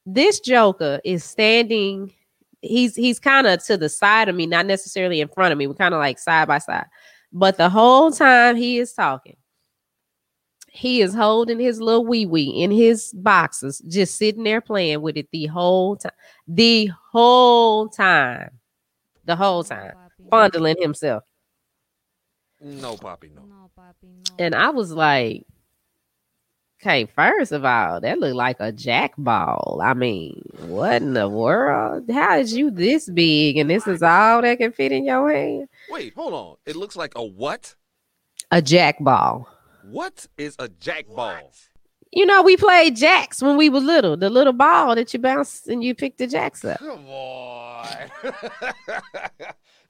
this 0.05 0.39
Joker 0.39 1.01
is 1.03 1.23
standing. 1.23 2.13
He's 2.61 2.95
he's 2.95 3.19
kind 3.19 3.47
of 3.47 3.63
to 3.65 3.75
the 3.75 3.89
side 3.89 4.29
of 4.29 4.35
me, 4.35 4.45
not 4.45 4.67
necessarily 4.67 5.19
in 5.19 5.29
front 5.29 5.51
of 5.51 5.57
me. 5.57 5.65
We're 5.65 5.73
kind 5.73 5.95
of 5.95 5.99
like 5.99 6.19
side 6.19 6.47
by 6.47 6.59
side, 6.59 6.85
but 7.33 7.57
the 7.57 7.69
whole 7.69 8.11
time 8.11 8.55
he 8.55 8.77
is 8.77 8.93
talking, 8.93 9.37
he 10.67 11.01
is 11.01 11.15
holding 11.15 11.59
his 11.59 11.81
little 11.81 12.05
wee 12.05 12.27
wee 12.27 12.49
in 12.49 12.69
his 12.69 13.13
boxes, 13.13 13.79
just 13.87 14.15
sitting 14.19 14.43
there 14.43 14.61
playing 14.61 15.01
with 15.01 15.17
it 15.17 15.27
the 15.31 15.47
whole 15.47 15.95
time. 15.95 16.11
The 16.47 16.91
whole 17.11 17.89
time 17.89 18.60
the 19.25 19.35
whole 19.35 19.63
time, 19.63 19.93
fondling 20.29 20.75
himself. 20.79 21.23
no, 22.61 22.95
Poppy, 22.95 23.31
no. 23.35 23.41
No, 23.41 23.71
papi, 23.77 24.03
no. 24.03 24.35
And 24.39 24.55
I 24.55 24.69
was 24.69 24.91
like, 24.91 25.45
okay, 26.81 27.05
first 27.05 27.51
of 27.51 27.63
all, 27.63 28.01
that 28.01 28.19
looked 28.19 28.35
like 28.35 28.57
a 28.59 28.71
jack 28.71 29.13
ball. 29.17 29.79
I 29.83 29.93
mean, 29.93 30.41
what 30.61 31.01
in 31.01 31.13
the 31.13 31.29
world? 31.29 32.09
How 32.09 32.37
is 32.37 32.55
you 32.55 32.71
this 32.71 33.09
big 33.09 33.57
and 33.57 33.69
this 33.69 33.87
is 33.87 34.01
all 34.01 34.41
that 34.41 34.57
can 34.57 34.71
fit 34.71 34.91
in 34.91 35.05
your 35.05 35.31
hand? 35.31 35.67
Wait, 35.89 36.13
hold 36.15 36.33
on. 36.33 36.55
It 36.65 36.75
looks 36.75 36.95
like 36.95 37.13
a 37.15 37.23
what? 37.23 37.75
A 38.51 38.61
jack 38.61 38.97
ball. 38.99 39.47
What 39.83 40.27
is 40.37 40.55
a 40.59 40.69
jack 40.69 41.05
ball? 41.07 41.51
You 42.13 42.25
know, 42.25 42.41
we 42.41 42.57
played 42.57 42.95
jacks 42.97 43.41
when 43.41 43.55
we 43.55 43.69
were 43.69 43.79
little. 43.79 44.17
The 44.17 44.29
little 44.29 44.51
ball 44.53 44.95
that 44.95 45.13
you 45.13 45.19
bounce 45.19 45.65
and 45.67 45.81
you 45.83 45.95
pick 45.95 46.17
the 46.17 46.27
jacks 46.27 46.63
up. 46.65 46.79
Come 46.79 47.07
on. 47.07 47.87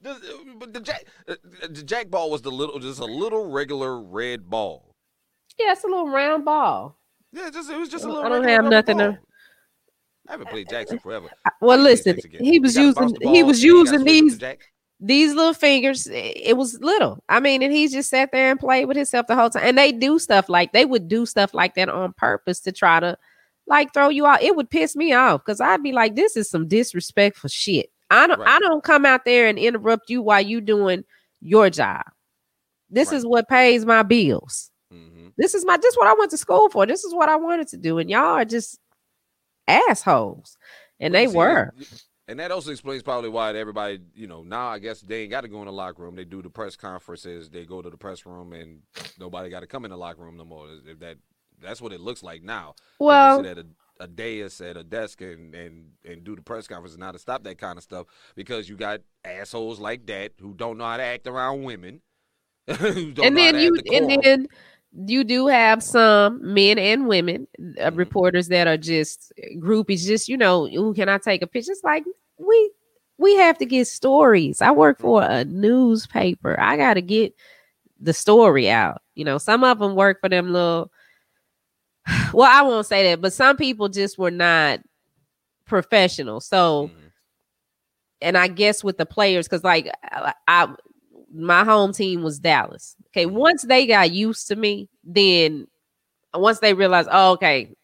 But 0.04 0.74
the 0.74 0.80
jack, 0.80 1.06
uh, 1.28 1.36
the 1.70 1.84
jack 1.84 2.10
ball 2.10 2.32
was 2.32 2.42
the 2.42 2.50
little, 2.50 2.80
just 2.80 3.00
a 3.00 3.06
little 3.06 3.52
regular 3.52 4.02
red 4.02 4.50
ball. 4.50 4.96
Yeah, 5.60 5.74
it's 5.74 5.84
a 5.84 5.88
little 5.88 6.10
round 6.10 6.44
ball. 6.44 6.98
Yeah, 7.32 7.52
just 7.52 7.70
it 7.70 7.78
was 7.78 7.88
just 7.90 8.06
a 8.06 8.08
little. 8.08 8.24
I 8.24 8.30
don't 8.30 8.48
have 8.48 8.66
nothing 8.66 8.98
to- 8.98 9.20
I 10.28 10.32
haven't 10.32 10.50
played 10.50 10.70
jacks 10.70 10.92
in 10.92 10.98
forever. 10.98 11.30
Well, 11.62 11.78
listen, 11.78 12.16
paying 12.16 12.18
attention 12.18 12.36
again. 12.42 12.52
he 12.54 12.60
was 12.60 12.76
using 12.76 13.16
he 13.32 13.44
was 13.44 13.58
and 13.62 13.70
then 13.70 13.76
you 13.78 13.86
gotta 13.86 13.98
using 13.98 14.06
these 14.06 14.38
the. 14.40 14.58
These 15.04 15.34
little 15.34 15.54
fingers, 15.56 16.08
it 16.12 16.56
was 16.58 16.80
little. 16.82 17.24
I 17.28 17.40
mean, 17.40 17.64
and 17.64 17.74
he 17.74 17.88
just 17.88 18.10
sat 18.10 18.32
there 18.32 18.52
and 18.52 18.60
played 18.60 18.86
with 18.86 18.98
himself 18.98 19.26
the 19.28 19.36
whole 19.36 19.50
time. 19.50 19.64
And 19.66 19.78
they 19.78 19.92
do 19.92 20.20
stuff 20.20 20.48
like 20.48 20.74
they 20.74 20.86
would 20.86 21.08
do 21.08 21.26
stuff 21.26 21.54
like 21.54 21.74
that 21.76 21.90
on 21.90 22.14
purpose 22.14 22.60
to 22.62 22.72
try 22.72 23.00
to 23.00 23.18
like 23.68 23.94
throw 23.94 24.10
you 24.10 24.26
out. 24.28 24.44
It 24.44 24.56
would 24.56 24.70
piss 24.70 24.96
me 24.96 25.12
off 25.14 25.42
because 25.44 25.60
I'd 25.60 25.82
be 25.84 25.92
like, 25.92 26.16
this 26.16 26.38
is 26.38 26.50
some 26.50 26.68
disrespectful 26.68 27.50
shit. 27.50 27.90
I 28.12 28.28
don't 28.28 28.42
I 28.42 28.60
don't 28.60 28.84
come 28.84 29.06
out 29.06 29.26
there 29.26 29.48
and 29.48 29.58
interrupt 29.58 30.10
you 30.10 30.22
while 30.22 30.42
you 30.42 30.62
doing 30.62 31.04
your 31.42 31.70
job. 31.70 32.04
This 32.90 33.10
Right. 33.12 33.18
is 33.18 33.26
what 33.26 33.48
pays 33.50 33.86
my 33.86 34.04
bills. 34.04 34.70
Mhm. 34.94 35.32
This 35.38 35.56
is 35.56 35.66
my 35.66 35.78
this 35.78 35.94
is 35.94 35.98
what 35.98 36.08
I 36.08 36.14
went 36.14 36.30
to 36.32 36.38
school 36.38 36.70
for. 36.70 36.86
This 36.86 37.04
is 37.06 37.14
what 37.14 37.30
I 37.30 37.38
wanted 37.38 37.70
to 37.70 37.78
do. 37.78 37.98
And 37.98 38.10
y'all 38.10 38.36
are 38.38 38.46
just 38.46 38.78
assholes. 39.68 40.58
And 41.00 41.14
But 41.14 41.18
they 41.20 41.28
see, 41.28 41.38
were. 41.38 41.74
And 42.28 42.40
that 42.40 42.52
also 42.52 42.72
explains 42.72 43.04
probably 43.04 43.30
why 43.30 43.54
everybody, 43.56 44.00
you 44.14 44.28
know, 44.28 44.44
now 44.44 44.68
I 44.68 44.80
guess 44.80 45.02
they 45.02 45.24
ain't 45.24 45.32
got 45.32 45.42
to 45.42 45.48
go 45.48 45.60
in 45.60 45.66
the 45.66 45.74
locker 45.74 46.04
room. 46.04 46.16
They 46.16 46.24
do 46.24 46.42
the 46.42 46.50
press 46.50 46.76
conferences. 46.76 47.50
They 47.50 47.66
go 47.66 47.82
to 47.82 47.90
the 47.90 47.98
press 47.98 48.26
room, 48.26 48.54
and 48.54 48.82
nobody 49.20 49.50
got 49.50 49.62
to 49.62 49.68
come 49.68 49.86
in 49.86 49.92
the 49.92 49.98
locker 49.98 50.22
room 50.22 50.38
no 50.38 50.46
more. 50.46 50.68
If 50.86 51.00
that 51.00 51.18
that's 51.62 51.82
what 51.82 51.94
it 51.94 52.00
looks 52.00 52.24
like 52.24 52.44
now. 52.44 52.76
Well, 53.00 53.46
at 53.46 53.58
a, 53.58 53.66
a 54.00 54.08
dais 54.08 54.62
at 54.62 54.78
a 54.78 54.84
desk 54.84 55.22
and, 55.22 55.54
and 55.54 55.92
and 56.04 56.24
do 56.24 56.36
the 56.36 56.42
press 56.42 56.68
conference 56.68 56.94
and 56.94 57.04
how 57.04 57.12
to 57.12 57.20
stop 57.20 57.44
that 57.44 57.58
kind 57.58 57.78
of 57.78 57.84
stuff 57.84 58.08
because 58.36 58.68
you 58.68 58.76
got 58.76 59.02
assholes 59.24 59.80
like 59.80 60.06
that 60.08 60.34
who 60.40 60.54
don't 60.54 60.78
know 60.78 60.86
how 60.86 60.98
to 60.98 61.04
act 61.04 61.28
around 61.28 61.64
women. 61.64 62.02
and 62.68 63.18
then 63.18 63.60
you 63.60 63.76
have 63.76 63.84
and 63.94 64.24
then 64.24 64.48
you 65.08 65.24
do 65.24 65.48
have 65.48 65.82
some 65.82 66.40
men 66.54 66.78
and 66.78 67.08
women 67.08 67.48
uh, 67.80 67.92
Mhm. 67.92 67.98
reporters 67.98 68.48
that 68.50 68.68
are 68.68 68.78
just 68.78 69.32
groupies 69.58 70.06
just 70.06 70.28
you 70.28 70.38
know 70.38 70.68
who 70.68 70.94
can 70.94 71.08
i 71.10 71.18
take 71.18 71.42
a 71.42 71.48
picture 71.48 71.72
it's 71.72 71.84
like 71.84 72.04
we 72.38 72.72
we 73.18 73.36
have 73.38 73.58
to 73.58 73.66
get 73.66 73.88
stories 73.88 74.62
i 74.62 74.70
work 74.72 75.00
for 75.00 75.24
a 75.24 75.46
newspaper 75.46 76.60
i 76.60 76.76
got 76.76 76.96
to 76.96 77.02
get 77.02 77.34
the 78.02 78.14
story 78.14 78.70
out 78.70 79.02
you 79.16 79.24
know 79.24 79.38
some 79.38 79.64
of 79.64 79.80
them 79.80 79.96
work 79.96 80.20
for 80.20 80.30
them 80.30 80.52
little 80.52 80.92
well 82.34 82.50
i 82.52 82.62
won't 82.62 82.86
say 82.86 83.04
that 83.10 83.22
but 83.22 83.34
some 83.34 83.56
people 83.58 83.88
just 83.90 84.18
were 84.18 84.32
not 84.32 84.80
professional 85.66 86.40
so 86.42 86.88
Mhm. 86.90 87.12
and 88.22 88.38
I 88.38 88.48
guess 88.50 88.84
with 88.84 88.98
the 88.98 89.06
players, 89.06 89.48
because 89.48 89.64
like 89.64 89.90
I, 90.04 90.34
I, 90.48 90.68
my 91.34 91.64
home 91.64 91.92
team 91.92 92.22
was 92.22 92.40
Dallas. 92.40 92.96
Okay, 93.14 93.26
once 93.26 93.64
they 93.64 93.86
got 93.88 94.12
used 94.12 94.48
to 94.48 94.56
me, 94.56 94.90
then 95.04 95.68
once 96.34 96.60
they 96.60 96.74
realized, 96.74 97.10
oh, 97.12 97.34
okay, 97.34 97.76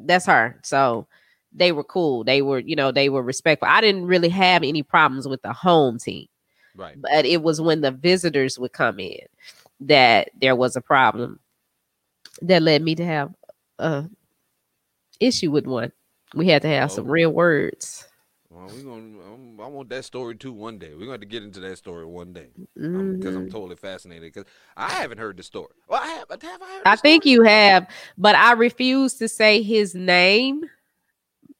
that's 0.00 0.26
her. 0.26 0.58
So 0.62 1.06
they 1.52 1.72
were 1.72 1.84
cool. 1.84 2.24
They 2.24 2.42
were, 2.42 2.58
you 2.58 2.76
know, 2.76 2.92
they 2.92 3.08
were 3.08 3.22
respectful. 3.22 3.68
I 3.68 3.80
didn't 3.80 4.06
really 4.06 4.28
have 4.28 4.62
any 4.62 4.82
problems 4.82 5.26
with 5.28 5.42
the 5.42 5.52
home 5.52 5.98
team, 5.98 6.26
right. 6.76 7.00
but 7.00 7.24
it 7.24 7.42
was 7.42 7.60
when 7.60 7.80
the 7.80 7.90
visitors 7.90 8.58
would 8.58 8.72
come 8.72 9.00
in 9.00 9.20
that 9.80 10.30
there 10.40 10.56
was 10.56 10.76
a 10.76 10.80
problem 10.80 11.40
that 12.42 12.62
led 12.62 12.82
me 12.82 12.94
to 12.96 13.04
have 13.04 13.32
a 13.78 14.04
issue 15.20 15.50
with 15.50 15.66
one. 15.66 15.92
We 16.34 16.48
had 16.48 16.62
to 16.62 16.68
have 16.68 16.90
oh. 16.90 16.94
some 16.94 17.06
Oh. 17.06 17.10
real 17.10 17.30
words. 17.30 18.07
Well, 18.58 18.74
we 18.74 18.82
gonna. 18.82 19.32
um, 19.32 19.60
I 19.62 19.66
want 19.68 19.88
that 19.90 20.04
story 20.04 20.34
too 20.36 20.52
one 20.52 20.78
day. 20.78 20.92
We're 20.94 21.06
going 21.06 21.20
to 21.20 21.26
get 21.26 21.42
into 21.44 21.60
that 21.60 21.78
story 21.78 22.04
one 22.04 22.32
day. 22.32 22.48
because 22.56 23.36
I'm, 23.36 23.46
Mhm. 23.46 23.50
totally 23.50 23.76
fascinated. 23.76 24.32
Because 24.32 24.50
I 24.76 24.88
haven't 24.90 25.18
heard 25.18 25.36
the 25.36 25.42
story. 25.42 25.68
Well, 25.88 26.00
I 26.02 26.06
have. 26.08 26.28
Have 26.42 26.62
I 26.62 26.66
heard? 26.66 26.82
I 26.86 26.96
think 26.96 27.24
you 27.24 27.42
have, 27.42 27.86
but 28.16 28.34
I 28.34 28.52
refuse 28.52 29.14
to 29.14 29.28
say 29.28 29.62
his 29.62 29.94
name 29.94 30.64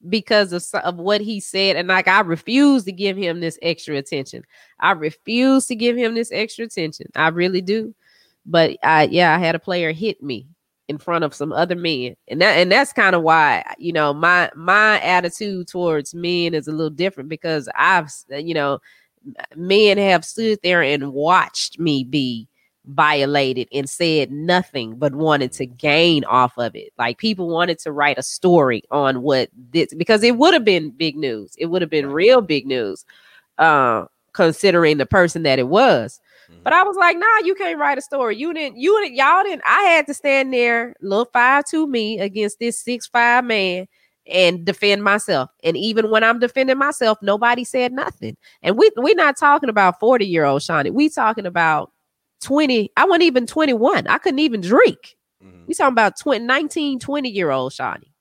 because 0.09 0.53
of, 0.53 0.65
of 0.83 0.97
what 0.97 1.21
he 1.21 1.39
said. 1.41 1.77
And 1.77 1.89
like, 1.89 2.09
I 2.09 2.21
refuse 2.21 2.85
to 2.85 2.93
give 2.93 3.17
him 3.17 3.41
this 3.41 3.59
extra 3.63 3.97
attention. 3.97 4.45
I 4.81 4.93
refuse 4.93 5.67
to 5.67 5.77
give 5.77 5.97
him 5.97 6.15
this 6.15 6.33
extra 6.33 6.65
attention. 6.65 7.07
I 7.15 7.29
really 7.29 7.61
do. 7.61 7.95
But 8.47 8.77
I, 8.83 9.05
yeah, 9.05 9.35
I 9.35 9.39
had 9.39 9.55
a 9.55 9.59
player 9.61 9.93
hit 9.93 10.23
me 10.23 10.49
in 10.89 10.99
front 10.99 11.25
of 11.25 11.35
some 11.35 11.53
other 11.53 11.77
men, 11.77 12.17
and 12.29 12.41
that, 12.41 12.57
and 12.57 12.73
that's 12.73 12.93
kind 12.93 13.15
of 13.15 13.23
why, 13.23 13.63
you 13.79 13.93
know, 13.93 14.13
my 14.15 14.51
my 14.57 15.01
attitude 15.03 15.69
towards 15.69 16.15
men 16.15 16.55
is 16.55 16.67
a 16.67 16.73
little 16.73 16.91
different 16.91 17.29
because 17.29 17.69
I've, 17.75 18.11
you 18.31 18.55
know, 18.55 18.81
men 19.55 19.99
have 19.99 20.25
stood 20.25 20.59
there 20.63 20.83
and 20.83 21.13
watched 21.13 21.79
me 21.79 22.05
be 22.05 22.49
violated 22.89 23.69
and 23.73 23.89
said 23.89 24.31
nothing 24.31 24.97
but 24.97 25.15
wanted 25.15 25.53
to 25.53 25.67
gain 25.67 26.25
off 26.25 26.57
of 26.57 26.75
it. 26.75 26.93
Like 26.99 27.19
people 27.19 27.49
wanted 27.49 27.79
to 27.81 27.93
write 27.93 28.19
a 28.19 28.23
story 28.23 28.83
on 28.91 29.23
what 29.23 29.51
this 29.73 29.93
because 29.95 30.23
it 30.23 30.39
would 30.39 30.55
have 30.55 30.65
been 30.65 30.91
big 30.91 31.17
news. 31.17 31.55
It 31.59 31.67
would 31.67 31.83
have 31.83 31.91
been 31.91 32.11
real 32.11 32.41
big 32.41 32.67
news, 32.67 33.05
uh, 33.59 34.07
considering 34.33 34.97
the 34.97 35.07
person 35.07 35.43
that 35.43 35.59
it 35.59 35.69
was. 35.69 36.21
But 36.65 36.73
I 36.73 36.83
was 36.83 36.97
like, 36.97 37.17
nah, 37.19 37.39
you 37.45 37.55
can't 37.55 37.79
write 37.79 37.99
a 37.99 38.03
story. 38.03 38.37
You 38.37 38.53
didn't, 38.53 38.79
you 38.79 38.99
didn't, 39.03 39.17
y'all 39.17 39.43
didn't. 39.43 39.63
I 39.67 39.83
had 39.83 40.07
to 40.07 40.15
stand 40.15 40.53
there, 40.53 40.95
little 41.01 41.29
five 41.33 41.65
to 41.67 41.87
me 41.87 42.19
against 42.21 42.59
this 42.59 42.83
six 42.83 43.07
five 43.07 43.45
man 43.45 43.87
and 44.27 44.65
defend 44.65 45.03
myself. 45.03 45.51
And 45.65 45.77
even 45.77 46.11
when 46.11 46.23
I'm 46.23 46.39
defending 46.39 46.79
myself, 46.79 47.19
nobody 47.23 47.65
said 47.65 47.93
nothing. 47.93 48.37
And 48.63 48.77
we 48.77 48.91
we're 48.97 49.15
not 49.15 49.37
talking 49.39 49.69
about 49.69 49.99
40 50.01 50.27
year 50.27 50.45
old 50.45 50.63
Shawnee. 50.63 50.91
We 50.91 51.09
talking 51.09 51.47
about 51.47 51.93
20. 52.43 52.91
I 52.97 53.05
wasn't 53.05 53.23
even 53.25 53.47
21. 53.47 54.07
I 54.07 54.19
couldn't 54.19 54.39
even 54.41 54.61
drink. 54.61 55.17
Mm-hmm. 55.43 55.65
We 55.67 55.75
talking 55.75 55.93
about 55.93 56.19
20, 56.19 56.45
19, 56.45 56.99
20 56.99 57.29
year 57.31 57.51
old 57.51 57.73
Shawnee. 57.73 58.13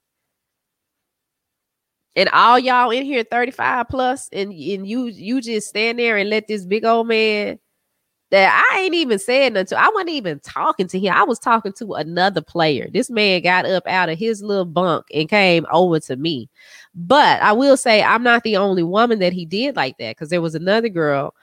And 2.15 2.29
all 2.29 2.57
y'all 2.57 2.89
in 2.89 3.03
here 3.03 3.23
35 3.23 3.89
plus, 3.89 4.27
and, 4.33 4.51
and 4.51 4.87
you 4.87 5.05
you 5.05 5.39
just 5.39 5.67
stand 5.67 5.99
there 5.99 6.17
and 6.17 6.31
let 6.31 6.47
this 6.47 6.65
big 6.65 6.83
old 6.83 7.07
man 7.07 7.59
that 8.29 8.65
I 8.71 8.79
ain't 8.79 8.95
even 8.95 9.19
saying 9.19 9.53
nothing 9.53 9.67
to. 9.67 9.79
I 9.79 9.89
wasn't 9.89 10.09
even 10.09 10.39
talking 10.39 10.87
to 10.87 10.99
him. 10.99 11.13
I 11.13 11.23
was 11.23 11.39
talking 11.39 11.71
to 11.73 11.93
another 11.93 12.41
player. 12.41 12.89
This 12.91 13.09
man 13.09 13.41
got 13.41 13.65
up 13.65 13.87
out 13.87 14.09
of 14.09 14.19
his 14.19 14.41
little 14.41 14.65
bunk 14.65 15.05
and 15.13 15.29
came 15.29 15.65
over 15.71 15.99
to 16.01 16.15
me. 16.17 16.49
But 16.93 17.41
I 17.41 17.53
will 17.53 17.77
say 17.77 18.03
I'm 18.03 18.23
not 18.23 18.43
the 18.43 18.57
only 18.57 18.83
woman 18.83 19.19
that 19.19 19.33
he 19.33 19.45
did 19.45 19.75
like 19.75 19.97
that 19.99 20.15
because 20.15 20.29
there 20.29 20.41
was 20.41 20.55
another 20.55 20.89
girl, 20.89 21.35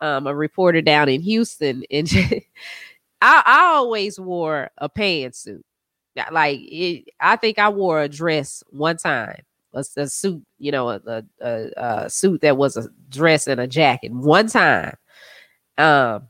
um, 0.00 0.26
a 0.26 0.34
reporter 0.34 0.80
down 0.80 1.08
in 1.08 1.20
Houston, 1.20 1.84
and 1.90 2.10
I, 3.20 3.42
I 3.44 3.64
always 3.74 4.18
wore 4.18 4.70
a 4.78 4.88
pantsuit. 4.88 5.62
Like 6.30 6.60
it, 6.62 7.08
I 7.20 7.36
think 7.36 7.58
I 7.58 7.68
wore 7.68 8.00
a 8.00 8.08
dress 8.08 8.62
one 8.70 8.96
time, 8.96 9.42
a, 9.74 9.84
a 9.96 10.06
suit, 10.06 10.42
you 10.58 10.70
know, 10.70 10.90
a, 10.90 11.24
a, 11.40 11.70
a 11.76 12.08
suit 12.08 12.40
that 12.42 12.56
was 12.56 12.76
a 12.76 12.88
dress 13.10 13.46
and 13.46 13.60
a 13.60 13.66
jacket 13.66 14.12
one 14.12 14.46
time 14.46 14.96
um, 15.78 16.28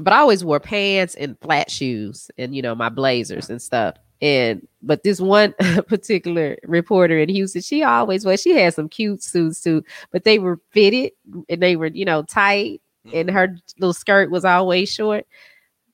but 0.00 0.12
I 0.12 0.18
always 0.18 0.44
wore 0.44 0.60
pants 0.60 1.14
and 1.14 1.38
flat 1.40 1.70
shoes 1.70 2.30
and 2.38 2.54
you 2.54 2.62
know 2.62 2.74
my 2.74 2.88
blazers 2.88 3.50
and 3.50 3.60
stuff. 3.60 3.96
And 4.20 4.66
but 4.82 5.02
this 5.02 5.20
one 5.20 5.52
particular 5.88 6.56
reporter 6.64 7.18
in 7.18 7.28
Houston, 7.28 7.62
she 7.62 7.82
always 7.82 8.24
was. 8.24 8.40
She 8.40 8.50
had 8.50 8.74
some 8.74 8.88
cute 8.88 9.22
suits 9.22 9.60
too, 9.60 9.84
but 10.10 10.24
they 10.24 10.38
were 10.38 10.60
fitted 10.70 11.12
and 11.48 11.60
they 11.60 11.76
were 11.76 11.88
you 11.88 12.04
know 12.04 12.22
tight, 12.22 12.80
and 13.12 13.28
mm-hmm. 13.28 13.36
her 13.36 13.56
little 13.78 13.94
skirt 13.94 14.30
was 14.30 14.44
always 14.44 14.90
short. 14.90 15.26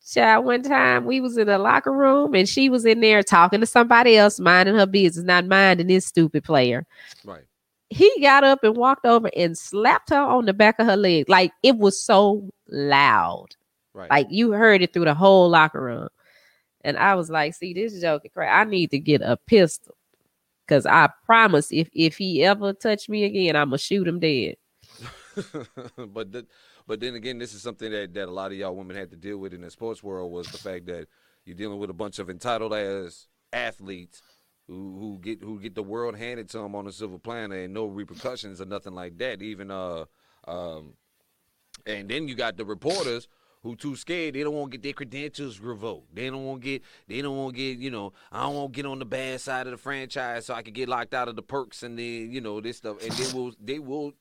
Child, 0.07 0.47
one 0.47 0.63
time 0.63 1.05
we 1.05 1.21
was 1.21 1.37
in 1.37 1.49
the 1.49 1.59
locker 1.59 1.93
room 1.93 2.35
and 2.35 2.49
she 2.49 2.71
was 2.71 2.87
in 2.87 3.01
there 3.01 3.23
talking 3.23 3.61
to 3.61 3.67
somebody 3.67 4.17
else, 4.17 4.41
minding 4.41 4.75
her 4.75 4.87
business, 4.87 5.23
not 5.23 5.45
minding 5.45 5.87
this 5.87 6.07
stupid 6.07 6.45
player. 6.45 6.87
Right 7.27 7.45
he 7.91 8.13
got 8.21 8.45
up 8.45 8.63
and 8.63 8.77
walked 8.77 9.07
over 9.07 9.31
and 9.37 9.57
slapped 9.57 10.11
her 10.11 10.21
on 10.21 10.45
the 10.45 10.53
back 10.53 10.79
of 10.79 10.87
her 10.87 10.97
leg. 10.97 11.29
Like 11.29 11.53
it 11.63 11.77
was 11.77 12.01
so 12.03 12.49
loud. 12.69 13.49
Right. 13.95 14.11
Like 14.11 14.27
you 14.31 14.53
heard 14.53 14.83
it 14.83 14.93
through 14.93 15.07
the 15.07 15.15
whole 15.15 15.49
locker 15.49 15.83
room. 15.83 16.09
And 16.83 16.97
I 16.97 17.15
was 17.15 17.31
like, 17.31 17.55
see, 17.55 17.73
this 17.73 18.01
joke 18.01 18.23
is 18.25 18.31
crazy. 18.33 18.51
I 18.51 18.65
need 18.65 18.91
to 18.91 18.99
get 18.99 19.23
a 19.23 19.37
pistol. 19.37 19.95
Cause 20.69 20.85
I 20.85 21.09
promise 21.25 21.69
if 21.73 21.89
if 21.95 22.19
he 22.19 22.45
ever 22.45 22.75
touch 22.75 23.09
me 23.09 23.25
again, 23.25 23.57
I'm 23.57 23.69
gonna 23.69 23.79
shoot 23.79 24.07
him 24.07 24.21
dead. 24.21 24.57
but 25.97 26.31
the, 26.31 26.47
but 26.87 27.01
then 27.01 27.15
again, 27.15 27.39
this 27.39 27.55
is 27.55 27.63
something 27.63 27.91
that, 27.91 28.13
that 28.13 28.29
a 28.29 28.31
lot 28.31 28.53
of 28.53 28.59
y'all 28.59 28.77
women 28.77 28.95
had 28.95 29.11
to 29.11 29.17
deal 29.17 29.39
with 29.39 29.55
in 29.55 29.63
the 29.63 29.71
sports 29.71 30.03
world 30.03 30.31
was 30.31 30.47
the 30.49 30.59
fact 30.59 30.85
that 30.87 31.07
you're 31.47 31.57
dealing 31.57 31.79
with 31.79 31.89
a 31.89 31.95
bunch 31.95 32.19
of 32.19 32.29
entitled 32.29 32.75
ass 32.75 33.29
athletes 33.51 34.21
who, 34.69 34.99
who 34.99 35.19
get 35.21 35.43
who 35.43 35.59
get 35.59 35.75
the 35.75 35.83
world 35.83 36.17
handed 36.17 36.49
to 36.51 36.59
them 36.59 36.75
on 36.75 36.87
a 36.87 36.93
silver 36.93 37.19
platter 37.19 37.55
and 37.55 37.75
no 37.75 37.87
repercussions 37.87 38.61
or 38.61 38.67
nothing 38.67 38.95
like 38.95 39.19
that. 39.19 39.43
Even 39.43 39.71
uh 39.71 40.05
um, 40.47 40.95
and 41.87 42.09
then 42.09 42.29
you 42.29 42.35
got 42.35 42.57
the 42.57 42.65
reporters 42.65 43.29
who 43.63 43.77
too 43.77 43.97
scared. 43.97 44.35
They 44.35 44.43
don't 44.43 44.55
want 44.55 44.71
to 44.71 44.79
get 44.79 44.83
their 44.83 44.93
credentials 44.93 45.59
revoked. 45.59 46.15
They 46.15 46.31
don't 46.31 46.45
want 46.45 46.63
to 46.63 46.65
get. 46.65 46.83
They 47.07 47.23
don't 47.23 47.37
want 47.37 47.55
to 47.55 47.59
get. 47.59 47.79
You 47.79 47.91
know, 47.91 48.13
I 48.31 48.43
don't 48.43 48.55
want 48.55 48.73
to 48.73 48.77
get 48.77 48.87
on 48.87 48.99
the 48.99 49.05
bad 49.05 49.41
side 49.41 49.67
of 49.67 49.73
the 49.73 49.79
franchise 49.79 50.47
so 50.47 50.55
I 50.55 50.63
can 50.63 50.75
get 50.75 50.89
locked 50.89 51.15
out 51.15 51.29
of 51.29 51.37
the 51.37 51.43
perks 51.43 51.83
and 51.83 51.99
then 51.99 52.31
you 52.31 52.41
know 52.41 52.61
this 52.61 52.79
stuff. 52.79 53.03
And 53.03 53.13
they 53.13 53.33
will. 53.37 53.53
They 53.61 53.79
will. 53.79 54.13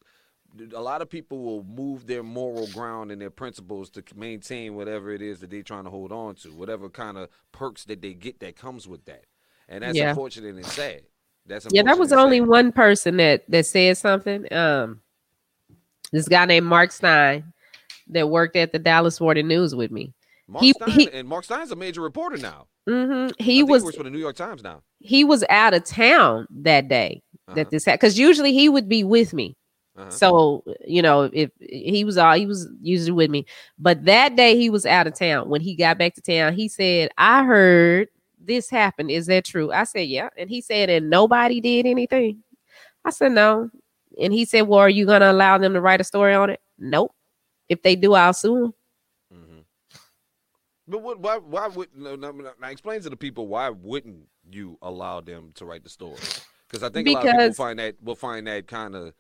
A 0.73 0.81
lot 0.81 1.01
of 1.01 1.09
people 1.09 1.39
will 1.39 1.63
move 1.63 2.07
their 2.07 2.23
moral 2.23 2.67
ground 2.67 3.11
and 3.11 3.21
their 3.21 3.29
principles 3.29 3.89
to 3.91 4.03
maintain 4.15 4.75
whatever 4.75 5.11
it 5.11 5.21
is 5.21 5.39
that 5.41 5.51
they're 5.51 5.61
trying 5.61 5.83
to 5.83 5.89
hold 5.89 6.11
on 6.11 6.35
to, 6.35 6.49
whatever 6.49 6.89
kind 6.89 7.17
of 7.17 7.29
perks 7.51 7.83
that 7.85 8.01
they 8.01 8.13
get 8.13 8.39
that 8.39 8.55
comes 8.55 8.87
with 8.87 9.05
that 9.05 9.25
and 9.69 9.83
that's 9.83 9.97
yeah. 9.97 10.09
unfortunate 10.09 10.55
and 10.55 10.65
sad. 10.65 11.01
That's 11.45 11.67
yeah. 11.71 11.83
That 11.83 11.97
was 11.97 12.11
only 12.11 12.39
sad. 12.39 12.47
one 12.47 12.71
person 12.71 13.17
that 13.17 13.43
that 13.49 13.65
said 13.65 13.97
something. 13.97 14.51
Um, 14.53 15.01
this 16.11 16.27
guy 16.27 16.45
named 16.45 16.65
Marc 16.65 16.91
Stein 16.91 17.53
that 18.09 18.29
worked 18.29 18.55
at 18.55 18.71
the 18.71 18.79
Dallas 18.79 19.19
Morning 19.19 19.47
News 19.47 19.75
with 19.75 19.91
me. 19.91 20.13
Marc 20.47 20.63
he, 20.63 20.73
Stein, 20.73 20.89
he, 20.89 21.11
and 21.11 21.27
Marc 21.27 21.43
Stein's 21.43 21.71
a 21.71 21.75
major 21.75 22.01
reporter 22.01 22.37
now. 22.37 22.67
Mm-hmm, 22.87 23.41
he 23.43 23.63
was 23.63 23.83
works 23.83 23.97
for 23.97 24.03
the 24.03 24.09
New 24.09 24.19
York 24.19 24.35
Times 24.35 24.63
now. 24.63 24.81
He 24.99 25.23
was 25.23 25.43
out 25.49 25.73
of 25.73 25.83
town 25.83 26.47
that 26.49 26.87
day 26.87 27.21
uh-huh. 27.47 27.55
that 27.55 27.69
this 27.69 27.85
happened 27.85 27.99
because 27.99 28.19
usually 28.19 28.53
he 28.53 28.69
would 28.69 28.87
be 28.87 29.03
with 29.03 29.33
me. 29.33 29.57
Uh-huh. 29.97 30.09
So 30.09 30.63
you 30.85 31.01
know, 31.01 31.29
if 31.33 31.49
he 31.59 32.05
was 32.05 32.17
all 32.17 32.35
he 32.35 32.45
was 32.45 32.67
usually 32.81 33.11
with 33.11 33.29
me, 33.29 33.45
but 33.77 34.05
that 34.05 34.35
day 34.35 34.55
he 34.57 34.69
was 34.69 34.85
out 34.85 35.07
of 35.07 35.17
town. 35.17 35.49
When 35.49 35.61
he 35.61 35.75
got 35.75 35.97
back 35.97 36.13
to 36.15 36.21
town, 36.21 36.53
he 36.53 36.69
said, 36.69 37.09
"I 37.17 37.43
heard 37.43 38.07
this 38.47 38.69
happened. 38.69 39.11
Is 39.11 39.27
that 39.27 39.45
true? 39.45 39.71
I 39.71 39.83
said, 39.83 40.07
yeah. 40.07 40.29
And 40.37 40.49
he 40.49 40.61
said, 40.61 40.89
and 40.89 41.09
nobody 41.09 41.61
did 41.61 41.85
anything. 41.85 42.43
I 43.05 43.11
said, 43.11 43.33
no. 43.33 43.69
And 44.19 44.33
he 44.33 44.45
said, 44.45 44.61
well, 44.61 44.79
are 44.79 44.89
you 44.89 45.05
going 45.05 45.21
to 45.21 45.31
allow 45.31 45.57
them 45.57 45.73
to 45.73 45.81
write 45.81 46.01
a 46.01 46.03
story 46.03 46.33
on 46.33 46.49
it? 46.49 46.59
Nope. 46.79 47.13
If 47.69 47.83
they 47.83 47.95
do, 47.95 48.13
I'll 48.13 48.33
sue 48.33 48.55
them. 48.55 48.73
Mm-hmm. 49.33 49.59
But 50.87 51.01
what, 51.03 51.19
why, 51.19 51.37
why 51.37 51.67
would, 51.67 51.89
no, 51.95 52.15
no, 52.15 52.31
no, 52.31 52.51
now 52.59 52.69
explain 52.69 53.01
to 53.01 53.09
the 53.09 53.17
people, 53.17 53.47
why 53.47 53.69
wouldn't 53.69 54.27
you 54.49 54.77
allow 54.81 55.21
them 55.21 55.51
to 55.55 55.65
write 55.65 55.83
the 55.83 55.89
story? 55.89 56.17
Because 56.67 56.83
I 56.83 56.89
think 56.89 57.05
because, 57.05 57.23
a 57.23 57.27
lot 57.27 57.35
of 57.35 57.41
people 57.41 57.65
find 57.65 57.79
that, 57.79 57.95
will 58.01 58.15
find 58.15 58.47
that 58.47 58.67
kind 58.67 58.95
of, 58.95 59.13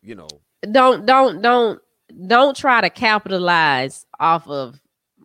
you 0.00 0.14
know. 0.14 0.28
Don't, 0.70 1.04
don't, 1.04 1.42
don't, 1.42 1.80
don't 2.26 2.56
try 2.56 2.80
to 2.80 2.90
capitalize 2.90 4.06
off 4.20 4.48
of 4.48 4.80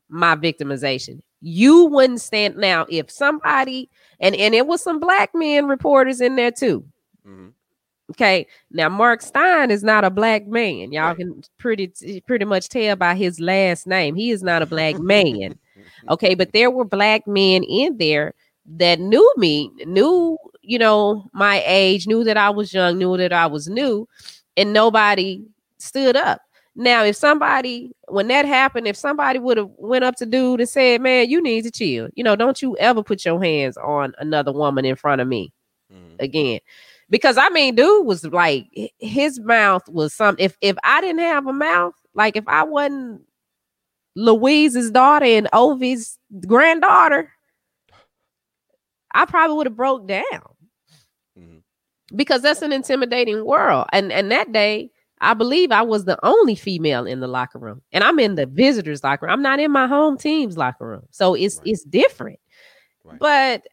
my 0.09 0.35
victimization 0.35 1.21
you 1.41 1.85
wouldn't 1.85 2.21
stand 2.21 2.57
now 2.57 2.85
if 2.89 3.11
somebody 3.11 3.89
and 4.19 4.35
and 4.35 4.55
it 4.55 4.67
was 4.67 4.81
some 4.81 4.99
black 4.99 5.31
men 5.33 5.67
reporters 5.67 6.21
in 6.21 6.35
there 6.35 6.51
too. 6.51 6.83
Mm-hmm. 7.27 7.49
Okay, 8.11 8.47
now 8.71 8.87
Marc 8.87 9.21
Stein 9.21 9.69
is 9.69 9.83
not 9.83 10.05
a 10.05 10.09
black 10.09 10.47
man. 10.47 10.93
Y'all 10.93 11.07
right. 11.07 11.17
can 11.17 11.43
pretty 11.57 11.91
pretty 12.25 12.45
much 12.45 12.69
tell 12.69 12.95
by 12.95 13.15
his 13.15 13.39
last 13.39 13.85
name. 13.85 14.15
He 14.15 14.31
is 14.31 14.41
not 14.41 14.61
a 14.61 14.65
black 14.65 14.97
man. 14.97 15.59
okay, 16.09 16.33
but 16.33 16.53
there 16.53 16.71
were 16.71 16.85
black 16.85 17.27
men 17.27 17.63
in 17.63 17.97
there 17.97 18.33
that 18.77 18.99
knew 18.99 19.33
me, 19.35 19.71
knew 19.85 20.37
you 20.61 20.79
know 20.79 21.29
my 21.33 21.61
age, 21.65 22.07
knew 22.07 22.23
that 22.23 22.37
I 22.37 22.49
was 22.49 22.73
young, 22.73 22.97
knew 22.97 23.17
that 23.17 23.33
I 23.33 23.45
was 23.45 23.67
new, 23.67 24.07
and 24.55 24.71
nobody 24.71 25.43
stood 25.77 26.15
up. 26.15 26.41
Now, 26.79 27.03
if 27.03 27.15
somebody, 27.15 27.91
when 28.07 28.27
that 28.27 28.45
happened, 28.45 28.87
if 28.87 28.95
somebody 28.95 29.39
would 29.39 29.57
have 29.57 29.71
went 29.77 30.03
up 30.03 30.15
to 30.17 30.27
dude 30.27 30.59
and 30.59 30.69
said, 30.69 31.01
"Man, 31.01 31.27
you 31.27 31.41
need 31.41 31.63
to 31.63 31.71
chill," 31.71 32.07
you 32.13 32.23
know, 32.23 32.35
don't 32.35 32.61
you 32.61 32.77
ever 32.77 33.01
put 33.01 33.25
your 33.25 33.43
hands 33.43 33.77
on 33.77 34.13
another 34.19 34.51
woman 34.51 34.85
in 34.85 34.95
front 34.95 35.19
of 35.19 35.27
me 35.27 35.51
mm-hmm. 35.91 36.17
again, 36.19 36.59
because 37.09 37.35
I 37.35 37.49
mean, 37.49 37.73
dude 37.73 38.05
was 38.05 38.23
like, 38.25 38.67
his 38.99 39.39
mouth 39.39 39.89
was 39.89 40.13
some. 40.13 40.35
If 40.37 40.55
if 40.61 40.77
I 40.83 41.01
didn't 41.01 41.21
have 41.21 41.47
a 41.47 41.53
mouth, 41.53 41.95
like 42.13 42.37
if 42.37 42.47
I 42.47 42.61
wasn't 42.61 43.23
Louise's 44.15 44.91
daughter 44.91 45.25
and 45.25 45.49
Ovi's 45.53 46.19
granddaughter, 46.45 47.31
I 49.15 49.25
probably 49.25 49.57
would 49.57 49.65
have 49.65 49.75
broke 49.75 50.07
down. 50.07 50.23
Mm-hmm. 51.39 51.57
Because 52.15 52.43
that's 52.43 52.61
an 52.61 52.71
intimidating 52.71 53.45
world, 53.45 53.87
and 53.91 54.11
and 54.11 54.31
that 54.31 54.51
day 54.51 54.91
I 55.19 55.33
believe 55.33 55.71
I 55.71 55.81
was 55.81 56.05
the 56.05 56.19
only 56.23 56.55
female 56.55 57.05
in 57.05 57.19
the 57.19 57.27
locker 57.27 57.59
room, 57.59 57.81
and 57.91 58.03
I'm 58.03 58.19
in 58.19 58.35
the 58.35 58.45
visitors' 58.45 59.03
locker 59.03 59.25
room. 59.25 59.33
I'm 59.33 59.41
not 59.41 59.59
in 59.59 59.71
my 59.71 59.87
home 59.87 60.17
team's 60.17 60.57
locker 60.57 60.87
room, 60.87 61.03
so 61.11 61.33
it's 61.33 61.57
right. 61.57 61.67
it's 61.67 61.83
different. 61.83 62.39
Right. 63.03 63.19
But 63.19 63.67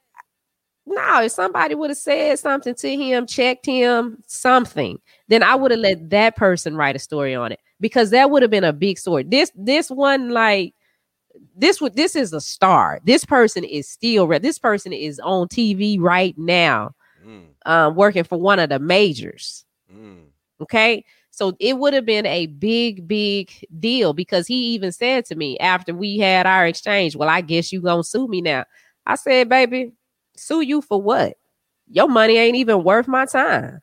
no, 0.86 1.22
if 1.22 1.32
somebody 1.32 1.74
would 1.74 1.90
have 1.90 1.98
said 1.98 2.38
something 2.38 2.74
to 2.74 2.96
him, 2.96 3.26
checked 3.26 3.66
him, 3.66 4.22
something, 4.26 4.98
then 5.28 5.42
I 5.42 5.54
would 5.54 5.70
have 5.70 5.80
let 5.80 6.10
that 6.10 6.36
person 6.36 6.76
write 6.76 6.96
a 6.96 6.98
story 6.98 7.34
on 7.34 7.52
it 7.52 7.60
because 7.80 8.10
that 8.10 8.30
would 8.30 8.42
have 8.42 8.50
been 8.50 8.64
a 8.64 8.72
big 8.72 8.98
story. 8.98 9.24
This 9.24 9.50
this 9.54 9.90
one 9.90 10.30
like 10.30 10.74
this 11.56 11.80
would 11.80 11.96
this 11.96 12.16
is 12.16 12.32
a 12.32 12.40
star. 12.40 13.00
This 13.04 13.24
person 13.24 13.64
is 13.64 13.88
still 13.88 14.26
this 14.26 14.58
person 14.58 14.92
is 14.92 15.20
on 15.20 15.48
TV 15.48 15.98
right 16.00 16.36
now, 16.36 16.94
mm. 17.26 17.44
um, 17.66 17.94
working 17.94 18.24
for 18.24 18.38
one 18.38 18.58
of 18.58 18.68
the 18.68 18.78
majors. 18.78 19.64
Mm. 19.92 20.24
Okay, 20.60 21.04
So 21.34 21.56
it 21.58 21.78
would 21.78 21.94
have 21.94 22.06
been 22.06 22.26
a 22.26 22.46
big, 22.46 23.08
big 23.08 23.52
deal 23.80 24.12
because 24.12 24.46
he 24.46 24.54
even 24.74 24.92
said 24.92 25.24
to 25.26 25.34
me 25.34 25.58
after 25.58 25.94
we 25.94 26.18
had 26.18 26.46
our 26.46 26.66
exchange, 26.66 27.16
Well, 27.16 27.28
I 27.28 27.40
guess 27.40 27.72
you 27.72 27.80
gonna 27.80 28.04
sue 28.04 28.28
me 28.28 28.40
now. 28.40 28.64
I 29.06 29.16
said, 29.16 29.48
baby, 29.48 29.92
sue 30.36 30.60
you 30.62 30.80
for 30.80 31.00
what? 31.02 31.34
Your 31.90 32.08
money 32.08 32.36
ain't 32.38 32.56
even 32.56 32.84
worth 32.84 33.08
my 33.08 33.26
time. 33.26 33.80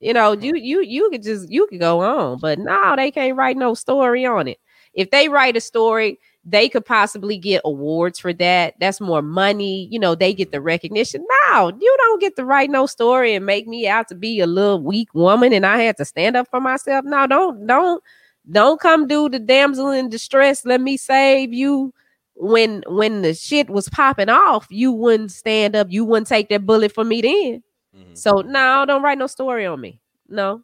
You 0.00 0.12
know, 0.12 0.32
you 0.32 0.54
you 0.54 0.80
you 0.82 1.10
could 1.10 1.22
just 1.24 1.50
you 1.50 1.66
could 1.66 1.80
go 1.80 2.00
on, 2.00 2.38
but 2.38 2.58
no, 2.58 2.94
they 2.96 3.10
can't 3.10 3.36
write 3.36 3.56
no 3.56 3.74
story 3.74 4.24
on 4.24 4.46
it. 4.46 4.58
If 4.94 5.10
they 5.10 5.28
write 5.28 5.56
a 5.56 5.60
story, 5.60 6.18
they 6.50 6.68
could 6.68 6.84
possibly 6.84 7.36
get 7.36 7.62
awards 7.64 8.18
for 8.18 8.32
that. 8.32 8.74
That's 8.80 9.00
more 9.00 9.22
money. 9.22 9.88
You 9.90 9.98
know, 9.98 10.14
they 10.14 10.32
get 10.32 10.52
the 10.52 10.60
recognition. 10.60 11.24
Now 11.46 11.68
you 11.68 11.96
don't 11.98 12.20
get 12.20 12.36
to 12.36 12.44
write 12.44 12.70
no 12.70 12.86
story 12.86 13.34
and 13.34 13.44
make 13.44 13.66
me 13.66 13.86
out 13.88 14.08
to 14.08 14.14
be 14.14 14.40
a 14.40 14.46
little 14.46 14.82
weak 14.82 15.14
woman 15.14 15.52
and 15.52 15.66
I 15.66 15.78
had 15.82 15.96
to 15.98 16.04
stand 16.04 16.36
up 16.36 16.48
for 16.50 16.60
myself. 16.60 17.04
No, 17.04 17.26
don't, 17.26 17.66
don't, 17.66 18.02
don't 18.50 18.80
come 18.80 19.06
do 19.06 19.28
the 19.28 19.38
damsel 19.38 19.90
in 19.90 20.08
distress. 20.08 20.64
Let 20.64 20.80
me 20.80 20.96
save 20.96 21.52
you. 21.52 21.92
When 22.40 22.84
when 22.86 23.22
the 23.22 23.34
shit 23.34 23.68
was 23.68 23.88
popping 23.88 24.28
off, 24.28 24.68
you 24.70 24.92
wouldn't 24.92 25.32
stand 25.32 25.74
up. 25.74 25.88
You 25.90 26.04
wouldn't 26.04 26.28
take 26.28 26.48
that 26.50 26.64
bullet 26.64 26.92
for 26.92 27.02
me 27.02 27.20
then. 27.20 27.64
Mm-hmm. 27.96 28.14
So 28.14 28.42
no, 28.42 28.84
don't 28.86 29.02
write 29.02 29.18
no 29.18 29.26
story 29.26 29.66
on 29.66 29.80
me. 29.80 30.00
No. 30.28 30.62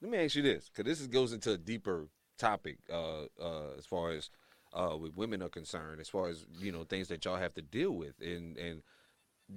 Let 0.00 0.10
me 0.12 0.18
ask 0.18 0.36
you 0.36 0.42
this, 0.42 0.70
because 0.70 0.88
this 0.88 1.00
is, 1.00 1.08
goes 1.08 1.32
into 1.32 1.54
a 1.54 1.58
deeper 1.58 2.06
topic 2.38 2.78
uh, 2.88 3.22
uh, 3.42 3.70
as 3.76 3.84
far 3.84 4.12
as 4.12 4.30
uh, 4.72 4.96
with 4.96 5.16
women 5.16 5.42
are 5.42 5.48
concerned, 5.48 6.00
as 6.00 6.08
far 6.08 6.28
as 6.28 6.46
you 6.58 6.72
know 6.72 6.84
things 6.84 7.08
that 7.08 7.24
y'all 7.24 7.36
have 7.36 7.54
to 7.54 7.62
deal 7.62 7.92
with, 7.92 8.14
and 8.20 8.56
and 8.56 8.82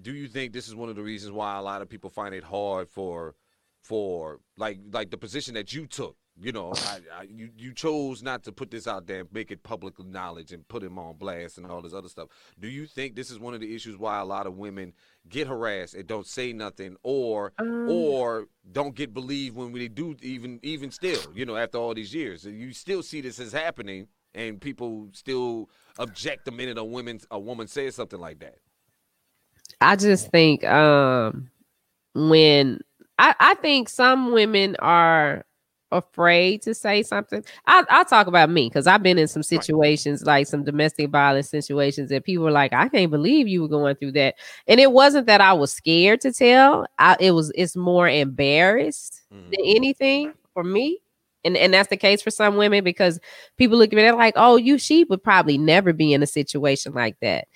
do 0.02 0.14
you 0.14 0.28
think 0.28 0.54
this 0.54 0.68
is 0.68 0.76
one 0.76 0.90
of 0.90 0.96
the 0.96 1.04
reasons 1.04 1.32
why 1.32 1.58
a 1.58 1.62
lot 1.62 1.82
of 1.82 1.90
people 1.90 2.10
find 2.10 2.34
it 2.34 2.44
hard 2.44 2.90
for 2.90 3.36
for 3.82 4.40
like 4.58 4.80
like 4.92 5.12
the 5.12 5.18
position 5.18 5.54
that 5.54 5.74
you 5.74 5.86
took? 5.86 6.16
You 6.36 6.52
know, 6.52 6.74
I, 6.76 7.00
I, 7.20 7.22
you 7.30 7.52
you 7.56 7.74
chose 7.74 8.24
not 8.24 8.44
to 8.46 8.52
put 8.52 8.72
this 8.72 8.88
out 8.88 9.06
there 9.06 9.20
and 9.20 9.32
make 9.32 9.52
it 9.52 9.62
public 9.62 10.04
knowledge 10.04 10.52
and 10.52 10.68
put 10.68 10.82
him 10.82 10.98
on 10.98 11.18
blast 11.18 11.60
and 11.60 11.68
all 11.68 11.80
this 11.80 11.94
other 11.94 12.10
stuff. 12.10 12.30
Do 12.60 12.68
you 12.68 12.88
think 12.88 13.16
this 13.16 13.30
is 13.30 13.38
one 13.38 13.54
of 13.54 13.60
the 13.60 13.76
issues 13.76 13.98
why 13.98 14.20
a 14.20 14.26
lot 14.26 14.48
of 14.48 14.58
women 14.58 14.94
get 15.30 15.46
harassed 15.46 15.94
and 15.94 16.08
don't 16.08 16.26
say 16.26 16.52
nothing, 16.52 16.98
or 17.04 17.54
um, 17.60 17.88
or 17.88 18.48
don't 18.72 18.96
get 18.96 19.14
believed 19.14 19.56
when 19.56 19.74
they 19.74 19.88
do 19.88 20.16
even 20.24 20.60
even 20.64 20.90
still? 20.90 21.22
You 21.36 21.46
know, 21.46 21.56
after 21.56 21.78
all 21.78 21.94
these 21.94 22.16
years, 22.16 22.46
you 22.46 22.74
still 22.74 23.04
see 23.04 23.22
this 23.22 23.40
as 23.40 23.52
happening 23.52 24.08
and 24.36 24.60
people 24.60 25.10
still 25.14 25.70
object 26.00 26.46
the 26.46 26.52
minute 26.52 26.78
a 26.78 26.84
woman 26.84 27.20
a 27.32 27.40
woman 27.40 27.68
says 27.68 27.96
something 27.96 28.20
like 28.20 28.40
that. 28.40 28.58
I 29.82 29.96
just 29.96 30.30
think 30.32 30.64
um 30.64 31.50
when 32.14 32.80
I, 33.20 33.36
I 33.40 33.54
think 33.56 33.90
some 33.90 34.32
women 34.32 34.76
are 34.80 35.46
afraid 35.94 36.62
to 36.64 36.74
say 36.74 37.04
something. 37.04 37.44
I, 37.68 37.84
I'll 37.90 38.06
talk 38.06 38.28
about 38.28 38.50
me 38.50 38.68
because 38.68 38.88
I've 38.88 39.04
been 39.04 39.20
in 39.20 39.28
some 39.28 39.44
situations 39.44 40.22
right. 40.22 40.40
like 40.40 40.48
some 40.48 40.64
domestic 40.64 41.10
violence 41.10 41.50
situations 41.50 42.10
that 42.10 42.24
people 42.24 42.44
were 42.44 42.52
like, 42.52 42.74
I 42.74 42.90
can't 42.90 43.12
believe 43.12 43.48
you 43.48 43.62
were 43.62 43.68
going 43.68 43.96
through 43.96 44.14
that. 44.14 44.36
And 44.68 44.80
it 44.80 44.92
wasn't 44.92 45.28
that 45.28 45.42
I 45.42 45.54
was 45.54 45.72
scared 45.72 46.22
to 46.22 46.34
tell. 46.34 46.86
I, 46.98 47.16
it 47.20 47.32
was 47.32 47.52
it's 47.56 47.76
more 47.76 48.10
embarrassed 48.10 49.22
mm-hmm. 49.32 49.52
than 49.52 49.60
anything 49.64 50.34
for 50.54 50.64
me 50.64 51.00
and 51.46 51.58
and 51.58 51.74
that's 51.74 51.90
the 51.90 51.98
case 51.98 52.22
for 52.22 52.32
some 52.32 52.58
women 52.58 52.84
because 52.84 53.20
people 53.58 53.78
look 53.78 53.94
at 53.94 54.00
it 54.00 54.16
like, 54.16 54.34
oh, 54.38 54.56
you 54.56 54.78
she 54.78 55.04
would 55.06 55.24
probably 55.24 55.58
never 55.58 55.94
be 55.94 56.14
in 56.14 56.24
a 56.24 56.28
situation 56.28 56.94
like 56.94 57.18
that. 57.22 57.48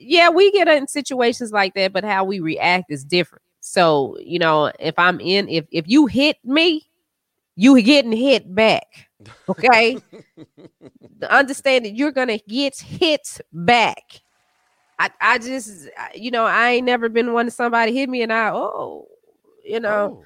Yeah, 0.00 0.28
we 0.28 0.50
get 0.52 0.68
in 0.68 0.88
situations 0.88 1.52
like 1.52 1.74
that, 1.74 1.92
but 1.92 2.04
how 2.04 2.24
we 2.24 2.40
react 2.40 2.90
is 2.90 3.04
different. 3.04 3.42
So 3.60 4.16
you 4.20 4.38
know, 4.38 4.72
if 4.78 4.98
I'm 4.98 5.20
in, 5.20 5.48
if 5.48 5.66
if 5.70 5.88
you 5.88 6.06
hit 6.06 6.36
me, 6.44 6.88
you 7.56 7.80
getting 7.82 8.12
hit 8.12 8.54
back. 8.54 9.08
Okay, 9.48 9.98
understand 11.30 11.84
that 11.84 11.94
you're 11.94 12.12
gonna 12.12 12.38
get 12.48 12.78
hit 12.78 13.40
back. 13.52 14.20
I 14.98 15.10
I 15.20 15.38
just 15.38 15.88
you 16.14 16.30
know 16.30 16.44
I 16.44 16.72
ain't 16.72 16.86
never 16.86 17.08
been 17.08 17.32
one 17.32 17.50
somebody 17.50 17.94
hit 17.94 18.08
me 18.08 18.22
and 18.22 18.32
I 18.32 18.50
oh 18.50 19.08
you 19.64 19.80
know. 19.80 20.22
Oh 20.22 20.24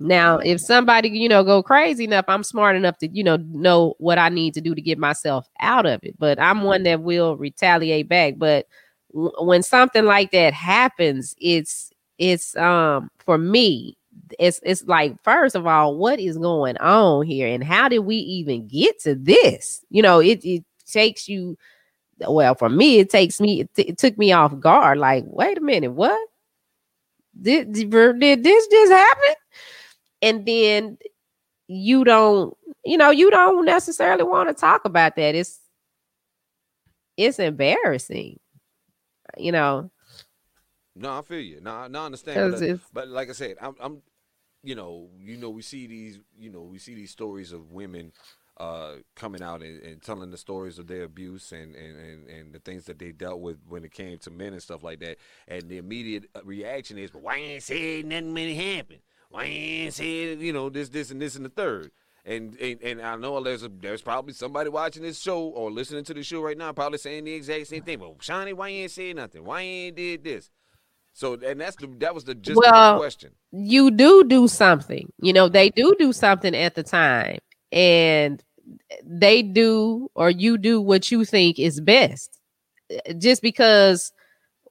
now, 0.00 0.38
if 0.38 0.60
somebody, 0.60 1.08
you 1.08 1.28
know, 1.28 1.42
go 1.42 1.62
crazy 1.62 2.04
enough, 2.04 2.26
I'm 2.28 2.44
smart 2.44 2.76
enough 2.76 2.98
to, 2.98 3.08
you 3.08 3.24
know, 3.24 3.36
know 3.36 3.94
what 3.98 4.18
I 4.18 4.28
need 4.28 4.54
to 4.54 4.60
do 4.60 4.74
to 4.74 4.80
get 4.80 4.96
myself 4.98 5.48
out 5.60 5.86
of 5.86 6.00
it. 6.04 6.16
But 6.18 6.40
I'm 6.40 6.62
one 6.62 6.84
that 6.84 7.02
will 7.02 7.36
retaliate 7.36 8.08
back. 8.08 8.34
But 8.38 8.66
w- 9.12 9.32
when 9.40 9.62
something 9.64 10.04
like 10.04 10.30
that 10.32 10.52
happens, 10.54 11.34
it's 11.38 11.90
it's 12.18 12.56
um 12.56 13.10
for 13.18 13.38
me, 13.38 13.96
it's 14.38 14.60
it's 14.62 14.84
like 14.84 15.20
first 15.24 15.56
of 15.56 15.66
all, 15.66 15.96
what 15.96 16.20
is 16.20 16.38
going 16.38 16.76
on 16.78 17.26
here, 17.26 17.48
and 17.48 17.64
how 17.64 17.88
did 17.88 18.00
we 18.00 18.16
even 18.16 18.68
get 18.68 19.00
to 19.00 19.16
this? 19.16 19.84
You 19.90 20.02
know, 20.02 20.20
it 20.20 20.44
it 20.44 20.64
takes 20.86 21.28
you. 21.28 21.56
Well, 22.28 22.54
for 22.56 22.68
me, 22.68 22.98
it 23.00 23.10
takes 23.10 23.40
me. 23.40 23.60
It, 23.62 23.74
t- 23.74 23.82
it 23.82 23.98
took 23.98 24.18
me 24.18 24.32
off 24.32 24.58
guard. 24.60 24.98
Like, 24.98 25.24
wait 25.26 25.58
a 25.58 25.60
minute, 25.60 25.92
what? 25.92 26.18
Did, 27.40 27.72
did 27.72 27.90
this 28.42 28.66
just 28.66 28.92
happen? 28.92 29.34
And 30.22 30.46
then 30.46 30.98
you 31.68 32.04
don't 32.04 32.56
you 32.84 32.96
know 32.96 33.10
you 33.10 33.30
don't 33.30 33.64
necessarily 33.64 34.24
want 34.24 34.48
to 34.48 34.54
talk 34.54 34.84
about 34.84 35.16
that 35.16 35.34
it's 35.34 35.60
it's 37.16 37.38
embarrassing 37.38 38.38
you 39.36 39.52
know 39.52 39.90
no 40.96 41.18
i 41.18 41.22
feel 41.22 41.40
you 41.40 41.60
no, 41.60 41.86
no 41.86 42.02
i 42.02 42.06
understand 42.06 42.52
but, 42.58 42.80
but, 42.92 43.08
like 43.08 43.28
i 43.28 43.32
said 43.32 43.56
I'm, 43.60 43.76
I'm 43.80 44.02
you 44.62 44.74
know 44.74 45.08
you 45.20 45.36
know 45.36 45.50
we 45.50 45.62
see 45.62 45.86
these 45.86 46.18
you 46.38 46.50
know 46.50 46.62
we 46.62 46.78
see 46.78 46.94
these 46.94 47.10
stories 47.10 47.52
of 47.52 47.70
women 47.70 48.12
uh, 48.58 48.94
coming 49.14 49.40
out 49.40 49.62
and, 49.62 49.80
and, 49.82 50.02
telling 50.02 50.32
the 50.32 50.36
stories 50.36 50.80
of 50.80 50.88
their 50.88 51.04
abuse 51.04 51.52
and, 51.52 51.76
and, 51.76 51.96
and, 51.96 52.28
and, 52.28 52.52
the 52.52 52.58
things 52.58 52.86
that 52.86 52.98
they 52.98 53.12
dealt 53.12 53.38
with 53.38 53.56
when 53.68 53.84
it 53.84 53.92
came 53.92 54.18
to 54.18 54.32
men 54.32 54.52
and 54.52 54.60
stuff 54.60 54.82
like 54.82 54.98
that. 54.98 55.16
And 55.46 55.68
the 55.68 55.78
immediate 55.78 56.24
reaction 56.42 56.98
is, 56.98 57.12
"But 57.12 57.22
why 57.22 57.36
ain't 57.36 57.62
said 57.62 58.06
nothing 58.06 58.34
when 58.34 58.48
it 58.48 58.56
happened?" 58.56 58.98
Why 59.30 59.44
ain't 59.44 59.94
saying 59.94 60.40
you 60.40 60.52
know 60.52 60.70
this, 60.70 60.88
this, 60.88 61.10
and 61.10 61.20
this, 61.20 61.36
and 61.36 61.44
the 61.44 61.50
third. 61.50 61.90
And, 62.24 62.54
and 62.60 62.82
and 62.82 63.00
I 63.00 63.16
know 63.16 63.42
there's 63.42 63.62
a, 63.62 63.68
there's 63.68 64.02
probably 64.02 64.34
somebody 64.34 64.68
watching 64.68 65.02
this 65.02 65.18
show 65.18 65.40
or 65.40 65.70
listening 65.70 66.04
to 66.04 66.14
the 66.14 66.22
show 66.22 66.42
right 66.42 66.58
now, 66.58 66.72
probably 66.72 66.98
saying 66.98 67.24
the 67.24 67.32
exact 67.32 67.68
same 67.68 67.82
thing. 67.82 68.00
Well, 68.00 68.16
Shawnee, 68.20 68.52
why 68.52 68.68
you 68.68 68.82
ain't 68.82 68.90
saying 68.90 69.16
nothing? 69.16 69.44
Why 69.44 69.62
you 69.62 69.70
ain't 69.86 69.96
did 69.96 70.24
this? 70.24 70.50
So 71.14 71.34
and 71.34 71.60
that's 71.60 71.76
the 71.76 71.86
that 71.98 72.14
was 72.14 72.24
the 72.24 72.34
just 72.34 72.56
well, 72.56 72.98
question. 72.98 73.32
You 73.50 73.90
do 73.90 74.24
do 74.24 74.46
something. 74.46 75.10
You 75.20 75.32
know, 75.32 75.48
they 75.48 75.70
do 75.70 75.96
do 75.98 76.12
something 76.12 76.54
at 76.54 76.74
the 76.74 76.82
time, 76.82 77.38
and 77.72 78.42
they 79.04 79.42
do 79.42 80.10
or 80.14 80.30
you 80.30 80.58
do 80.58 80.80
what 80.80 81.10
you 81.10 81.24
think 81.24 81.58
is 81.58 81.80
best. 81.80 82.38
Just 83.18 83.42
because 83.42 84.12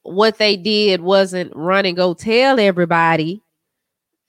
what 0.02 0.38
they 0.38 0.56
did 0.56 1.00
wasn't 1.00 1.52
run 1.54 1.86
and 1.86 1.96
go 1.96 2.14
tell 2.14 2.58
everybody 2.58 3.42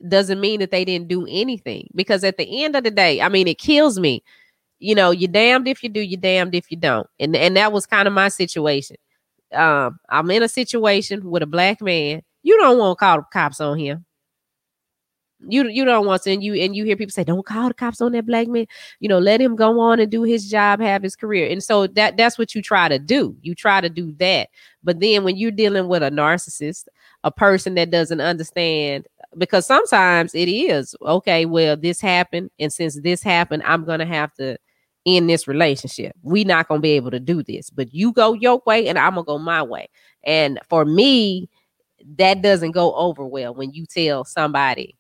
doesn't 0.08 0.40
mean 0.40 0.60
that 0.60 0.72
they 0.72 0.86
didn't 0.86 1.08
do 1.08 1.26
anything 1.30 1.90
because 1.96 2.24
at 2.24 2.38
the 2.38 2.64
end 2.64 2.76
of 2.76 2.84
the 2.84 2.92
day, 2.92 3.22
I 3.22 3.30
mean, 3.30 3.48
it 3.48 3.58
kills 3.58 4.00
me. 4.00 4.24
You 4.80 4.96
know, 4.96 5.12
you're 5.12 5.32
damned 5.32 5.68
if 5.68 5.84
you 5.84 5.90
do, 5.90 6.00
you're 6.00 6.20
damned 6.20 6.56
if 6.56 6.72
you 6.72 6.78
don't. 6.78 7.08
And 7.20 7.36
and 7.36 7.58
that 7.58 7.74
was 7.74 7.86
kind 7.86 8.08
of 8.08 8.14
my 8.14 8.30
situation. 8.30 8.96
Um, 9.54 10.00
I'm 10.10 10.30
in 10.32 10.44
a 10.44 10.50
situation 10.50 11.30
with 11.30 11.44
a 11.44 11.48
black 11.48 11.82
man. 11.82 12.22
You 12.44 12.58
don't 12.60 12.78
want 12.78 12.98
to 12.98 13.06
call 13.06 13.18
the 13.18 13.26
cops 13.34 13.60
on 13.60 13.78
him. 13.78 14.06
You 15.48 15.68
you 15.70 15.86
don't 15.86 16.06
want 16.06 16.24
to, 16.24 16.32
and 16.34 16.44
you 16.44 16.54
and 16.56 16.76
you 16.76 16.84
hear 16.84 16.98
people 16.98 17.12
say, 17.14 17.24
"Don't 17.24 17.46
call 17.46 17.70
the 17.70 17.74
cops 17.74 18.02
on 18.02 18.12
that 18.12 18.26
black 18.26 18.50
man." 18.50 18.66
You 19.00 19.08
know, 19.08 19.20
let 19.20 19.40
him 19.40 19.56
go 19.56 19.80
on 19.80 20.00
and 20.00 20.12
do 20.12 20.24
his 20.24 20.50
job, 20.50 20.82
have 20.82 21.02
his 21.02 21.16
career, 21.16 21.50
and 21.50 21.64
so 21.64 21.88
that 21.88 22.18
that's 22.18 22.38
what 22.38 22.54
you 22.54 22.62
try 22.62 22.90
to 22.90 23.00
do. 23.00 23.38
You 23.42 23.56
try 23.56 23.80
to 23.80 23.90
do 23.90 24.14
that, 24.20 24.50
but 24.84 25.00
then 25.00 25.24
when 25.24 25.38
you're 25.38 25.52
dealing 25.52 25.88
with 25.88 26.04
a 26.04 26.12
narcissist, 26.12 26.90
a 27.24 27.32
person 27.32 27.76
that 27.76 27.90
doesn't 27.90 28.20
understand 28.20 29.08
because 29.38 29.66
sometimes 29.66 30.34
it 30.34 30.50
is 30.50 30.96
okay 31.02 31.46
well 31.46 31.78
this 31.78 32.02
happened 32.02 32.50
and 32.60 32.74
since 32.74 33.00
this 33.02 33.22
happened 33.22 33.62
i'm 33.66 33.86
gonna 33.86 34.06
have 34.06 34.34
to 34.34 34.58
end 35.06 35.30
this 35.30 35.48
relationship. 35.48 36.14
We 36.24 36.44
not 36.44 36.68
gonna 36.68 36.82
be 36.82 36.92
able 36.92 37.12
to 37.12 37.20
do 37.20 37.44
this 37.44 37.70
but 37.70 37.94
you 37.94 38.12
go 38.12 38.34
your 38.34 38.62
way 38.66 38.88
and 38.88 38.98
i'm 38.98 39.16
gonna 39.16 39.26
go 39.26 39.38
my 39.38 39.64
way. 39.64 39.88
And 40.24 40.60
for 40.70 40.86
me 40.86 41.50
that 42.18 42.42
doesn't 42.42 42.72
go 42.72 42.94
over 42.96 43.26
well 43.26 43.54
when 43.54 43.72
you 43.72 43.86
tell 43.86 44.24
somebody 44.24 44.96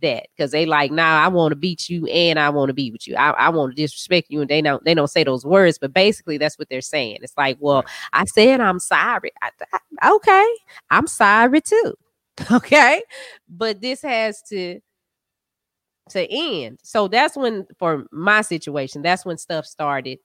that 0.00 0.26
because 0.34 0.52
they 0.52 0.64
like 0.64 0.90
now 0.90 1.18
nah, 1.18 1.24
i 1.24 1.28
want 1.28 1.52
to 1.52 1.56
beat 1.56 1.88
you 1.88 2.06
and 2.06 2.38
i 2.38 2.48
want 2.48 2.68
to 2.68 2.74
be 2.74 2.90
with 2.90 3.06
you. 3.06 3.14
I, 3.16 3.30
I 3.30 3.48
want 3.50 3.74
to 3.74 3.82
disrespect 3.82 4.28
you 4.30 4.40
and 4.40 4.48
they 4.48 4.62
don't 4.62 4.84
they 4.84 4.94
don't 4.94 5.08
say 5.08 5.24
those 5.24 5.44
words 5.44 5.78
but 5.78 5.92
basically 5.92 6.38
that's 6.38 6.58
what 6.58 6.68
they're 6.68 6.80
saying. 6.80 7.18
It's 7.22 7.36
like 7.36 7.56
well 7.60 7.84
i 8.12 8.24
said 8.24 8.60
i'm 8.60 8.78
sorry. 8.78 9.32
I, 9.42 9.50
I, 10.00 10.12
okay 10.12 10.48
i'm 10.90 11.06
sorry 11.06 11.60
too 11.60 11.94
okay 12.52 13.02
but 13.48 13.80
this 13.80 14.02
has 14.02 14.42
to 14.42 14.80
to 16.08 16.26
end 16.30 16.78
so 16.82 17.08
that's 17.08 17.36
when 17.36 17.66
for 17.78 18.04
my 18.10 18.40
situation 18.40 19.02
that's 19.02 19.24
when 19.24 19.38
stuff 19.38 19.64
started 19.64 20.18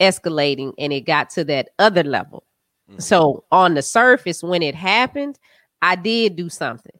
escalating 0.00 0.72
and 0.78 0.92
it 0.92 1.02
got 1.02 1.30
to 1.30 1.44
that 1.44 1.70
other 1.78 2.02
level 2.02 2.44
mm-hmm. 2.90 3.00
so 3.00 3.44
on 3.50 3.74
the 3.74 3.82
surface 3.82 4.42
when 4.42 4.62
it 4.62 4.74
happened 4.74 5.38
i 5.80 5.96
did 5.96 6.36
do 6.36 6.48
something 6.48 6.98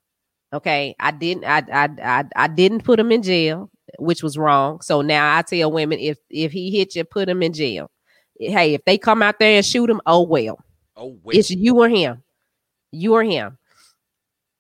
Okay, 0.53 0.97
I 0.99 1.11
didn't. 1.11 1.45
I 1.45 1.63
I 1.71 1.89
I, 2.03 2.25
I 2.35 2.49
didn't 2.49 2.85
put 2.85 2.99
him 2.99 3.13
in 3.13 3.23
jail, 3.23 3.71
which 3.99 4.23
was 4.23 4.39
wrong. 4.39 4.81
So 4.81 5.03
now 5.03 5.37
I 5.37 5.43
tell 5.43 5.71
women 5.71 5.99
if 5.99 6.19
if 6.31 6.53
he 6.53 6.71
hit 6.71 6.95
you, 6.97 7.05
put 7.05 7.29
him 7.29 7.43
in 7.43 7.53
jail. 7.53 7.91
Hey, 8.41 8.75
if 8.75 8.85
they 8.85 8.97
come 8.97 9.23
out 9.23 9.39
there 9.39 9.57
and 9.57 9.67
shoot 9.67 9.91
him, 9.91 10.01
oh 10.07 10.23
well. 10.23 10.59
Oh 10.97 11.19
wait. 11.23 11.39
It's 11.39 11.51
you 11.51 11.79
or 11.79 11.89
him. 11.89 12.23
You 12.93 13.15
or 13.15 13.25
him. 13.25 13.59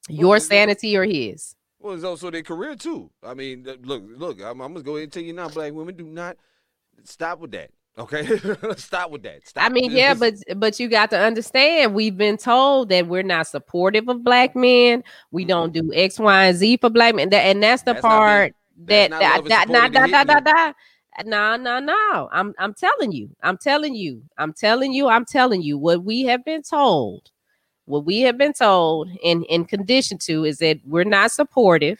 Your 0.08 0.40
sanity 0.40 0.96
or 0.96 1.04
his. 1.04 1.54
Well, 1.78 1.94
it's 1.94 2.04
also 2.04 2.30
their 2.30 2.42
career 2.42 2.74
too. 2.74 3.10
I 3.22 3.34
mean, 3.34 3.66
look, 3.82 4.02
look. 4.06 4.40
I'm, 4.42 4.60
I'm 4.60 4.72
gonna 4.72 4.82
go 4.82 4.96
ahead 4.96 5.04
and 5.04 5.12
tell 5.12 5.22
you 5.22 5.32
now, 5.32 5.48
black 5.48 5.72
women 5.72 5.96
do 5.96 6.04
not 6.04 6.36
stop 7.04 7.38
with 7.38 7.52
that. 7.52 7.70
Okay, 7.98 8.26
stop 8.76 9.10
with 9.10 9.22
that. 9.24 9.46
Stop. 9.46 9.64
I 9.64 9.68
mean, 9.68 9.90
yeah, 9.90 10.14
but 10.14 10.34
but 10.56 10.78
you 10.78 10.88
got 10.88 11.10
to 11.10 11.18
understand, 11.18 11.94
we've 11.94 12.16
been 12.16 12.36
told 12.36 12.88
that 12.90 13.08
we're 13.08 13.22
not 13.22 13.46
supportive 13.48 14.08
of 14.08 14.22
black 14.22 14.54
men. 14.54 15.02
We 15.30 15.42
mm-hmm. 15.42 15.48
don't 15.48 15.72
do 15.72 15.90
X, 15.92 16.18
Y, 16.18 16.44
and 16.44 16.56
Z 16.56 16.76
for 16.78 16.90
black 16.90 17.14
men. 17.14 17.30
That, 17.30 17.40
and 17.40 17.62
that's 17.62 17.82
the 17.82 17.94
That's 17.94 18.02
part 18.02 18.54
that 18.84 19.10
not 19.10 19.20
that 19.20 19.44
that 19.48 19.68
nah, 19.68 19.88
nah, 19.88 20.06
nah, 20.06 20.24
nah, 20.24 20.40
nah. 20.40 20.72
No, 21.24 21.56
no, 21.56 21.80
no. 21.80 22.28
I'm 22.30 22.54
I'm 22.58 22.74
telling 22.74 23.10
you. 23.10 23.30
I'm 23.42 23.58
telling 23.58 23.94
you. 23.94 24.22
I'm 24.36 24.52
telling 24.52 24.92
you. 24.92 25.08
I'm 25.08 25.24
telling 25.24 25.62
you 25.62 25.76
what 25.76 26.04
we 26.04 26.22
have 26.22 26.44
been 26.44 26.62
told. 26.62 27.30
What 27.88 28.04
we 28.04 28.20
have 28.20 28.36
been 28.36 28.52
told 28.52 29.10
and 29.24 29.46
and 29.50 29.66
conditioned 29.66 30.20
to 30.22 30.44
is 30.44 30.58
that 30.58 30.78
we're 30.84 31.04
not 31.04 31.32
supportive. 31.32 31.98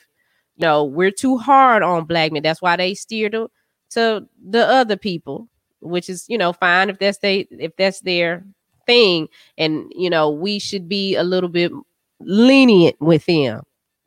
No, 0.59 0.85
we're 0.85 1.11
too 1.11 1.39
hard 1.39 1.83
on 1.83 2.05
black 2.05 2.31
men. 2.31 2.43
That's 2.43 2.61
why 2.61 2.77
they 2.77 2.95
steer 2.95 3.31
to 3.31 3.51
to 3.91 4.29
the 4.51 4.67
other 4.67 4.97
people, 4.97 5.49
which 5.81 6.11
is 6.11 6.27
you 6.29 6.37
know 6.37 6.53
fine 6.53 6.91
if 6.91 6.99
that's 6.99 7.19
they 7.19 7.49
if 7.51 7.75
that's 7.77 8.01
their 8.01 8.45
thing. 8.87 9.29
And 9.57 9.91
you 9.97 10.11
know 10.11 10.31
we 10.31 10.59
should 10.59 10.89
be 10.89 11.17
a 11.17 11.25
little 11.25 11.49
bit 11.49 11.73
lenient 12.21 13.01
with 13.01 13.25
them 13.25 13.63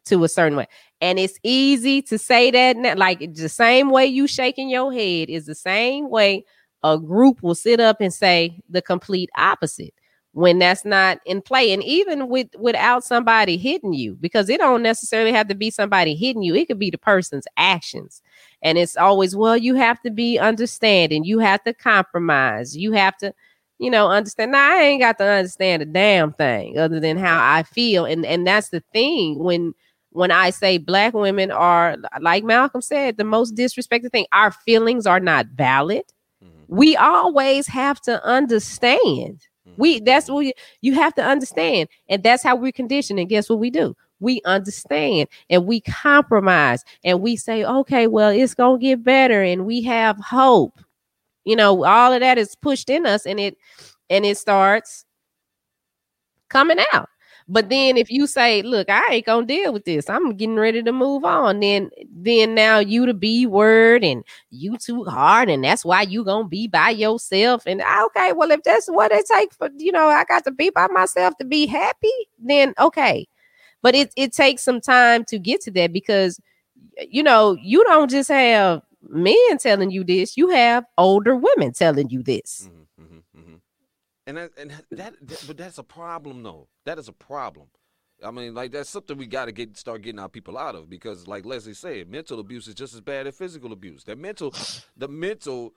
to 0.05 0.23
a 0.23 0.29
certain 0.29 0.57
way. 0.57 0.67
And 1.01 1.17
it's 1.17 1.39
easy 1.41 2.03
to 2.03 2.19
say 2.19 2.51
that 2.51 2.77
now, 2.77 2.95
like 2.95 3.33
the 3.33 3.49
same 3.49 3.89
way 3.89 4.05
you 4.05 4.27
shaking 4.27 4.69
your 4.69 4.93
head 4.93 5.29
is 5.29 5.47
the 5.47 5.55
same 5.55 6.11
way 6.11 6.45
a 6.83 6.99
group 6.99 7.41
will 7.41 7.55
sit 7.55 7.79
up 7.79 8.01
and 8.01 8.13
say 8.13 8.61
the 8.69 8.81
complete 8.81 9.29
opposite 9.35 9.93
when 10.33 10.59
that's 10.59 10.85
not 10.85 11.19
in 11.25 11.41
play. 11.41 11.71
And 11.73 11.83
even 11.83 12.29
with 12.29 12.47
without 12.57 13.03
somebody 13.03 13.57
hitting 13.57 13.93
you, 13.93 14.15
because 14.19 14.49
it 14.49 14.59
don't 14.59 14.83
necessarily 14.83 15.31
have 15.31 15.47
to 15.49 15.55
be 15.55 15.69
somebody 15.69 16.15
hitting 16.15 16.41
you, 16.43 16.55
it 16.55 16.67
could 16.67 16.79
be 16.79 16.89
the 16.89 16.97
person's 16.97 17.47
actions. 17.57 18.21
And 18.61 18.77
it's 18.77 18.95
always, 18.95 19.35
well, 19.35 19.57
you 19.57 19.75
have 19.75 20.01
to 20.01 20.11
be 20.11 20.39
understanding, 20.39 21.23
you 21.23 21.39
have 21.39 21.63
to 21.63 21.73
compromise, 21.73 22.77
you 22.77 22.91
have 22.93 23.17
to 23.17 23.33
you 23.79 23.89
know, 23.89 24.09
understand. 24.09 24.51
Now 24.51 24.77
I 24.77 24.83
ain't 24.83 25.01
got 25.01 25.17
to 25.17 25.23
understand 25.25 25.81
a 25.81 25.85
damn 25.85 26.33
thing 26.33 26.77
other 26.77 26.99
than 26.99 27.17
how 27.17 27.39
I 27.43 27.63
feel, 27.63 28.05
and 28.05 28.23
and 28.27 28.45
that's 28.45 28.69
the 28.69 28.83
thing 28.93 29.39
when 29.39 29.73
when 30.11 30.29
I 30.29 30.51
say 30.51 30.77
black 30.77 31.15
women 31.15 31.49
are 31.49 31.97
like 32.21 32.43
Malcolm 32.43 32.81
said, 32.81 33.17
the 33.17 33.23
most 33.23 33.55
disrespected 33.55 34.11
thing. 34.11 34.27
Our 34.33 34.51
feelings 34.51 35.07
are 35.07 35.19
not 35.19 35.47
valid. 35.47 36.03
Mhm, 36.43 36.65
We 36.67 36.95
always 36.95 37.65
have 37.67 37.99
to 38.01 38.23
understand. 38.23 39.47
We 39.77 39.99
that's 39.99 40.29
mhm. 40.29 40.33
what 40.33 40.45
you, 40.45 40.53
you 40.81 40.93
have 40.95 41.13
to 41.15 41.23
understand, 41.23 41.89
and 42.09 42.23
that's 42.23 42.43
how 42.43 42.55
we're 42.55 42.71
conditioned. 42.71 43.19
And 43.19 43.29
guess 43.29 43.49
what 43.49 43.59
we 43.59 43.69
do? 43.69 43.95
We 44.19 44.41
understand 44.45 45.29
and 45.49 45.65
we 45.65 45.81
compromise 45.81 46.83
and 47.03 47.21
we 47.21 47.35
say, 47.35 47.63
okay, 47.63 48.07
well, 48.07 48.29
it's 48.29 48.53
gonna 48.53 48.79
get 48.79 49.03
better, 49.03 49.41
and 49.41 49.65
we 49.65 49.81
have 49.83 50.17
hope. 50.17 50.79
You 51.45 51.55
know, 51.55 51.85
all 51.85 52.13
of 52.13 52.19
that 52.21 52.37
is 52.37 52.55
pushed 52.55 52.89
in 52.89 53.05
us, 53.05 53.25
and 53.25 53.39
it 53.39 53.57
and 54.09 54.25
it 54.25 54.37
starts 54.37 55.05
coming 56.49 56.77
out. 56.93 57.07
But 57.51 57.69
then 57.69 57.97
if 57.97 58.09
you 58.11 58.27
say, 58.27 58.61
look, 58.63 58.89
I 58.89 59.05
ain't 59.11 59.25
gonna 59.25 59.45
deal 59.45 59.73
with 59.73 59.85
this, 59.85 60.09
I'm 60.09 60.35
getting 60.37 60.55
ready 60.57 60.83
to 60.83 60.93
move 60.93 61.25
on, 61.25 61.59
then 61.59 61.89
then 62.11 62.55
now 62.55 62.79
you 62.79 63.05
the 63.05 63.13
B 63.13 63.45
word 63.47 64.03
and 64.05 64.23
you 64.51 64.77
too 64.77 65.03
hard, 65.05 65.49
and 65.49 65.63
that's 65.63 65.85
why 65.85 66.03
you 66.03 66.23
gonna 66.23 66.47
be 66.47 66.67
by 66.67 66.91
yourself. 66.91 67.63
And 67.67 67.81
okay, 68.05 68.33
well, 68.33 68.51
if 68.51 68.63
that's 68.63 68.87
what 68.87 69.11
it 69.11 69.25
takes 69.27 69.57
for 69.57 69.69
you 69.77 69.91
know, 69.91 70.07
I 70.09 70.23
got 70.25 70.45
to 70.45 70.51
be 70.51 70.69
by 70.71 70.87
myself 70.87 71.37
to 71.39 71.45
be 71.45 71.67
happy, 71.67 72.13
then 72.39 72.73
okay. 72.79 73.27
But 73.81 73.95
it 73.95 74.13
it 74.17 74.33
takes 74.33 74.63
some 74.63 74.81
time 74.81 75.25
to 75.25 75.39
get 75.39 75.61
to 75.63 75.71
that 75.71 75.93
because 75.93 76.39
you 77.09 77.23
know, 77.23 77.57
you 77.61 77.83
don't 77.85 78.09
just 78.11 78.29
have 78.29 78.81
men 79.09 79.57
telling 79.59 79.91
you 79.91 80.03
this, 80.03 80.37
you 80.37 80.49
have 80.49 80.85
older 80.97 81.35
women 81.35 81.73
telling 81.73 82.09
you 82.09 82.23
this. 82.23 82.69
Mhm, 82.69 82.69
mhm, 82.69 82.79
mhm. 82.79 82.80
And 84.27 84.37
that, 84.37 84.51
and 84.57 84.71
that, 84.91 85.15
that, 85.21 85.43
but 85.47 85.57
that's 85.57 85.77
a 85.77 85.83
problem 85.83 86.43
though. 86.43 86.67
That 86.85 86.99
is 86.99 87.07
a 87.07 87.13
problem. 87.13 87.67
I 88.23 88.29
mean, 88.29 88.53
like 88.53 88.71
that's 88.71 88.89
something 88.89 89.17
we 89.17 89.25
got 89.25 89.45
to 89.45 89.51
get 89.51 89.75
start 89.77 90.03
getting 90.03 90.19
our 90.19 90.29
people 90.29 90.57
out 90.57 90.75
of 90.75 90.89
because, 90.89 91.27
like 91.27 91.43
Leslie 91.45 91.73
said, 91.73 92.07
mental 92.09 92.39
abuse 92.39 92.67
is 92.67 92.75
just 92.75 92.93
as 92.93 93.01
bad 93.01 93.25
as 93.25 93.35
physical 93.35 93.71
abuse. 93.73 94.03
That 94.03 94.19
mental, 94.19 94.53
the 94.95 95.07
mental, 95.07 95.73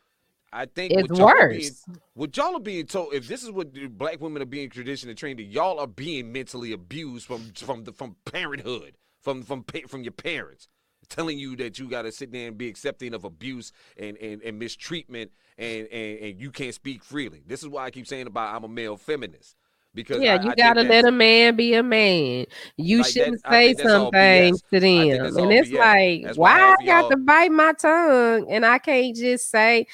I 0.53 0.67
think 0.67 0.93
It's 0.93 1.09
what 1.09 1.19
y'all 1.19 1.49
being- 1.49 1.61
worse. 1.63 1.85
what 2.13 2.37
y'all 2.37 2.55
are 2.57 2.61
being 2.61 2.85
told, 2.87 3.15
if 3.15 3.27
this 3.29 3.43
is 3.43 3.51
what 3.51 3.73
the 3.73 3.87
black 3.87 4.21
women 4.21 4.43
are 4.43 4.47
being 4.47 4.69
conditioned 4.69 5.09
and 5.09 5.19
trained 5.19 5.39
to, 5.39 5.43
y'all 5.45 5.79
are 5.81 5.87
being 5.87 6.33
mentally 6.33 6.73
abused 6.73 7.27
from 7.27 7.51
from 7.55 7.85
the 7.85 7.93
from 7.95 8.17
parenthood, 8.27 8.99
from 9.23 9.43
from 9.43 9.65
from 9.89 10.03
your 10.03 10.13
parents, 10.13 10.69
telling 11.09 11.39
you 11.39 11.57
that 11.57 11.79
you 11.79 11.89
got 11.89 12.03
to 12.03 12.13
sit 12.13 12.33
there 12.33 12.49
and 12.49 12.59
be 12.59 12.69
accepting 12.69 13.15
of 13.15 13.25
abuse 13.25 13.73
and 13.97 14.17
and, 14.19 14.43
and 14.43 14.59
mistreatment, 14.59 15.31
and, 15.59 15.87
and 15.89 16.19
and 16.21 16.41
you 16.41 16.51
can't 16.51 16.75
speak 16.75 17.05
freely. 17.05 17.43
This 17.47 17.63
is 17.63 17.69
why 17.69 17.85
I 17.85 17.91
keep 17.91 18.07
saying 18.07 18.27
about 18.27 18.55
I'm 18.55 18.65
a 18.65 18.69
male 18.69 18.97
feminist 18.97 19.57
because 19.95 20.23
Yeah, 20.23 20.35
I- 20.35 20.45
you 20.45 20.51
I 20.51 20.55
gotta 20.55 20.83
let 20.83 21.05
a 21.05 21.13
man 21.13 21.57
be 21.57 21.75
a 21.75 21.83
man. 21.83 22.47
You 22.77 22.99
Like 22.99 23.13
shouldn't 23.13 23.43
I 23.45 23.53
say 23.53 23.67
think 23.67 23.79
that's 23.79 23.93
some 23.93 24.11
things 24.11 24.63
to 24.73 24.81
them. 24.81 25.39
And 25.39 25.53
it's 25.53 25.71
BS. 25.71 25.79
like, 25.79 26.23
That's 26.23 26.39
why 26.39 26.53
why 26.53 26.77
I 26.81 26.87
got 26.87 27.11
to 27.11 27.17
bite 27.17 27.53
my 27.53 27.73
tongue 27.75 28.47
and 28.51 28.65
I 28.67 28.79
can't 28.79 29.15
just 29.17 29.51
say, 29.51 29.87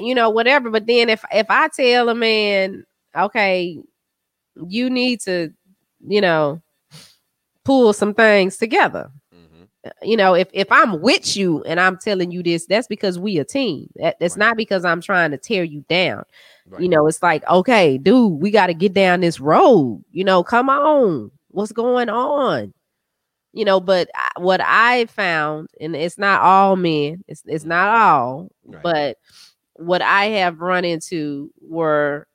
you 0.00 0.14
know, 0.14 0.30
whatever. 0.30 0.70
But 0.70 0.86
then 0.86 1.08
if 1.08 1.24
if 1.32 1.46
I 1.50 1.68
tell 1.68 2.08
a 2.08 2.14
man, 2.14 2.84
okay, 3.16 3.78
you 4.66 4.90
need 4.90 5.20
to, 5.22 5.52
you 6.06 6.20
know, 6.20 6.60
pull 7.64 7.92
some 7.92 8.14
things 8.14 8.56
together. 8.56 9.10
You 10.02 10.16
know, 10.16 10.34
if 10.34 10.48
if 10.52 10.70
I'm 10.70 11.00
with 11.00 11.36
you 11.36 11.62
and 11.64 11.80
I'm 11.80 11.96
telling 11.96 12.30
you 12.30 12.42
this, 12.42 12.66
that's 12.66 12.86
because 12.86 13.18
we 13.18 13.38
a 13.38 13.44
team. 13.44 13.90
That, 13.96 14.18
that's 14.20 14.36
Right. 14.36 14.46
not 14.48 14.56
because 14.58 14.84
I'm 14.84 15.00
trying 15.00 15.30
to 15.30 15.38
tear 15.38 15.64
you 15.64 15.84
down. 15.88 16.24
Right. 16.68 16.82
You 16.82 16.88
know, 16.90 17.06
it's 17.06 17.22
like, 17.22 17.48
okay, 17.48 17.96
dude, 17.98 18.40
we 18.42 18.50
got 18.50 18.66
to 18.66 18.74
get 18.74 18.92
down 18.92 19.20
this 19.20 19.40
road. 19.40 20.04
You 20.12 20.24
know, 20.24 20.42
come 20.44 20.68
on. 20.68 21.30
What's 21.48 21.72
going 21.72 22.10
on? 22.10 22.74
You 23.52 23.64
know, 23.64 23.80
but 23.80 24.10
I- 24.14 24.40
what 24.40 24.60
I 24.62 25.06
found, 25.06 25.68
and 25.80 25.96
it's 25.96 26.18
not 26.18 26.42
all 26.42 26.76
men, 26.76 27.24
it's 27.28 27.42
it's 27.46 27.64
not 27.64 27.88
all, 27.98 28.48
Right. 28.66 28.82
but 28.82 29.18
what 29.74 30.02
I 30.02 30.26
have 30.26 30.60
run 30.60 30.84
into 30.84 31.50
were 31.60 32.26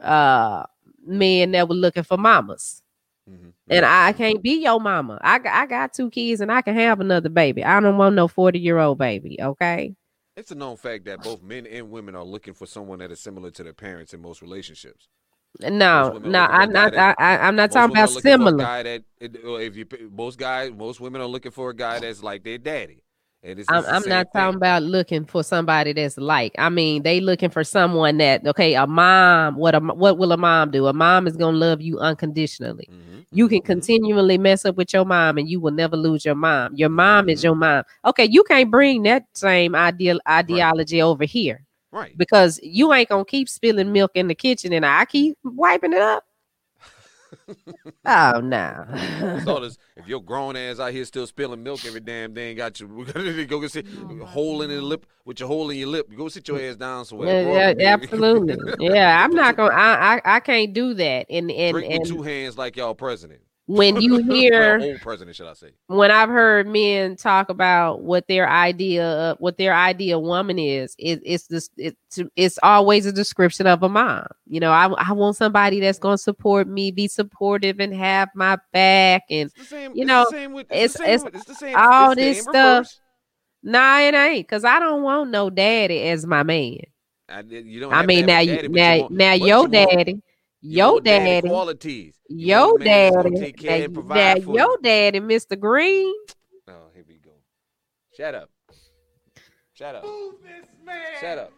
uh 0.00 0.64
men 1.06 1.52
that 1.52 1.68
were 1.68 1.74
looking 1.74 2.04
for 2.04 2.16
mamas. 2.18 2.82
Mhm. 3.28 3.52
And 3.68 3.84
I 3.86 4.12
can't 4.12 4.42
be 4.42 4.62
your 4.62 4.80
mama. 4.80 5.18
I 5.22 5.38
got 5.38 5.54
I 5.54 5.66
got 5.66 5.92
two 5.92 6.10
kids 6.10 6.40
and 6.40 6.50
I 6.50 6.62
can 6.62 6.74
have 6.74 7.00
another 7.00 7.28
baby. 7.28 7.64
I 7.64 7.80
don't 7.80 7.96
want 7.96 8.14
no 8.14 8.28
40 8.28 8.58
year 8.58 8.78
old 8.78 8.98
baby. 8.98 9.38
Okay. 9.40 9.94
It's 10.36 10.50
a 10.50 10.54
known 10.54 10.76
fact 10.76 11.04
that 11.04 11.22
both 11.22 11.42
men 11.42 11.66
and 11.66 11.90
women 11.90 12.14
are 12.14 12.24
looking 12.24 12.54
for 12.54 12.66
someone 12.66 13.00
that 13.00 13.10
is 13.10 13.20
similar 13.20 13.50
to 13.50 13.62
their 13.62 13.72
parents 13.72 14.14
in 14.14 14.22
most 14.22 14.42
relationships. 14.42 15.08
No, 15.60 16.12
women 16.14 16.32
no, 16.32 16.38
are 16.40 16.42
looking 16.44 16.48
for 16.48 16.56
a 16.56 16.62
I'm 16.62 16.72
not. 16.72 16.92
I, 16.92 16.96
that- 16.96 17.16
I, 17.18 17.38
I'm 17.38 17.56
not 17.56 17.72
talking 17.72 17.96
about 17.96 18.10
looking 18.10 18.22
for 18.22 18.28
a 18.28 18.32
similar. 18.32 18.56
guy 18.64 18.82
that 18.84 19.02
if 19.20 19.76
you 19.76 19.86
most 20.12 20.38
guys, 20.38 20.70
most 20.72 21.00
women 21.00 21.20
are 21.20 21.26
looking 21.26 21.52
for 21.52 21.70
a 21.70 21.74
guy 21.74 21.98
that's 21.98 22.22
like 22.22 22.44
their 22.44 22.58
daddy. 22.58 23.02
And 23.42 23.58
it's, 23.58 23.70
I'm, 23.70 23.84
I'm 23.86 24.06
not 24.06 24.26
thing. 24.26 24.26
talking 24.34 24.56
about 24.56 24.82
looking 24.82 25.24
for 25.24 25.42
somebody 25.42 25.94
that's 25.94 26.18
like. 26.18 26.54
I 26.58 26.68
mean, 26.68 27.02
they 27.02 27.20
looking 27.20 27.48
for 27.48 27.64
someone 27.64 28.18
that 28.18 28.46
okay, 28.46 28.74
a 28.74 28.86
mom. 28.86 29.56
What 29.56 29.74
a 29.74 29.80
what 29.80 30.18
will 30.18 30.32
a 30.32 30.36
mom 30.36 30.70
do? 30.70 30.86
A 30.86 30.92
mom 30.92 31.26
is 31.26 31.36
gonna 31.36 31.56
love 31.56 31.80
you 31.80 31.98
unconditionally. 31.98 32.86
Mhm, 32.90 33.09
You 33.32 33.48
can 33.48 33.62
continually 33.62 34.38
mess 34.38 34.64
up 34.64 34.76
with 34.76 34.92
your 34.92 35.04
mom, 35.04 35.38
and 35.38 35.48
you 35.48 35.60
will 35.60 35.70
never 35.72 35.96
lose 35.96 36.24
your 36.24 36.34
mom. 36.34 36.74
Your 36.74 36.88
mom 36.88 37.28
is 37.28 37.40
Mhm. 37.40 37.44
your 37.44 37.54
mom. 37.54 37.84
Okay, 38.04 38.24
you 38.24 38.42
can't 38.44 38.70
bring 38.70 39.04
that 39.04 39.26
same 39.34 39.74
ideal 39.76 40.18
ideology 40.28 41.00
over 41.00 41.24
here 41.24 41.64
Right. 41.92 42.16
because 42.18 42.58
you 42.62 42.92
ain't 42.92 43.08
gonna 43.08 43.24
keep 43.24 43.48
spilling 43.48 43.92
milk 43.92 44.12
in 44.14 44.26
the 44.28 44.34
kitchen, 44.34 44.72
and 44.72 44.84
I 44.84 45.04
keep 45.04 45.36
wiping 45.44 45.92
it 45.92 46.02
up. 46.02 46.24
Oh 48.04 48.40
no. 48.40 48.86
So 49.44 49.60
this, 49.60 49.78
if 49.96 50.08
your 50.08 50.22
grown 50.22 50.56
ass 50.56 50.80
out 50.80 50.92
here 50.92 51.04
still 51.04 51.26
spilling 51.26 51.62
milk 51.62 51.84
every 51.84 52.00
damn 52.00 52.32
day, 52.32 52.48
and 52.48 52.56
got 52.56 52.80
you 52.80 52.88
we 52.88 53.04
gotta 53.12 53.44
go 53.44 53.66
sit 53.66 53.86
oh, 54.02 54.24
hole 54.24 54.62
in 54.62 54.70
your 54.70 54.82
lip 54.82 55.06
with 55.24 55.40
your 55.40 55.48
hole 55.48 55.70
in 55.70 55.76
your 55.76 55.88
lip. 55.88 56.08
Go 56.16 56.28
sit 56.28 56.48
your 56.48 56.60
ass 56.60 56.76
down 56.76 57.04
somewhere. 57.04 57.42
Yeah, 57.42 57.74
yeah, 57.76 57.92
absolutely. 57.94 58.56
Yeah, 58.80 59.24
I'm 59.24 59.34
not 59.34 59.56
gonna. 59.56 59.74
I, 59.74 60.16
I 60.16 60.36
I 60.36 60.40
can't 60.40 60.72
do 60.72 60.94
that. 60.94 61.26
And 61.28 61.50
and 61.50 61.74
drink 61.74 61.92
and 61.92 62.00
with 62.00 62.08
two 62.08 62.22
hands 62.22 62.56
like 62.56 62.76
y'all 62.76 62.94
president. 62.94 63.42
When 63.70 64.00
you 64.00 64.16
hear 64.30 64.80
old 64.82 65.00
president, 65.00 65.36
should 65.36 65.46
I 65.46 65.52
say? 65.52 65.70
When 65.86 66.10
I've 66.10 66.28
heard 66.28 66.66
men 66.66 67.16
talk 67.16 67.48
about 67.48 68.02
what 68.02 68.26
their 68.26 68.48
idea, 68.48 69.06
of 69.06 69.38
what 69.38 69.58
their 69.58 69.74
ideal 69.74 70.22
woman 70.22 70.58
is, 70.58 70.94
it, 70.98 71.20
it's 71.24 71.46
this, 71.46 71.70
it's 71.76 71.96
it's 72.36 72.58
always 72.62 73.06
a 73.06 73.12
description 73.12 73.66
of 73.66 73.82
a 73.82 73.88
mom. 73.88 74.26
You 74.46 74.60
know, 74.60 74.72
I 74.72 74.86
I 74.86 75.12
want 75.12 75.36
somebody 75.36 75.80
that's 75.80 75.98
going 75.98 76.16
to 76.16 76.22
support 76.22 76.66
me, 76.66 76.90
be 76.90 77.06
supportive, 77.06 77.78
and 77.78 77.94
have 77.94 78.28
my 78.34 78.58
back, 78.72 79.22
and 79.30 79.50
same, 79.64 79.94
you 79.94 80.04
know, 80.04 80.26
with, 80.30 80.66
it's 80.70 80.98
it's, 81.00 81.24
it's, 81.24 81.44
the 81.44 81.54
same, 81.54 81.76
all 81.76 82.14
this 82.14 82.42
stuff. 82.42 82.88
Nah, 83.62 84.00
it 84.00 84.14
ain't 84.14 84.48
because 84.48 84.64
I 84.64 84.80
don't 84.80 85.02
want 85.02 85.30
no 85.30 85.50
daddy 85.50 86.02
as 86.08 86.26
my 86.26 86.42
man. 86.42 86.78
I, 87.28 87.42
you 87.42 87.78
don't 87.78 87.92
I 87.92 88.04
mean, 88.04 88.26
now, 88.26 88.44
daddy, 88.44 88.68
now, 88.68 88.94
you 88.94 89.00
want, 89.02 89.12
now, 89.12 89.32
your 89.34 89.68
daddy. 89.68 90.22
Yo 90.62 91.00
daddy, 91.00 91.48
qualities. 91.48 92.14
Yo 92.28 92.76
daddy, 92.76 93.32
now, 93.62 93.82
now 94.04 94.34
yo 94.36 94.76
daddy, 94.82 95.20
Mr. 95.20 95.58
Green. 95.58 96.14
Oh, 96.68 96.90
here 96.94 97.04
we 97.08 97.14
go. 97.14 97.30
Shut 98.14 98.34
up. 98.34 98.50
Shut 99.72 99.94
up. 99.94 100.04
Shut 101.20 101.38
up. 101.38 101.52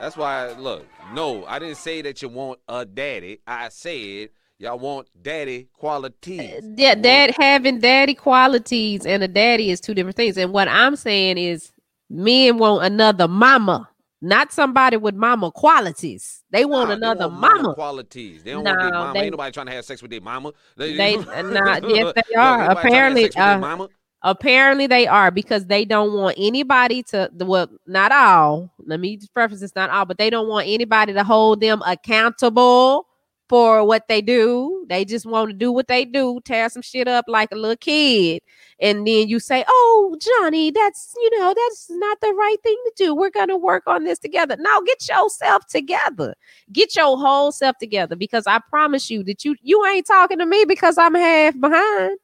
That's 0.00 0.16
why, 0.16 0.52
look, 0.52 0.86
no, 1.12 1.44
I 1.46 1.58
didn't 1.58 1.76
say 1.76 2.02
that 2.02 2.22
you 2.22 2.28
want 2.28 2.60
a 2.68 2.84
daddy. 2.84 3.40
I 3.46 3.68
said 3.68 4.30
y'all 4.58 4.78
want 4.78 5.08
daddy 5.20 5.68
qualities. 5.74 6.64
Uh, 6.64 6.74
yeah, 6.76 6.94
dad 6.94 7.34
having 7.38 7.80
daddy 7.80 8.14
qualities 8.14 9.04
and 9.04 9.22
a 9.22 9.28
daddy 9.28 9.70
is 9.70 9.80
two 9.80 9.94
different 9.94 10.16
things. 10.16 10.36
And 10.38 10.52
what 10.52 10.68
I'm 10.68 10.96
saying 10.96 11.36
is, 11.38 11.72
men 12.08 12.58
want 12.58 12.84
another 12.84 13.28
mama 13.28 13.88
not 14.22 14.52
somebody 14.52 14.96
with 14.96 15.14
mama 15.14 15.50
qualities. 15.50 16.42
They 16.50 16.64
want 16.64 16.88
nah, 16.88 16.96
another 16.96 17.20
they 17.20 17.26
want 17.26 17.40
mama. 17.40 17.74
qualities. 17.74 18.42
They 18.42 18.52
don't 18.52 18.64
want 18.64 18.80
their 18.80 18.90
mama. 18.90 19.12
They, 19.12 19.20
Ain't 19.20 19.32
nobody 19.32 19.52
trying 19.52 19.66
to 19.66 19.72
have 19.72 19.84
sex 19.84 20.02
with 20.02 20.10
their 20.10 20.20
mama. 20.20 20.52
They, 20.76 20.94
they 20.94 21.16
uh, 21.16 21.42
not 21.42 21.88
yes 21.88 22.12
they 22.14 22.34
are. 22.36 22.68
Look, 22.68 22.78
apparently, 22.78 23.36
uh, 23.36 23.86
apparently 24.22 24.86
they 24.86 25.06
are 25.06 25.30
because 25.30 25.66
they 25.66 25.84
don't 25.84 26.14
want 26.14 26.36
anybody 26.38 27.02
to. 27.04 27.30
Well, 27.34 27.68
not 27.86 28.12
all. 28.12 28.72
Let 28.86 29.00
me 29.00 29.20
preface 29.34 29.60
this: 29.60 29.74
not 29.76 29.90
all, 29.90 30.06
but 30.06 30.18
they 30.18 30.30
don't 30.30 30.48
want 30.48 30.66
anybody 30.66 31.12
to 31.12 31.24
hold 31.24 31.60
them 31.60 31.82
accountable 31.86 33.05
for 33.48 33.84
what 33.84 34.08
they 34.08 34.20
do. 34.20 34.84
They 34.88 35.04
just 35.04 35.26
want 35.26 35.50
to 35.50 35.54
do 35.56 35.70
what 35.70 35.88
they 35.88 36.04
do, 36.04 36.40
tear 36.44 36.68
some 36.68 36.82
shit 36.82 37.08
up 37.08 37.24
like 37.28 37.50
a 37.52 37.56
little 37.56 37.76
kid. 37.76 38.42
And 38.80 39.06
then 39.06 39.28
you 39.28 39.38
say, 39.40 39.64
Oh, 39.68 40.16
Johnny, 40.20 40.70
that's, 40.70 41.14
you 41.16 41.38
know, 41.38 41.54
that's 41.56 41.86
not 41.90 42.20
the 42.20 42.32
right 42.32 42.56
thing 42.62 42.76
to 42.84 42.92
do. 42.96 43.14
We're 43.14 43.30
going 43.30 43.48
to 43.48 43.56
work 43.56 43.84
on 43.86 44.04
this 44.04 44.18
together. 44.18 44.56
Now 44.58 44.80
get 44.80 45.08
yourself 45.08 45.66
together. 45.66 46.34
Get 46.72 46.96
your 46.96 47.16
whole 47.16 47.52
self 47.52 47.76
together 47.78 48.16
because 48.16 48.46
I 48.46 48.60
promise 48.68 49.10
you 49.10 49.22
that 49.24 49.44
you, 49.44 49.56
you 49.62 49.84
ain't 49.86 50.06
talking 50.06 50.38
to 50.38 50.46
me 50.46 50.64
because 50.66 50.98
I'm 50.98 51.14
half 51.14 51.58
behind. 51.58 52.18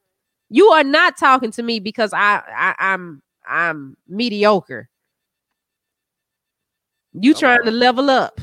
You 0.51 0.69
are 0.69 0.85
not 0.85 1.17
talking 1.17 1.51
to 1.53 1.63
me 1.63 1.81
because 1.81 2.13
I, 2.13 2.43
I 2.55 2.75
I'm, 2.79 3.23
I'm 3.49 3.97
mediocre. 4.09 4.89
You 7.15 7.35
trying 7.35 7.65
to 7.65 7.71
level 7.71 8.11
up. 8.11 8.41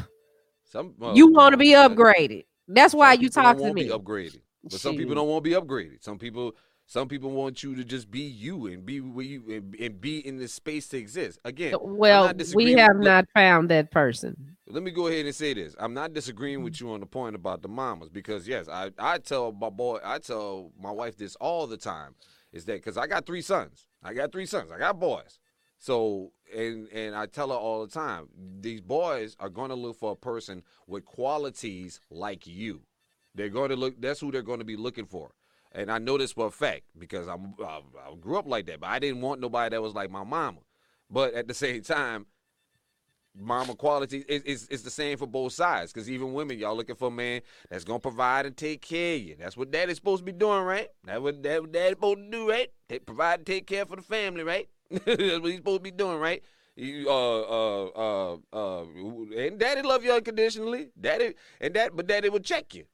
Some, 0.63 0.93
you 1.15 1.32
want 1.32 1.53
to 1.53 1.57
be 1.57 1.69
upgraded. 1.71 2.45
That's 2.70 2.93
why 2.93 3.13
you 3.13 3.30
talk 3.30 3.57
to 3.57 3.74
me. 3.74 3.89
upgraded, 3.89 4.41
but 4.63 4.80
some 4.80 4.95
people 4.95 5.15
don't 5.15 5.28
want 5.28 5.43
to 5.43 5.49
be 5.49 5.55
upgraded. 5.55 6.03
Some 6.03 6.20
people, 6.20 6.55
some 6.86 7.07
people 7.07 7.32
want 7.32 7.63
you 7.63 7.76
to 7.76 7.84
just 7.84 8.11
be 8.11 8.22
you 8.22 8.67
and 8.67 8.86
be 8.86 9.01
where 9.01 9.26
you 9.26 9.43
and, 9.49 9.76
and 9.76 9.99
be 9.99 10.26
in 10.26 10.38
this 10.38 10.53
space 10.53 10.88
to 10.89 10.97
exist. 10.97 11.39
Again, 11.43 11.76
well, 11.82 12.32
we 12.53 12.74
have 12.74 12.97
with, 12.97 13.05
not 13.05 13.26
found 13.34 13.70
that 13.70 13.89
person. 13.89 14.55
Let 14.67 14.84
me 14.84 14.91
go 14.91 15.07
ahead 15.07 15.26
and 15.26 15.34
say 15.34 15.55
this: 15.55 15.76
I'm 15.80 15.95
not 15.95 16.13
disagreeing 16.13 16.63
with 16.63 16.74
mm. 16.74 16.82
you 16.82 16.91
on 16.91 16.99
the 16.99 17.07
point 17.07 17.36
about 17.36 17.63
the 17.63 17.70
mamas 17.70 18.09
because 18.09 18.47
yes, 18.47 18.70
I 18.70 18.91
I 18.99 19.17
tell 19.17 19.51
my 19.51 19.70
boy, 19.70 19.99
I 20.05 20.20
tell 20.20 20.72
my 20.80 20.91
wife 20.91 21.17
this 21.17 21.36
all 21.38 21.65
the 21.65 21.78
time. 21.78 22.13
Is 22.53 22.65
that 22.65 22.74
because 22.74 22.97
I 22.97 23.07
got 23.07 23.26
three 23.26 23.41
sons? 23.41 23.88
I 24.03 24.13
got 24.13 24.32
three 24.32 24.45
sons. 24.45 24.72
I 24.72 24.78
got 24.78 24.99
boys. 24.99 25.39
So 25.80 26.34
and 26.56 26.88
and 26.89 27.16
I 27.16 27.26
tell 27.26 27.50
her 27.50 27.56
all 27.56 27.86
the 27.86 27.91
time, 27.91 28.28
these 28.60 28.82
boys 28.82 29.36
are 29.39 29.50
going 29.50 29.70
to 29.70 29.76
look 29.76 29.97
for 29.97 30.12
a 30.12 30.16
person 30.16 30.64
with 30.88 31.06
qualities 31.06 32.00
like 32.10 32.47
you. 32.47 32.82
They're 33.36 33.50
going 33.50 33.70
to 33.70 33.76
look. 33.76 34.00
That's 34.00 34.20
who 34.20 34.32
they're 34.32 34.41
going 34.41 34.60
to 34.60 34.66
be 34.66 34.78
looking 34.78 35.06
for. 35.06 35.32
And 35.72 35.91
I 35.91 36.00
know 36.00 36.18
this 36.18 36.32
for 36.32 36.47
a 36.47 36.52
fact 36.52 36.84
because 36.97 37.28
I'm 37.28 37.54
I, 37.64 37.82
I 38.08 38.16
grew 38.20 38.38
up 38.38 38.47
like 38.47 38.66
that. 38.68 38.80
But 38.80 38.89
I 38.89 39.00
didn't 39.00 39.22
want 39.22 39.41
nobody 39.41 39.76
that 39.76 39.82
was 39.82 39.93
like 39.93 40.10
my 40.10 40.24
mama. 40.24 40.60
But 41.10 41.34
at 41.34 41.47
the 41.47 41.54
same 41.54 41.82
time, 41.82 42.26
mama 43.36 43.76
quality 43.76 44.24
is, 44.28 44.41
is, 44.43 44.68
is 44.68 44.84
the 44.84 44.89
same 44.89 45.18
for 45.18 45.28
both 45.28 45.54
sides. 45.54 45.91
Because 45.91 46.10
even 46.10 46.34
women, 46.34 46.58
y'all 46.58 46.76
looking 46.76 46.95
for 46.95 47.08
a 47.08 47.12
man 47.12 47.41
that's 47.70 47.84
gonna 47.84 48.00
provide 48.00 48.45
and 48.45 48.56
take 48.56 48.82
care 48.82 49.16
of 49.16 49.22
you. 49.22 49.36
That's 49.39 49.58
what 49.58 49.72
daddy's 49.72 49.97
supposed 49.97 50.22
to 50.22 50.26
be 50.26 50.32
doing, 50.32 50.64
right? 50.64 50.89
That's 51.04 51.20
what, 51.20 51.41
that 51.43 51.72
daddy's 51.72 51.91
supposed 51.91 52.20
to 52.20 52.30
do, 52.30 52.50
right? 52.50 52.72
They 52.88 53.00
provide 53.00 53.39
and 53.39 53.45
take 53.45 53.68
care 53.68 53.86
for 53.86 53.95
the 53.95 54.02
family, 54.02 54.43
right? 54.43 54.68
That's 54.92 55.06
what 55.06 55.46
he's 55.46 55.58
supposed 55.58 55.80
to 55.80 55.84
be 55.84 55.92
doing, 55.92 56.20
right? 56.20 56.44
You, 56.76 57.10
uh, 57.10 57.42
uh, 57.42 57.86
uh, 57.86 58.38
uh, 58.54 58.86
and 59.38 59.60
daddy 59.60 59.82
love 59.82 60.04
you 60.04 60.14
unconditionally. 60.14 60.90
Daddy, 61.00 61.34
and 61.60 61.74
that, 61.74 61.96
but 61.96 62.08
daddy 62.08 62.30
will 62.30 62.40
check 62.40 62.74
you. 62.74 62.86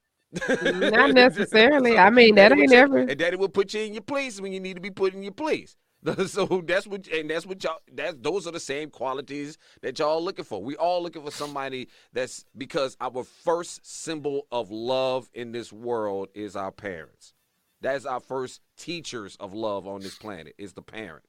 Not 0.64 1.14
necessarily. 1.14 1.98
I 1.98 2.10
mean, 2.10 2.36
that 2.36 2.52
ain't 2.52 2.74
ever. 2.74 3.00
And 3.00 3.18
daddy 3.18 3.38
will 3.38 3.50
put 3.50 3.74
you 3.74 3.82
in 3.82 3.94
your 3.94 4.02
place 4.02 4.42
when 4.42 4.52
you 4.52 4.60
need 4.60 4.76
to 4.76 4.82
be 4.82 4.90
put 4.90 5.14
in 5.14 5.24
your 5.24 5.32
place. 5.32 5.78
so 6.28 6.64
that's 6.66 6.86
what, 6.88 7.08
and 7.08 7.30
that's 7.30 7.46
what 7.46 7.64
y'all. 7.64 7.78
That 7.94 8.22
those 8.22 8.48
are 8.48 8.52
the 8.52 8.60
same 8.60 8.90
qualities 8.90 9.58
that 9.82 9.98
y'all 9.98 10.24
looking 10.24 10.46
for. 10.46 10.62
We 10.62 10.76
all 10.76 11.02
looking 11.02 11.24
for 11.24 11.32
somebody 11.32 11.88
that's 12.14 12.46
because 12.58 12.96
our 13.00 13.24
first 13.24 13.86
symbol 13.86 14.48
of 14.52 14.72
love 14.72 15.30
in 15.34 15.52
this 15.52 15.72
world 15.72 16.30
is 16.36 16.56
our 16.56 16.72
parents. 16.72 17.34
That's 17.82 18.06
our 18.06 18.20
first 18.20 18.62
teachers 18.78 19.36
of 19.40 19.54
love 19.54 19.88
on 19.88 20.02
this 20.02 20.16
planet 20.16 20.54
is 20.58 20.74
the 20.74 20.82
parent. 20.82 21.24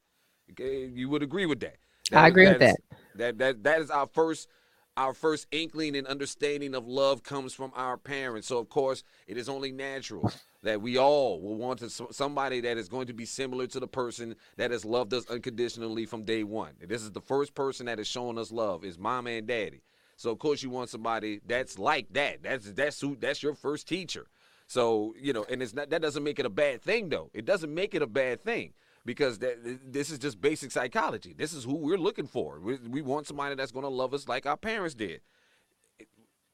You 0.59 1.09
would 1.09 1.22
agree 1.22 1.47
with 1.47 1.61
that. 1.61 1.76
that 2.11 2.24
I 2.24 2.28
agree 2.28 2.47
that 2.47 2.59
with 2.59 2.68
is, 2.68 2.74
that. 2.74 2.99
That 3.16 3.38
that 3.38 3.64
that 3.64 3.80
is 3.80 3.90
our 3.90 4.07
first 4.07 4.49
our 4.97 5.12
first 5.12 5.47
inkling 5.51 5.94
and 5.94 6.07
understanding 6.07 6.74
of 6.74 6.88
love 6.88 7.22
comes 7.22 7.53
from 7.53 7.70
our 7.74 7.97
parents. 7.97 8.49
So 8.49 8.59
of 8.59 8.68
course, 8.68 9.03
it 9.26 9.36
is 9.36 9.49
only 9.49 9.72
natural 9.72 10.30
that 10.62 10.80
we 10.80 10.97
all 10.99 11.40
will 11.40 11.57
want 11.57 11.80
to 11.80 11.90
somebody 11.90 12.61
that 12.62 12.78
is 12.78 12.88
going 12.88 13.07
to 13.09 13.12
be 13.12 13.24
similar 13.26 13.66
to 13.68 13.80
the 13.80 13.86
person 13.86 14.36
that 14.57 14.70
has 14.70 14.84
loved 14.84 15.12
us 15.12 15.28
unconditionally 15.28 16.07
from 16.07 16.24
day 16.24 16.44
one. 16.44 16.72
This 16.80 17.03
is 17.03 17.12
the 17.12 17.20
first 17.20 17.55
person 17.55 17.86
that 17.86 17.99
has 17.99 18.07
shown 18.07 18.38
us 18.38 18.51
love 18.51 18.84
is 18.84 18.99
mama 18.99 19.30
and 19.30 19.47
daddy. 19.47 19.82
So 20.16 20.30
of 20.30 20.38
course 20.38 20.62
you 20.62 20.70
want 20.70 20.88
somebody 20.88 21.40
that's 21.47 21.78
like 21.78 22.12
that. 22.14 22.42
That's 22.42 22.72
that's 22.72 23.01
who 23.01 23.16
that's 23.16 23.42
your 23.42 23.55
first 23.55 23.86
teacher. 23.86 24.26
So, 24.66 25.14
you 25.20 25.32
know, 25.32 25.44
and 25.49 25.62
it's 25.62 25.74
not 25.74 25.90
that 25.90 26.03
doesn't 26.03 26.24
make 26.24 26.38
it 26.38 26.47
a 26.47 26.51
bad 26.51 26.82
thing 26.82 27.11
though. 27.11 27.30
It 27.34 27.44
doesn't 27.44 27.72
make 27.72 27.94
it 27.94 28.03
a 28.03 28.07
bad 28.07 28.42
thing 28.42 28.72
because 29.07 29.38
that, 29.38 29.57
this 29.90 30.11
is 30.11 30.18
just 30.18 30.40
basic 30.40 30.72
psychology. 30.72 31.32
This 31.32 31.54
is 31.54 31.64
who 31.64 31.76
we're 31.76 31.96
looking 31.96 32.26
for. 32.26 32.59
We, 32.61 32.76
we 32.76 33.00
want 33.00 33.26
somebody 33.26 33.54
that's 33.54 33.72
going 33.72 33.84
to 33.84 33.88
love 33.88 34.12
us 34.12 34.28
like 34.28 34.44
our 34.44 34.57
parents 34.57 34.94
did. 34.94 35.20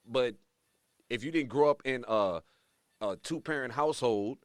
But 0.07 0.35
if 1.09 1.25
you 1.25 1.33
didn't 1.33 1.49
grow 1.49 1.71
up 1.71 1.83
in 1.85 2.05
a, 2.07 2.43
a 3.01 3.17
two 3.17 3.41
parent 3.41 3.73
household, 3.73 4.39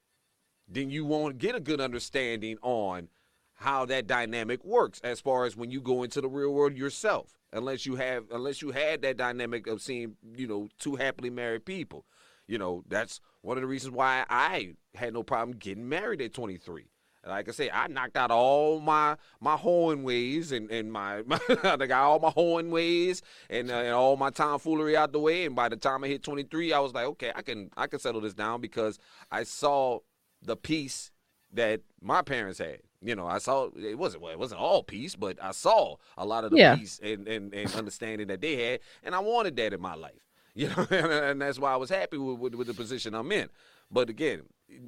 then 0.67 0.89
you 0.89 1.05
won't 1.05 1.37
get 1.37 1.53
a 1.53 1.59
good 1.59 1.81
understanding 1.81 2.57
on 2.61 3.09
how 3.55 3.85
that 3.85 4.07
dynamic 4.07 4.63
works 4.63 5.01
as 5.03 5.19
far 5.19 5.45
as 5.45 5.57
when 5.57 5.69
you 5.69 5.81
go 5.81 6.03
into 6.03 6.21
the 6.21 6.29
real 6.29 6.53
world 6.53 6.77
yourself 6.77 7.37
unless 7.51 7.85
you 7.85 7.95
have 7.95 8.25
unless 8.31 8.61
you 8.61 8.71
had 8.71 9.01
that 9.01 9.17
dynamic 9.17 9.65
of 9.65 9.81
seeing 9.81 10.15
you 10.35 10.45
know 10.45 10.67
two 10.77 10.95
happily 10.95 11.31
married 11.31 11.65
people 11.65 12.05
you 12.45 12.59
know 12.59 12.83
that's 12.87 13.19
one 13.41 13.57
of 13.57 13.61
the 13.61 13.67
reasons 13.67 13.91
why 13.91 14.23
i 14.29 14.75
had 14.93 15.11
no 15.11 15.23
problem 15.23 15.57
getting 15.57 15.89
married 15.89 16.21
at 16.21 16.33
23 16.33 16.85
like 17.27 17.49
I 17.49 17.51
say, 17.51 17.69
I 17.69 17.87
knocked 17.87 18.17
out 18.17 18.31
all 18.31 18.79
my 18.79 19.17
my 19.39 19.55
horn 19.55 20.03
ways 20.03 20.51
and 20.51 20.69
and 20.71 20.91
my, 20.91 21.21
my 21.25 21.39
I 21.63 21.77
got 21.77 22.03
all 22.03 22.19
my 22.19 22.29
horn 22.29 22.71
ways 22.71 23.21
and, 23.49 23.71
uh, 23.71 23.75
and 23.75 23.93
all 23.93 24.17
my 24.17 24.29
tomfoolery 24.29 24.95
out 24.95 25.11
the 25.11 25.19
way. 25.19 25.45
And 25.45 25.55
by 25.55 25.69
the 25.69 25.77
time 25.77 26.03
I 26.03 26.07
hit 26.07 26.23
23, 26.23 26.73
I 26.73 26.79
was 26.79 26.93
like, 26.93 27.05
okay, 27.05 27.31
I 27.35 27.41
can 27.41 27.69
I 27.77 27.87
can 27.87 27.99
settle 27.99 28.21
this 28.21 28.33
down 28.33 28.61
because 28.61 28.99
I 29.31 29.43
saw 29.43 29.99
the 30.41 30.55
peace 30.55 31.11
that 31.53 31.81
my 32.01 32.21
parents 32.21 32.59
had. 32.59 32.79
You 33.01 33.15
know, 33.15 33.27
I 33.27 33.37
saw 33.37 33.69
it 33.77 33.97
wasn't 33.97 34.23
well, 34.23 34.31
it 34.31 34.39
wasn't 34.39 34.61
all 34.61 34.83
peace, 34.83 35.15
but 35.15 35.37
I 35.41 35.51
saw 35.51 35.97
a 36.17 36.25
lot 36.25 36.43
of 36.43 36.51
the 36.51 36.57
yeah. 36.57 36.75
peace 36.75 36.99
and, 37.03 37.27
and, 37.27 37.53
and 37.53 37.73
understanding 37.75 38.27
that 38.27 38.41
they 38.41 38.71
had, 38.71 38.79
and 39.03 39.13
I 39.13 39.19
wanted 39.19 39.55
that 39.57 39.73
in 39.73 39.81
my 39.81 39.95
life. 39.95 40.13
You 40.57 40.69
know, 40.69 40.87
and 40.89 41.39
that's 41.39 41.59
why 41.59 41.71
I 41.71 41.75
was 41.75 41.91
happy 41.91 42.17
with, 42.17 42.39
with, 42.39 42.55
with 42.55 42.65
the 42.65 42.73
position 42.73 43.13
I'm 43.13 43.31
in. 43.31 43.47
But 43.91 44.09
again, 44.09 44.41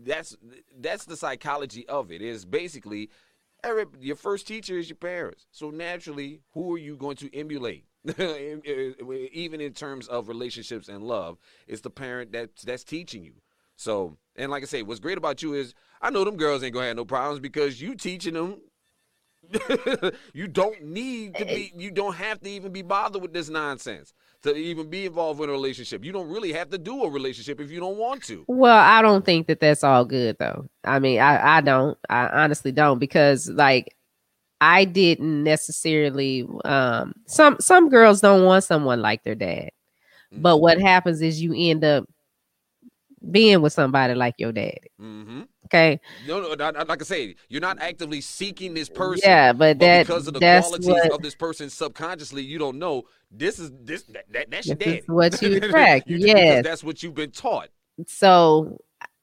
that's 0.04 0.36
that's 0.80 1.06
the 1.06 1.18
psychology 1.18 1.88
of 1.88 2.12
it. 2.12 2.22
Is 2.22 2.46
basically 2.46 3.10
every, 3.64 3.86
your 4.00 4.16
first 4.16 4.48
teacher 4.48 4.78
is 4.78 4.90
your 4.90 4.98
parents. 4.98 5.48
So 5.52 5.70
naturally, 5.70 6.42
who 6.54 6.74
are 6.74 6.78
you 6.78 6.96
going 6.98 7.18
to 7.18 7.36
emulate? 7.36 7.86
Even 8.18 9.62
in 9.62 9.74
terms 9.74 10.08
of 10.08 10.30
relationships 10.30 10.88
and 10.88 11.04
love, 11.04 11.38
it's 11.68 11.82
the 11.82 11.90
parent 11.90 12.32
that's 12.32 12.64
that's 12.64 12.84
teaching 12.84 13.24
you. 13.24 13.34
So, 13.76 14.18
and 14.36 14.52
like 14.52 14.64
I 14.64 14.66
say, 14.66 14.84
what's 14.84 15.00
great 15.00 15.18
about 15.18 15.42
you 15.42 15.54
is 15.54 15.74
I 16.02 16.10
know 16.10 16.24
them 16.24 16.38
girls 16.38 16.64
ain't 16.64 16.74
gonna 16.74 16.88
have 16.88 16.96
no 16.96 17.06
problems 17.06 17.40
because 17.40 17.82
you 17.82 17.96
teaching 17.96 18.34
them 18.34 18.62
you 20.34 20.48
don't 20.48 20.82
need 20.84 21.36
to 21.36 21.46
be. 21.46 21.74
You 21.76 21.92
don't 21.92 22.16
have 22.16 22.40
to 22.42 22.50
even 22.50 22.72
be 22.72 22.82
bothered 22.82 23.22
with 23.22 23.34
this 23.34 23.50
nonsense 23.50 24.14
to 24.44 24.56
even 24.56 24.90
be 24.90 25.06
involved 25.06 25.42
in 25.42 25.50
a 25.50 25.52
relationship. 25.52 26.06
You 26.06 26.12
don't 26.12 26.30
really 26.30 26.54
have 26.54 26.70
to 26.70 26.78
do 26.78 27.04
a 27.04 27.10
relationship 27.10 27.60
if 27.60 27.72
you 27.72 27.80
don't 27.80 27.98
want 27.98 28.24
to. 28.26 28.46
Well, 28.48 28.78
I 28.78 29.02
don't 29.02 29.26
think 29.26 29.48
that 29.48 29.60
that's 29.60 29.84
all 29.84 30.06
good 30.06 30.38
though. 30.40 30.70
I 30.84 31.00
mean, 31.00 31.20
I 31.20 31.58
I 31.58 31.62
don't. 31.62 31.98
I 32.10 32.28
honestly 32.28 32.72
don't 32.72 33.00
because 33.00 33.50
like 33.50 33.96
I 34.62 34.86
didn't 34.86 35.44
necessarily. 35.44 36.48
Um, 36.66 37.14
some 37.26 37.58
some 37.60 37.90
girls 37.90 38.22
don't 38.22 38.46
want 38.46 38.64
someone 38.64 39.02
like 39.02 39.24
their 39.24 39.36
dad, 39.36 39.72
mm-hmm. 40.32 40.42
but 40.42 40.58
what 40.58 40.80
happens 40.80 41.22
is 41.22 41.42
you 41.42 41.54
end 41.56 41.84
up 41.84 42.08
being 43.32 43.62
with 43.62 43.74
somebody 43.74 44.14
like 44.14 44.36
your 44.38 44.52
daddy. 44.52 44.92
Mm-hmm. 45.02 45.42
Okay. 45.72 46.00
No, 46.28 46.42
no, 46.42 46.56
not, 46.56 46.88
like 46.88 47.02
I 47.02 47.06
say, 47.06 47.36
you're 47.48 47.62
not 47.62 47.80
actively 47.80 48.22
seeking 48.22 48.74
this 48.74 48.90
person. 48.90 49.30
Yeah, 49.30 49.54
but, 49.54 49.78
but 49.78 49.86
that 49.86 50.08
because 50.08 50.28
of 50.28 50.34
the 50.34 50.40
qualities 50.40 50.88
what, 50.88 51.12
of 51.12 51.22
this 51.22 51.36
person 51.36 51.70
subconsciously, 51.70 52.42
you 52.42 52.58
don't 52.58 52.80
know 52.80 53.06
this 53.32 53.60
is 53.60 53.72
this 53.84 54.04
that, 54.04 54.26
that 54.32 54.52
that's 54.52 54.68
your 54.68 54.76
daddy. 54.76 55.04
what 55.08 55.42
you 55.42 55.58
attract. 55.62 56.10
yes, 56.10 56.64
that's 56.64 56.84
what 56.84 57.04
you've 57.04 57.14
been 57.14 57.32
taught. 57.32 57.70
So, 58.08 58.80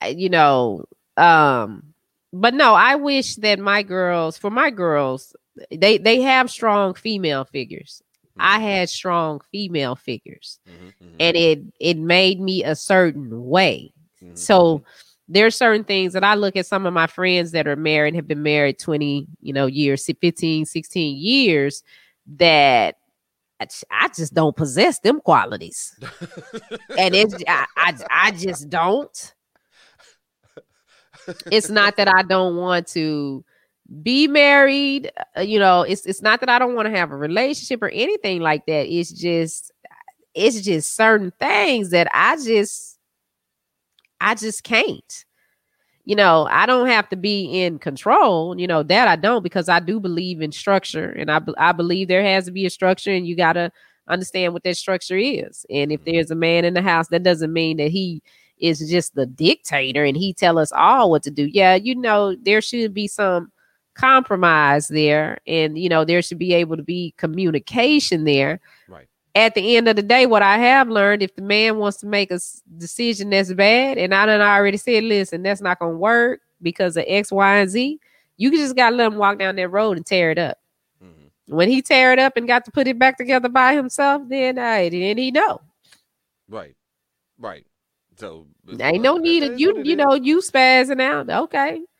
you 0.07 0.28
know, 0.28 0.84
um, 1.16 1.94
but 2.32 2.55
no, 2.55 2.74
I 2.74 2.97
wish 2.97 3.36
that 3.36 3.59
my 3.59 3.82
girls, 3.82 4.38
for 4.38 4.51
my 4.51 4.70
girls, 4.70 5.34
they 5.70 5.99
they 5.99 6.20
have 6.20 6.51
strong 6.51 6.94
female 6.94 7.44
figures. 7.44 8.03
I 8.38 8.57
mm-hmm. 8.57 8.66
had 8.66 8.90
strong 8.90 9.40
female 9.51 9.97
figures, 9.97 10.61
mm-hmm, 10.68 10.86
mm-hmm. 10.86 11.16
and 11.18 11.36
it 11.36 11.61
it 11.80 11.97
made 11.97 12.40
me 12.40 12.62
a 12.62 12.76
certain 12.76 13.47
way. 13.47 13.92
Mm-hmm. 14.22 14.36
So 14.36 14.84
there's 15.29 15.57
certain 15.57 15.85
things 15.85 16.12
that 16.12 16.24
I 16.24 16.35
look 16.35 16.57
at 16.57 16.66
some 16.66 16.87
of 16.87 16.93
my 16.93 17.07
friends 17.07 17.51
that 17.53 17.66
are 17.66 17.77
married 17.77 18.14
have 18.14 18.29
been 18.29 18.43
married 18.43 18.79
20, 18.79 19.27
you 19.41 19.53
know, 19.53 19.66
years, 19.66 20.07
15, 20.07 20.64
16 20.64 21.16
years 21.16 21.83
that 22.37 22.97
I 23.91 24.09
just 24.09 24.35
don't 24.35 24.57
possess 24.57 24.99
them 25.01 25.20
qualities. 25.20 25.99
and 26.99 27.14
it's 27.14 27.35
I, 27.49 27.66
I 27.77 27.95
I 28.11 28.31
just 28.33 28.68
don't. 28.68 29.35
It's 31.51 31.70
not 31.70 31.97
that 31.97 32.07
I 32.07 32.22
don't 32.22 32.57
want 32.57 32.87
to 32.89 33.45
be 34.03 34.29
married, 34.29 35.11
uh, 35.37 35.41
you 35.41 35.59
know, 35.59 35.83
it's 35.83 36.07
it's 36.07 36.22
not 36.22 36.41
that 36.41 36.49
I 36.49 36.59
don't 36.59 36.74
want 36.74 36.87
to 36.87 36.97
have 36.97 37.12
a 37.12 37.16
relationship 37.16 37.83
or 37.83 37.89
anything 37.89 38.41
like 38.41 38.66
that. 38.66 38.87
It's 38.93 39.11
just 39.11 39.72
it's 40.35 40.61
just 40.61 40.95
certain 40.95 41.33
things 41.39 41.91
that 41.91 42.09
I 42.12 42.37
just 42.37 42.95
I 44.21 44.35
just 44.35 44.64
can't. 44.64 45.25
You 46.05 46.14
know, 46.14 46.47
I 46.51 46.67
don't 46.67 46.87
have 46.87 47.09
to 47.09 47.17
be 47.17 47.62
in 47.62 47.79
control. 47.81 48.59
You 48.59 48.67
know 48.67 48.83
that 48.85 49.09
I 49.09 49.17
don't 49.17 49.43
because 49.43 49.69
I 49.69 49.81
do 49.81 49.99
believe 49.99 50.41
in 50.41 50.53
structure, 50.53 51.11
and 51.11 51.31
I 51.31 51.41
I 51.59 51.73
believe 51.73 52.09
there 52.09 52.23
has 52.23 52.45
to 52.45 52.53
be 52.53 52.67
a 52.67 52.71
structure, 52.71 53.11
and 53.11 53.27
you 53.27 53.37
gotta 53.37 53.73
understand 54.09 54.53
what 54.53 54.62
that 54.62 54.77
structure 54.77 55.17
is. 55.17 55.67
And 55.69 55.91
if 55.91 56.01
mm-hmm. 56.01 56.12
there's 56.12 56.31
a 56.31 56.37
man 56.37 56.64
in 56.64 56.75
the 56.75 56.83
house, 56.83 57.09
that 57.09 57.25
doesn't 57.25 57.53
mean 57.53 57.79
that 57.79 57.91
he 57.91 58.23
is 58.59 58.89
just 58.89 59.14
the 59.14 59.27
dictator 59.27 60.05
and 60.05 60.17
he 60.17 60.33
tell 60.33 60.59
us 60.59 60.73
all 60.73 61.11
what 61.11 61.23
to 61.25 61.31
do. 61.31 61.45
Yeah, 61.47 61.75
you 61.75 61.95
know, 61.95 62.37
there 62.37 62.61
should 62.61 62.95
be 62.95 63.09
some 63.09 63.53
compromise 63.95 64.89
there 64.89 65.39
and 65.47 65.79
you 65.79 65.89
know 65.89 66.05
there 66.05 66.21
should 66.21 66.39
be 66.39 66.53
able 66.53 66.77
to 66.77 66.83
be 66.83 67.14
communication 67.17 68.25
there 68.25 68.61
at 69.37 69.55
the 69.55 69.76
end 69.76 69.87
of 69.87 69.97
the 69.97 70.03
day, 70.03 70.24
what 70.24 70.43
I 70.43 70.57
have 70.57 70.89
learned, 70.89 71.22
if 71.22 71.37
the 71.37 71.43
man 71.43 71.76
wants 71.76 71.99
to 71.99 72.07
make 72.07 72.30
a 72.30 72.41
decision 72.78 73.28
that's 73.28 73.53
bad, 73.53 73.99
and 73.99 74.14
I 74.14 74.24
done 74.24 74.41
already 74.41 74.78
said, 74.78 75.05
listen, 75.05 75.43
that's 75.43 75.61
not 75.61 75.78
gonna 75.78 75.93
work 75.93 76.41
because 76.62 76.97
of 76.97 77.05
X, 77.07 77.30
Y, 77.30 77.57
and 77.57 77.70
Z, 77.70 78.01
you 78.39 78.51
just 78.51 78.74
gotta 78.74 78.97
let 78.97 79.12
him 79.12 79.18
walk 79.18 79.39
down 79.39 79.57
that 79.57 79.68
road 79.68 79.99
and 79.99 80.07
tear 80.07 80.30
it 80.30 80.39
up. 80.39 80.59
Mm-hmm. 81.05 81.55
When 81.55 81.68
he 81.68 81.82
tear 81.82 82.14
it 82.14 82.18
up 82.18 82.39
and 82.39 82.49
got 82.49 82.64
to 82.64 82.70
put 82.70 82.89
it 82.89 82.99
back 82.99 83.18
together 83.18 83.51
by 83.51 83.74
himself, 83.74 84.22
then 84.26 84.59
uh, 84.59 84.89
then 84.91 85.18
he 85.18 85.30
know. 85.30 85.61
Right, 86.49 86.74
right. 87.39 87.66
So 88.16 88.47
ain't 88.80 89.03
no 89.03 89.18
need 89.18 89.43
of 89.43 89.61
you. 89.61 89.82
You 89.84 89.97
know, 89.97 90.14
you 90.14 90.39
spazzing 90.39 91.01
out. 91.01 91.28
Okay. 91.28 91.82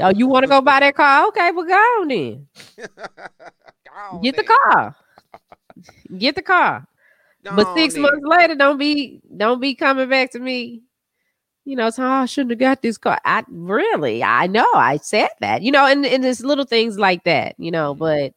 Oh, 0.00 0.08
you 0.08 0.26
want 0.26 0.42
to 0.42 0.48
go 0.48 0.60
buy 0.60 0.80
that 0.80 0.96
car? 0.96 1.28
Okay, 1.28 1.52
well, 1.52 1.64
go 1.64 1.74
on 1.74 2.08
then. 2.08 2.48
go 2.76 4.18
Get 4.20 4.34
the 4.34 4.42
car. 4.42 4.96
Get 6.18 6.34
the 6.34 6.42
car. 6.42 6.86
but 7.42 7.74
six 7.74 7.96
months 7.96 8.24
later, 8.24 8.54
don't 8.54 8.78
be 8.78 9.20
don't 9.36 9.60
be 9.60 9.74
coming 9.74 10.08
back 10.08 10.32
to 10.32 10.38
me. 10.38 10.82
You 11.64 11.74
know, 11.74 11.90
so 11.90 12.04
oh, 12.04 12.08
I 12.08 12.26
shouldn't 12.26 12.52
have 12.52 12.60
got 12.60 12.82
this 12.82 12.96
car. 12.96 13.18
I 13.24 13.44
really, 13.48 14.22
I 14.22 14.46
know, 14.46 14.68
I 14.74 14.98
said 14.98 15.30
that. 15.40 15.62
You 15.62 15.72
know, 15.72 15.84
and 15.84 16.06
and 16.06 16.22
there's 16.22 16.44
little 16.44 16.64
things 16.64 16.98
like 16.98 17.24
that. 17.24 17.54
You 17.58 17.70
know, 17.70 17.92
mm-hmm. 17.92 18.00
but 18.00 18.34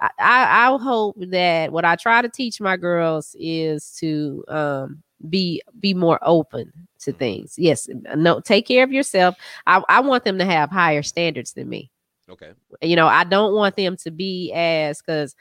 I, 0.00 0.10
I 0.18 0.66
I 0.66 0.78
hope 0.78 1.16
that 1.18 1.72
what 1.72 1.84
I 1.84 1.96
try 1.96 2.22
to 2.22 2.28
teach 2.28 2.60
my 2.60 2.76
girls 2.76 3.36
is 3.38 3.96
to 4.00 4.44
um 4.48 5.02
be 5.28 5.62
be 5.78 5.94
more 5.94 6.18
open 6.22 6.72
to 7.00 7.10
mm-hmm. 7.10 7.18
things. 7.18 7.54
Yes, 7.56 7.88
no, 8.16 8.40
take 8.40 8.66
care 8.66 8.84
of 8.84 8.92
yourself. 8.92 9.36
I, 9.66 9.82
I 9.88 10.00
want 10.00 10.24
them 10.24 10.38
to 10.38 10.44
have 10.44 10.70
higher 10.70 11.02
standards 11.02 11.52
than 11.52 11.68
me. 11.68 11.90
Okay. 12.28 12.52
You 12.80 12.96
know, 12.96 13.06
I 13.06 13.24
don't 13.24 13.54
want 13.54 13.76
them 13.76 13.96
to 13.98 14.10
be 14.10 14.52
as 14.54 15.02
because 15.02 15.34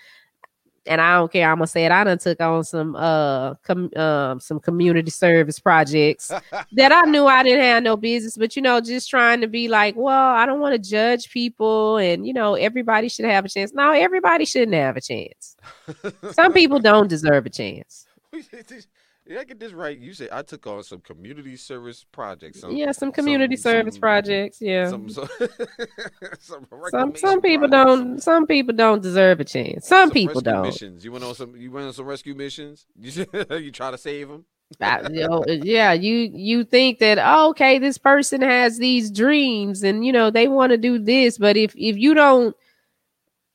and 0.85 0.99
I 0.99 1.17
don't 1.17 1.31
care. 1.31 1.49
I'm 1.49 1.57
gonna 1.57 1.67
say 1.67 1.85
it. 1.85 1.91
I 1.91 2.03
done 2.03 2.17
took 2.17 2.39
on 2.41 2.63
some 2.63 2.95
uh 2.95 3.55
com- 3.55 3.91
um 3.95 4.39
some 4.39 4.59
community 4.59 5.11
service 5.11 5.59
projects 5.59 6.31
that 6.73 6.91
I 6.91 7.01
knew 7.03 7.25
I 7.27 7.43
didn't 7.43 7.63
have 7.63 7.83
no 7.83 7.97
business, 7.97 8.37
but 8.37 8.55
you 8.55 8.61
know, 8.61 8.81
just 8.81 9.09
trying 9.09 9.41
to 9.41 9.47
be 9.47 9.67
like, 9.67 9.95
well, 9.95 10.33
I 10.33 10.45
don't 10.45 10.59
want 10.59 10.73
to 10.73 10.89
judge 10.89 11.29
people, 11.31 11.97
and 11.97 12.25
you 12.25 12.33
know, 12.33 12.55
everybody 12.55 13.09
should 13.09 13.25
have 13.25 13.45
a 13.45 13.49
chance. 13.49 13.73
No, 13.73 13.91
everybody 13.91 14.45
shouldn't 14.45 14.73
have 14.73 14.97
a 14.97 15.01
chance. 15.01 15.55
some 16.31 16.53
people 16.53 16.79
don't 16.79 17.07
deserve 17.07 17.45
a 17.45 17.49
chance. 17.49 18.07
Did 19.31 19.39
I 19.39 19.43
get 19.45 19.61
this 19.61 19.71
right? 19.71 19.97
You 19.97 20.13
said 20.13 20.27
I 20.29 20.41
took 20.41 20.67
on 20.67 20.83
some 20.83 20.99
community 20.99 21.55
service 21.55 22.05
projects. 22.11 22.59
Some, 22.59 22.75
yeah, 22.75 22.91
some 22.91 23.13
community 23.13 23.55
some, 23.55 23.71
service 23.71 23.93
some, 23.93 24.01
projects. 24.01 24.61
Yeah. 24.61 24.89
Some 24.89 25.07
some, 25.09 25.29
some, 26.91 27.15
some 27.15 27.39
people 27.39 27.69
projects. 27.69 27.71
don't. 27.71 28.21
Some 28.21 28.45
people 28.45 28.75
don't 28.75 29.01
deserve 29.01 29.39
a 29.39 29.45
chance. 29.45 29.87
Some, 29.87 30.11
people 30.11 30.41
don't. 30.41 30.63
Missions. 30.63 31.05
You 31.05 31.13
went 31.13 31.23
on 31.23 31.33
some. 31.35 31.55
You 31.55 31.71
went 31.71 31.87
on 31.87 31.93
some 31.93 32.07
rescue 32.07 32.35
missions. 32.35 32.85
You 32.99 33.25
you 33.57 33.71
try 33.71 33.89
to 33.91 33.97
save 33.97 34.27
them. 34.27 34.43
I, 34.81 35.07
you 35.09 35.23
uh, 35.23 35.27
know, 35.27 35.45
yeah, 35.47 35.93
you 35.93 36.29
you 36.33 36.65
think 36.65 36.99
that 36.99 37.17
oh, 37.17 37.51
okay, 37.51 37.79
this 37.79 37.97
person 37.97 38.41
has 38.41 38.79
these 38.79 39.09
dreams 39.09 39.81
and 39.81 40.05
you 40.05 40.11
know 40.11 40.29
they 40.29 40.49
want 40.49 40.71
to 40.71 40.77
do 40.77 40.99
this, 40.99 41.37
but 41.37 41.55
if 41.55 41.73
if 41.77 41.95
you 41.97 42.13
don't 42.13 42.53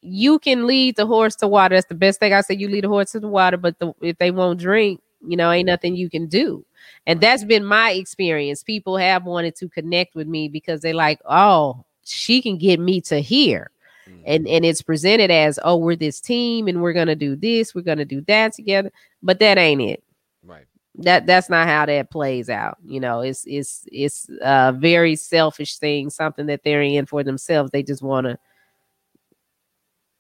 you 0.01 0.39
can 0.39 0.67
lead 0.67 0.97
the 0.97 1.05
horse 1.05 1.37
to 1.37 1.49
water. 1.49 1.75
That's 1.75 1.89
the 1.89 1.95
best 1.95 2.21
thing 2.21 2.33
I 2.33 2.41
say. 2.41 2.55
You 2.55 2.69
lead 2.69 2.85
the 2.85 2.89
horse 2.89 3.13
to 3.13 3.21
the 3.21 3.29
water, 3.29 3.59
but 3.59 3.79
the, 3.79 3.93
if 4.01 4.17
they 4.19 4.31
won't 4.31 4.61
drink, 4.61 5.01
you 5.27 5.37
know, 5.37 5.51
ain't 5.51 5.67
nothing 5.67 5.97
you 5.97 6.11
can 6.11 6.27
do. 6.27 6.65
And 7.07 7.21
that's 7.21 7.45
been 7.45 7.65
my 7.65 7.93
experience. 7.93 8.63
People 8.63 8.97
have 8.97 9.25
wanted 9.25 9.55
to 9.57 9.69
connect 9.69 10.15
with 10.15 10.27
me 10.27 10.49
because 10.49 10.81
they 10.81 10.93
like, 10.93 11.21
oh, 11.25 11.85
she 12.05 12.43
can 12.43 12.59
get 12.59 12.81
me 12.81 13.01
to 13.03 13.21
here. 13.21 13.71
Mm-hmm. 14.09 14.23
And 14.27 14.49
and 14.49 14.65
it's 14.65 14.83
presented 14.83 15.31
as, 15.31 15.59
oh, 15.63 15.77
we're 15.77 15.97
this 15.97 16.21
team 16.21 16.69
and 16.69 16.83
we're 16.83 16.93
gonna 16.93 17.17
do 17.17 17.37
this, 17.37 17.75
we're 17.75 17.83
gonna 17.83 18.05
do 18.05 18.21
that 18.23 18.53
together. 18.53 18.93
But 19.23 19.41
that 19.41 19.59
ain't 19.59 19.83
it. 19.83 20.03
Right. 20.45 20.67
That 20.97 21.27
that's 21.27 21.49
not 21.49 21.67
how 21.67 21.87
that 21.87 22.11
plays 22.11 22.49
out. 22.49 22.79
You 22.85 23.01
know, 23.01 23.21
it's 23.21 23.45
it's 23.47 23.85
it's 23.91 24.29
a 24.43 24.73
very 24.73 25.17
selfish 25.17 25.79
thing, 25.79 26.11
something 26.11 26.47
that 26.47 26.63
they're 26.65 26.83
in 26.83 27.07
for 27.07 27.23
themselves. 27.23 27.71
They 27.71 27.83
just 27.83 28.03
want 28.03 28.27
to 28.27 28.39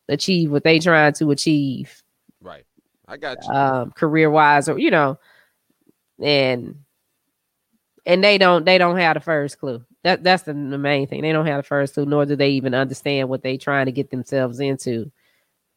achieve 0.08 0.50
what 0.50 0.64
they 0.64 0.78
trying 0.78 1.12
to 1.14 1.30
achieve. 1.30 2.02
I 3.08 3.16
got 3.16 3.38
you. 3.42 3.54
Um, 3.54 3.90
career 3.92 4.30
wise, 4.30 4.68
or 4.68 4.78
you 4.78 4.90
know, 4.90 5.18
and 6.20 6.76
and 8.04 8.22
they 8.22 8.38
don't 8.38 8.64
they 8.64 8.78
don't 8.78 8.96
have 8.96 9.14
the 9.14 9.20
first 9.20 9.58
clue. 9.58 9.84
That 10.04 10.22
that's 10.22 10.44
the, 10.44 10.52
the 10.52 10.78
main 10.78 11.06
thing. 11.06 11.22
They 11.22 11.32
don't 11.32 11.46
have 11.46 11.58
the 11.58 11.66
first 11.66 11.94
clue, 11.94 12.06
nor 12.06 12.24
do 12.24 12.36
they 12.36 12.50
even 12.50 12.74
understand 12.74 13.28
what 13.28 13.42
they're 13.42 13.58
trying 13.58 13.86
to 13.86 13.92
get 13.92 14.10
themselves 14.10 14.60
into. 14.60 15.10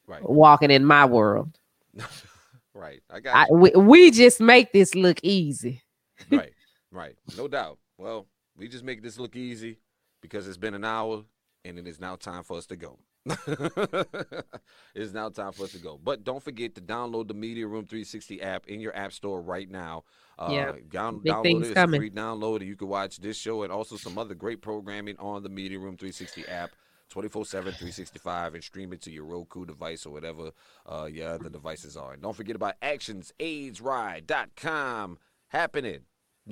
Right. 0.08 0.28
Walking 0.28 0.72
in 0.72 0.86
my 0.86 1.06
world. 1.06 1.58
right. 2.74 3.02
I 3.10 3.20
got. 3.20 3.36
I, 3.36 3.54
we, 3.54 3.72
we 3.72 4.12
just 4.12 4.40
make 4.40 4.72
this 4.72 4.96
look 4.96 5.20
easy. 5.24 5.82
right. 6.32 6.54
Right. 6.92 7.16
No 7.38 7.48
doubt. 7.48 7.78
Well, 7.98 8.28
we 8.58 8.68
just 8.68 8.84
make 8.84 9.02
this 9.04 9.20
look 9.20 9.36
easy 9.36 9.78
because 10.22 10.48
it's 10.48 10.58
been 10.58 10.74
an 10.74 10.86
hour 10.86 11.24
and 11.66 11.78
it 11.78 11.88
is 11.88 12.00
now 12.00 12.16
time 12.16 12.44
for 12.44 12.58
us 12.58 12.66
to 12.68 12.76
go. 12.76 12.98
it's 14.96 15.14
now 15.14 15.30
time 15.30 15.52
for 15.52 15.64
us 15.64 15.72
to 15.72 15.80
go. 15.80 16.00
But 16.02 16.24
don't 16.24 16.44
forget 16.44 16.76
to 16.76 16.82
download 16.82 17.28
the 17.28 17.34
Media 17.34 17.68
Room 17.68 17.86
360 17.86 18.42
app 18.42 18.68
in 18.68 18.80
your 18.80 18.96
app 18.96 19.12
store 19.14 19.42
right 19.42 19.70
now. 19.70 20.04
Uh, 20.38 20.50
yeah, 20.52 20.72
down, 20.90 21.20
download 21.20 21.46
it. 21.46 21.68
It's 21.68 21.74
coming. 21.74 22.00
free 22.00 22.12
download, 22.12 22.58
and 22.58 22.68
you 22.68 22.76
can 22.76 22.88
watch 22.88 23.18
this 23.18 23.38
show 23.38 23.64
and 23.64 23.72
also 23.72 23.98
some 23.98 24.18
other 24.18 24.36
great 24.36 24.62
programming 24.62 25.16
on 25.20 25.44
the 25.44 25.50
Media 25.50 25.80
Room 25.80 25.98
360 25.98 26.48
app. 26.48 26.72
24 27.10 27.46
7, 27.46 27.74
365, 27.74 28.54
and 28.54 28.64
stream 28.64 28.94
it 28.94 29.02
to 29.02 29.10
your 29.10 29.26
Roku 29.26 29.66
device 29.66 30.06
or 30.06 30.12
whatever 30.12 30.52
uh, 30.86 31.10
your 31.12 31.30
other 31.30 31.50
devices 31.50 31.98
are. 31.98 32.14
And 32.14 32.22
don't 32.22 32.36
forget 32.36 32.56
about 32.56 32.80
actionsaidsride.com 32.82 35.18
happening 35.48 36.02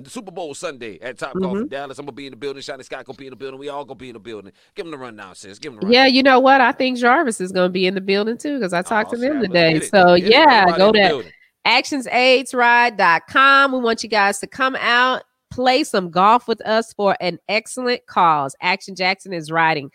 Super 0.06 0.30
Bowl 0.30 0.54
Sunday 0.54 1.00
at 1.00 1.18
Topgolf 1.18 1.62
in 1.62 1.68
Dallas. 1.68 1.98
I'm 1.98 2.04
gonna 2.06 2.12
be 2.12 2.26
in 2.26 2.30
the 2.32 2.36
building. 2.36 2.62
Shawnee 2.62 2.84
Scott 2.84 3.04
gonna 3.04 3.16
be 3.16 3.26
in 3.26 3.30
the 3.30 3.36
building. 3.36 3.58
We 3.58 3.68
all 3.68 3.84
gonna 3.84 3.96
be 3.96 4.10
in 4.10 4.14
the 4.14 4.20
building. 4.20 4.52
Give 4.74 4.86
him 4.86 4.92
the 4.92 4.98
rundown, 4.98 5.34
sis. 5.34 5.58
Give 5.58 5.72
him 5.72 5.80
the 5.80 5.86
rundown. 5.86 6.04
Yeah, 6.04 6.06
you 6.06 6.22
know 6.22 6.38
what? 6.40 6.60
I 6.60 6.72
think 6.72 6.98
Jarvis 6.98 7.40
is 7.40 7.52
to 7.52 7.68
be 7.68 7.86
in 7.86 7.94
the 7.94 8.00
building 8.00 8.38
too 8.38 8.58
because 8.58 8.72
I 8.72 8.80
oh, 8.80 8.82
talked 8.82 9.12
Oh, 9.12 9.16
to 9.16 9.20
them 9.20 9.40
today. 9.40 9.80
So 9.80 10.16
get 10.16 10.30
yeah, 10.30 10.76
go 10.76 10.92
to 10.92 10.98
building. 10.98 11.32
actionsaidride.com. 11.66 13.72
We 13.72 13.78
want 13.80 14.02
you 14.02 14.08
guys 14.08 14.38
to 14.40 14.46
come 14.46 14.76
out, 14.76 15.22
play 15.50 15.84
some 15.84 16.10
golf 16.10 16.46
with 16.46 16.60
us 16.66 16.92
for 16.92 17.16
an 17.20 17.38
excellent 17.48 18.04
cause. 18.06 18.54
Action 18.60 18.94
Jackson 18.94 19.32
is 19.32 19.50
riding 19.50 19.90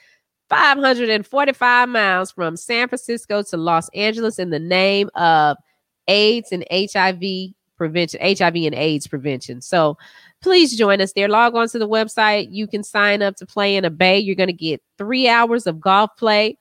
545 0.49 1.89
miles 1.89 2.31
from 2.31 2.57
San 2.57 2.87
Francisco 2.87 3.43
to 3.43 3.57
Los 3.57 3.89
Angeles 3.89 4.39
in 4.39 4.49
the 4.49 4.59
name 4.59 5.09
of 5.15 5.57
AIDS 6.07 6.51
and 6.51 6.65
HIV 6.71 7.53
prevention, 7.83 8.19
HIV 8.21 8.55
and 8.55 8.73
AIDS 8.75 9.07
prevention. 9.07 9.59
So 9.61 9.97
please 10.41 10.77
join 10.77 11.01
us 11.01 11.11
there. 11.13 11.27
Log 11.27 11.53
on 11.55 11.67
to 11.69 11.79
the 11.79 11.87
website. 11.87 12.47
You 12.49 12.65
can 12.65 12.81
sign 12.83 13.21
up 13.21 13.35
to 13.37 13.45
play 13.45 13.75
in 13.75 13.83
a 13.83 13.89
bay. 13.89 14.19
You're 14.19 14.35
going 14.35 14.47
to 14.47 14.53
get 14.53 14.81
three 14.97 15.27
hours 15.27 15.67
of 15.67 15.81
golf 15.81 16.11
play, 16.17 16.57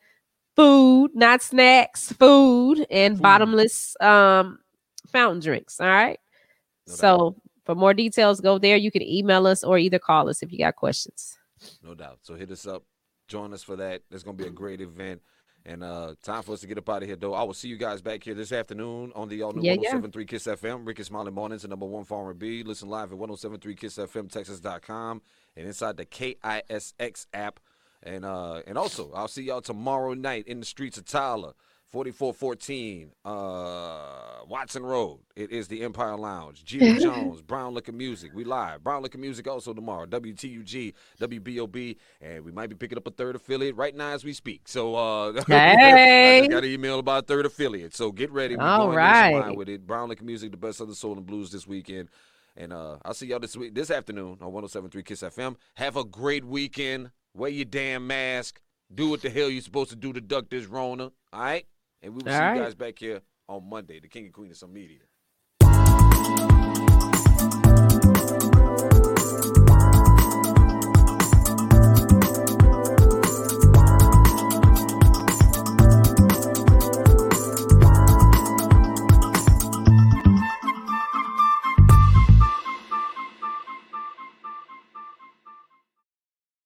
food, 0.56 1.12
not 1.14 1.42
snacks, 1.42 2.12
food, 2.12 2.84
and 2.90 3.14
Food. 3.14 3.22
bottomless 3.22 3.96
um, 4.00 4.58
fountain 5.12 5.40
drinks. 5.40 5.80
All 5.80 5.86
right. 5.86 6.18
No 6.88 6.94
so 6.94 7.36
for 7.64 7.76
more 7.76 7.94
details, 7.94 8.40
go 8.40 8.58
there. 8.58 8.76
You 8.76 8.90
can 8.90 9.02
email 9.02 9.46
us 9.46 9.62
or 9.62 9.78
either 9.78 10.00
call 10.00 10.28
us 10.28 10.42
if 10.42 10.50
you 10.50 10.58
got 10.58 10.74
questions. 10.74 11.38
No 11.84 11.94
doubt. 11.94 12.18
So 12.22 12.34
hit 12.34 12.50
us 12.50 12.66
up. 12.66 12.82
Join 13.28 13.52
us 13.52 13.62
for 13.62 13.76
that. 13.76 14.02
It's 14.10 14.24
gonna 14.24 14.36
be 14.36 14.48
a 14.48 14.50
great 14.50 14.80
event. 14.80 15.22
And 15.64 15.84
uh 15.84 16.14
time 16.22 16.42
for 16.42 16.52
us 16.54 16.60
to 16.60 16.66
get 16.66 16.78
up 16.78 16.88
out 16.88 17.02
of 17.02 17.08
here 17.08 17.16
though. 17.16 17.34
I 17.34 17.44
will 17.44 17.54
see 17.54 17.68
you 17.68 17.76
guys 17.76 18.02
back 18.02 18.24
here 18.24 18.34
this 18.34 18.50
afternoon 18.50 19.12
on 19.14 19.28
the 19.28 19.42
all 19.42 19.52
new 19.52 19.62
Yeah, 19.62 19.74
yeah. 19.74 19.94
1073 19.94 20.24
Kiss 20.26 20.44
FM. 20.46 20.84
Rickey 20.86 21.04
Smiley 21.04 21.30
Mornings, 21.30 21.62
the 21.62 21.68
number 21.68 21.86
one 21.86 22.04
for 22.04 22.26
R&B. 22.26 22.64
Listen 22.64 22.88
live 22.88 23.12
at 23.12 23.18
1073 23.18 23.74
Kiss 23.76 23.96
FM 23.96 24.28
Texas.com 24.30 25.22
and 25.56 25.66
inside 25.66 25.96
the 25.96 26.04
KISX 26.06 27.26
app. 27.32 27.60
And 28.02 28.24
uh 28.24 28.62
and 28.66 28.76
also 28.76 29.12
I'll 29.14 29.28
see 29.28 29.44
y'all 29.44 29.60
tomorrow 29.60 30.14
night 30.14 30.48
in 30.48 30.58
the 30.58 30.66
streets 30.66 30.98
of 30.98 31.04
Tyler. 31.04 31.52
4414 31.92 33.12
uh 33.24 34.44
Watson 34.48 34.82
Road. 34.84 35.20
It 35.36 35.50
is 35.50 35.68
the 35.68 35.82
Empire 35.82 36.16
Lounge. 36.16 36.64
Gina 36.64 36.98
Jones, 37.00 37.42
Brown 37.42 37.74
Liquor 37.74 37.92
Music. 37.92 38.32
We 38.34 38.44
live. 38.44 38.82
Brown 38.82 39.02
Liquor 39.02 39.18
Music 39.18 39.46
also 39.46 39.72
tomorrow. 39.72 40.06
WTUG, 40.06 40.94
WBOB, 41.20 41.96
and 42.20 42.44
we 42.44 42.50
might 42.50 42.68
be 42.68 42.74
picking 42.74 42.98
up 42.98 43.06
a 43.06 43.10
third 43.10 43.36
affiliate 43.36 43.76
right 43.76 43.94
now 43.94 44.10
as 44.10 44.24
we 44.24 44.32
speak. 44.32 44.62
So 44.66 44.94
uh 44.94 45.32
Hey. 45.46 46.38
just 46.40 46.50
got 46.50 46.64
an 46.64 46.70
email 46.70 46.98
about 46.98 47.24
a 47.24 47.26
third 47.26 47.44
affiliate. 47.46 47.94
So 47.94 48.10
get 48.10 48.30
ready. 48.32 48.56
We're 48.56 48.62
All 48.64 48.86
going 48.86 48.96
right. 48.96 49.56
with 49.56 49.68
it. 49.68 49.86
Brown 49.86 50.08
Liquor 50.08 50.24
Music, 50.24 50.50
the 50.50 50.56
best 50.56 50.80
of 50.80 50.88
the 50.88 50.94
soul 50.94 51.16
and 51.16 51.26
blues 51.26 51.50
this 51.52 51.66
weekend. 51.66 52.08
And 52.56 52.72
uh 52.72 52.96
I'll 53.04 53.14
see 53.14 53.26
y'all 53.26 53.38
this 53.40 53.56
week 53.56 53.74
this 53.74 53.90
afternoon 53.90 54.38
on 54.40 54.50
1073 54.52 55.02
Kiss 55.02 55.22
FM. 55.22 55.56
Have 55.74 55.96
a 55.96 56.04
great 56.04 56.44
weekend. 56.44 57.10
Wear 57.34 57.50
your 57.50 57.64
damn 57.66 58.06
mask. 58.06 58.60
Do 58.94 59.08
what 59.10 59.22
the 59.22 59.30
hell 59.30 59.48
you're 59.48 59.62
supposed 59.62 59.90
to 59.90 59.96
do 59.96 60.12
to 60.12 60.20
duck 60.20 60.50
this 60.50 60.66
Rona. 60.66 61.04
All 61.32 61.40
right? 61.40 61.64
And 62.02 62.14
we 62.14 62.22
will 62.22 62.32
All 62.32 62.38
see 62.38 62.44
right. 62.44 62.56
you 62.56 62.62
guys 62.62 62.74
back 62.74 62.98
here 62.98 63.20
on 63.48 63.68
Monday, 63.68 64.00
the 64.00 64.08
King 64.08 64.24
and 64.24 64.34
Queen 64.34 64.50
of 64.50 64.56
some 64.56 64.72
media. 64.72 64.98